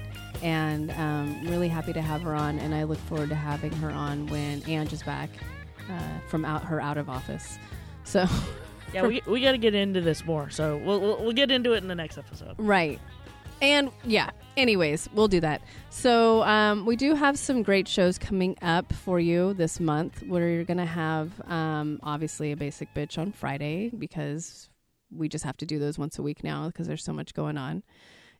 and 0.42 0.90
um, 0.92 1.42
really 1.46 1.68
happy 1.68 1.92
to 1.92 2.02
have 2.02 2.22
her 2.22 2.34
on. 2.34 2.58
And 2.58 2.74
I 2.74 2.84
look 2.84 2.98
forward 2.98 3.30
to 3.30 3.34
having 3.34 3.72
her 3.72 3.90
on 3.90 4.26
when 4.28 4.62
Ange 4.68 4.92
is 4.92 5.02
back 5.02 5.30
uh, 5.90 6.18
from 6.28 6.44
out 6.44 6.62
her 6.64 6.80
out 6.80 6.98
of 6.98 7.08
office. 7.08 7.58
So, 8.04 8.26
Yeah, 8.92 9.06
we, 9.06 9.22
we 9.26 9.40
got 9.40 9.52
to 9.52 9.58
get 9.58 9.74
into 9.74 10.00
this 10.00 10.24
more. 10.24 10.50
So 10.50 10.76
we'll, 10.78 11.00
we'll 11.00 11.22
we'll 11.22 11.32
get 11.32 11.50
into 11.50 11.72
it 11.72 11.78
in 11.78 11.88
the 11.88 11.94
next 11.94 12.18
episode. 12.18 12.54
Right. 12.58 13.00
And 13.62 13.90
yeah, 14.04 14.30
anyways, 14.56 15.08
we'll 15.12 15.28
do 15.28 15.40
that. 15.40 15.60
So, 15.90 16.42
um, 16.44 16.86
we 16.86 16.96
do 16.96 17.14
have 17.14 17.38
some 17.38 17.62
great 17.62 17.86
shows 17.86 18.16
coming 18.16 18.56
up 18.62 18.90
for 18.92 19.20
you 19.20 19.52
this 19.52 19.78
month. 19.78 20.22
We're 20.26 20.64
going 20.64 20.78
to 20.78 20.86
have, 20.86 21.30
um, 21.46 22.00
obviously, 22.02 22.52
a 22.52 22.56
basic 22.56 22.92
bitch 22.94 23.18
on 23.18 23.32
Friday 23.32 23.90
because 23.90 24.70
we 25.14 25.28
just 25.28 25.44
have 25.44 25.58
to 25.58 25.66
do 25.66 25.78
those 25.78 25.98
once 25.98 26.18
a 26.18 26.22
week 26.22 26.42
now 26.42 26.68
because 26.68 26.86
there's 26.86 27.04
so 27.04 27.12
much 27.12 27.34
going 27.34 27.58
on. 27.58 27.82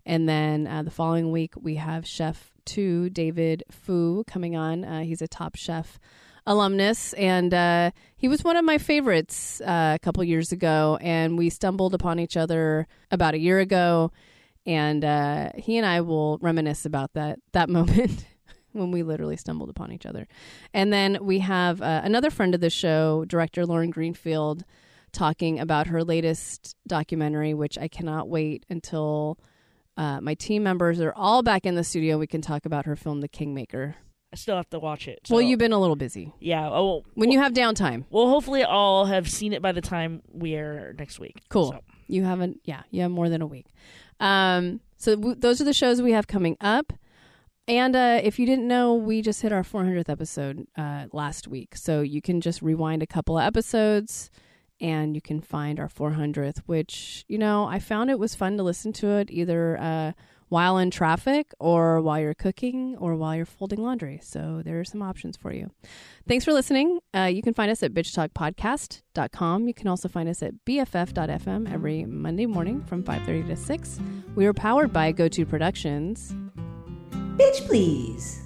And 0.07 0.29
then 0.29 0.67
uh, 0.67 0.83
the 0.83 0.91
following 0.91 1.31
week, 1.31 1.55
we 1.61 1.77
have 1.77 2.07
Chef 2.07 2.53
Tu, 2.65 3.11
David 3.11 3.65
Phu, 3.71 4.27
coming 4.27 4.57
on. 4.57 4.85
Uh, 4.85 5.01
he's 5.03 5.23
a 5.23 5.29
top 5.29 5.57
chef 5.57 5.99
alumnus, 6.47 7.13
and 7.15 7.53
uh, 7.53 7.91
he 8.17 8.29
was 8.29 8.45
one 8.45 8.57
of 8.57 8.65
my 8.65 8.79
favorites 8.79 9.61
uh, 9.61 9.97
a 9.97 9.99
couple 10.01 10.23
years 10.25 10.53
ago. 10.53 10.99
And 11.01 11.39
we 11.39 11.51
stumbled 11.51 11.95
upon 11.95 12.19
each 12.19 12.37
other 12.37 12.87
about 13.11 13.35
a 13.35 13.39
year 13.39 13.61
ago, 13.61 14.13
and 14.67 15.05
uh, 15.05 15.51
he 15.57 15.77
and 15.77 15.87
I 15.87 16.01
will 16.01 16.39
reminisce 16.39 16.85
about 16.85 17.13
that 17.15 17.39
that 17.53 17.69
moment 17.79 18.25
when 18.73 18.91
we 18.91 19.03
literally 19.03 19.37
stumbled 19.37 19.71
upon 19.71 19.93
each 19.93 20.07
other. 20.07 20.29
And 20.73 20.93
then 20.93 21.19
we 21.21 21.41
have 21.41 21.83
uh, 21.83 22.03
another 22.05 22.31
friend 22.31 22.55
of 22.55 22.61
the 22.61 22.71
show, 22.71 23.25
director 23.27 23.67
Lauren 23.67 23.91
Greenfield, 23.91 24.65
talking 25.13 25.59
about 25.59 25.89
her 25.89 26.05
latest 26.05 26.77
documentary, 26.87 27.55
which 27.55 27.79
I 27.79 27.89
cannot 27.89 28.29
wait 28.29 28.65
until. 28.69 29.39
Uh, 30.01 30.21
my 30.21 30.33
team 30.35 30.63
members 30.63 30.99
are 31.01 31.13
all 31.15 31.43
back 31.43 31.67
in 31.67 31.75
the 31.75 31.85
studio. 31.85 32.17
We 32.17 32.27
can 32.27 32.41
talk 32.41 32.65
about 32.65 32.87
her 32.87 32.97
film, 32.97 33.21
The 33.21 33.29
Kingmaker. 33.29 33.97
I 34.33 34.37
still 34.37 34.57
have 34.57 34.71
to 34.71 34.79
watch 34.79 35.07
it. 35.09 35.19
So, 35.27 35.35
Well, 35.35 35.43
you've 35.43 35.59
been 35.59 35.73
a 35.73 35.79
little 35.79 35.97
busy. 35.97 36.33
yeah. 36.41 36.69
Oh, 36.71 37.05
When 37.15 37.31
you 37.31 37.39
have 37.41 37.53
downtime, 37.53 38.05
well, 38.11 38.29
hopefully 38.29 38.63
I'll 38.65 39.05
have 39.05 39.29
seen 39.29 39.53
it 39.53 39.61
by 39.61 39.73
the 39.73 39.81
time 39.83 40.23
we 40.33 40.55
air 40.55 40.95
next 40.99 41.19
week. 41.21 41.43
Cool. 41.51 41.73
So, 41.73 41.81
you 42.07 42.25
haven't. 42.25 42.61
Yeah, 42.65 42.83
you 42.91 43.03
have 43.03 43.11
more 43.11 43.29
than 43.29 43.43
a 43.43 43.47
week. 43.47 43.67
Um, 44.21 44.81
so 44.97 45.17
w- 45.17 45.35
those 45.35 45.61
are 45.61 45.65
the 45.65 45.73
shows 45.75 46.01
we 46.01 46.13
have 46.13 46.27
coming 46.27 46.57
up. 46.61 46.93
And 47.69 47.95
uh, 47.95 48.21
if 48.23 48.39
you 48.39 48.47
didn't 48.47 48.67
know, 48.67 48.95
we 48.95 49.21
just 49.23 49.43
hit 49.43 49.53
our 49.53 49.63
400th 49.63 50.09
episode 50.09 50.67
uh, 50.79 51.07
last 51.13 51.47
week. 51.47 51.77
So 51.77 52.01
you 52.01 52.23
can 52.23 52.41
just 52.41 52.63
rewind 52.63 53.03
a 53.03 53.07
couple 53.07 53.37
of 53.39 53.45
episodes 53.45 54.31
and 54.81 55.15
you 55.15 55.21
can 55.21 55.41
find 55.41 55.79
our 55.79 55.89
400th, 55.89 56.59
which, 56.67 57.25
you 57.29 57.39
know, 57.39 57.67
I 57.67 57.79
found 57.79 58.11
it 58.11 58.19
was 58.19 58.35
fun 58.35 58.57
to 58.57 58.63
listen 58.63 58.93
to 58.95 59.09
it 59.19 59.31
either 59.31 59.79
uh, 59.79 60.13
while 60.49 60.79
in 60.79 60.91
traffic 60.91 61.53
or 61.59 62.01
while 62.01 62.19
you're 62.21 62.35
cooking 62.35 62.97
or 62.99 63.15
while 63.15 63.37
you're 63.37 63.47
folding 63.47 63.83
laundry. 63.83 64.21
So 64.23 64.63
there 64.65 64.81
are 64.81 64.85
some 64.85 65.01
options 65.01 65.37
for 65.37 65.53
you. 65.53 65.71
Thanks 66.27 66.45
for 66.45 66.53
listening. 66.53 66.99
Uh, 67.15 67.31
you 67.33 67.41
can 67.43 67.55
find 67.55 67.71
us 67.71 67.83
at 67.83 67.95
bitchtalkpodcast.com. 67.95 69.69
You 69.69 69.75
can 69.75 69.89
also 69.89 70.09
find 70.09 70.29
us 70.29 70.43
at 70.43 70.55
bff.fm 70.67 71.73
every 71.73 72.05
Monday 72.05 72.47
morning 72.47 72.85
from 72.85 73.03
5.30 73.03 73.49
to 73.49 73.57
6. 73.57 74.01
We 74.35 74.47
are 74.47 74.53
powered 74.53 74.93
by 74.93 75.13
GoTo 75.13 75.45
Productions. 75.45 76.35
Bitch, 77.37 77.67
please. 77.67 78.43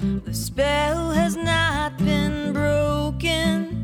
The 0.00 0.34
spell 0.34 1.12
has 1.12 1.36
not 1.36 1.96
been 1.98 2.52
broken. 2.52 3.83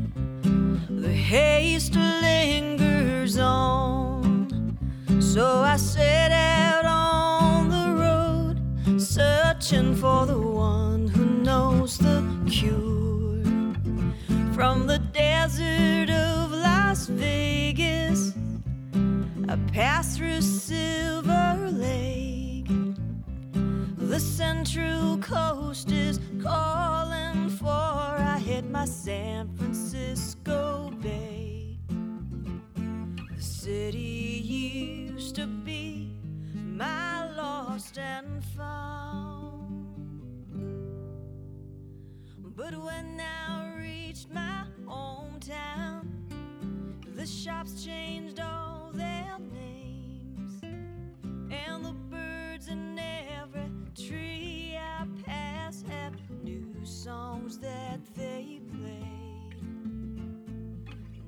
The 1.01 1.11
haste 1.11 1.95
lingers 1.95 3.39
on. 3.39 4.77
So 5.19 5.63
I 5.63 5.75
set 5.77 6.31
out 6.31 6.85
on 6.85 7.69
the 7.69 7.89
road, 7.99 9.01
searching 9.01 9.95
for 9.95 10.27
the 10.27 10.37
one 10.37 11.07
who 11.07 11.25
knows 11.25 11.97
the 11.97 12.21
cure. 12.47 13.41
From 14.53 14.85
the 14.85 14.99
desert 15.11 16.11
of 16.11 16.51
Las 16.51 17.07
Vegas, 17.07 18.33
I 19.49 19.55
passed 19.73 20.17
through 20.17 20.41
Silver 20.41 21.67
Lake. 21.71 22.69
The 23.97 24.19
Central 24.19 25.17
Coast 25.17 25.91
is 25.91 26.19
calling 26.43 27.49
for 27.49 27.71
I 27.71 28.37
hit 28.37 28.69
my 28.69 28.85
San 28.85 29.49
Francisco 29.57 30.70
But 42.63 42.75
when 42.75 43.19
I 43.19 43.75
reached 43.75 44.29
my 44.31 44.65
hometown, 44.85 46.05
the 47.15 47.25
shops 47.25 47.83
changed 47.83 48.39
all 48.39 48.91
their 48.93 49.35
names, 49.51 50.61
and 51.49 51.83
the 51.83 51.95
birds 52.11 52.67
in 52.67 52.99
every 52.99 53.71
tree 53.95 54.77
I 54.77 55.07
pass 55.25 55.83
have 55.89 56.13
new 56.43 56.75
songs 56.83 57.57
that 57.57 57.99
they 58.13 58.61
play. 58.77 59.09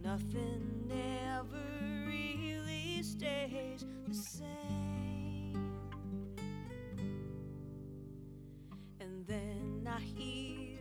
Nothing 0.04 0.92
ever 0.92 1.66
really 2.06 3.02
stays 3.02 3.84
the 4.08 4.14
same. 4.14 5.74
And 9.00 9.26
then 9.26 9.90
I 9.92 10.00
hear 10.00 10.73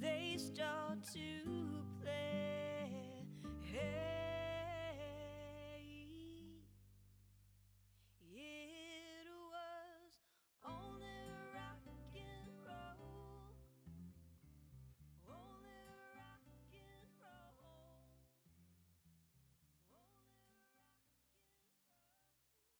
they 0.00 0.36
start 0.36 0.98
to 1.12 1.82
play. 2.00 3.26
Hey. 3.62 4.17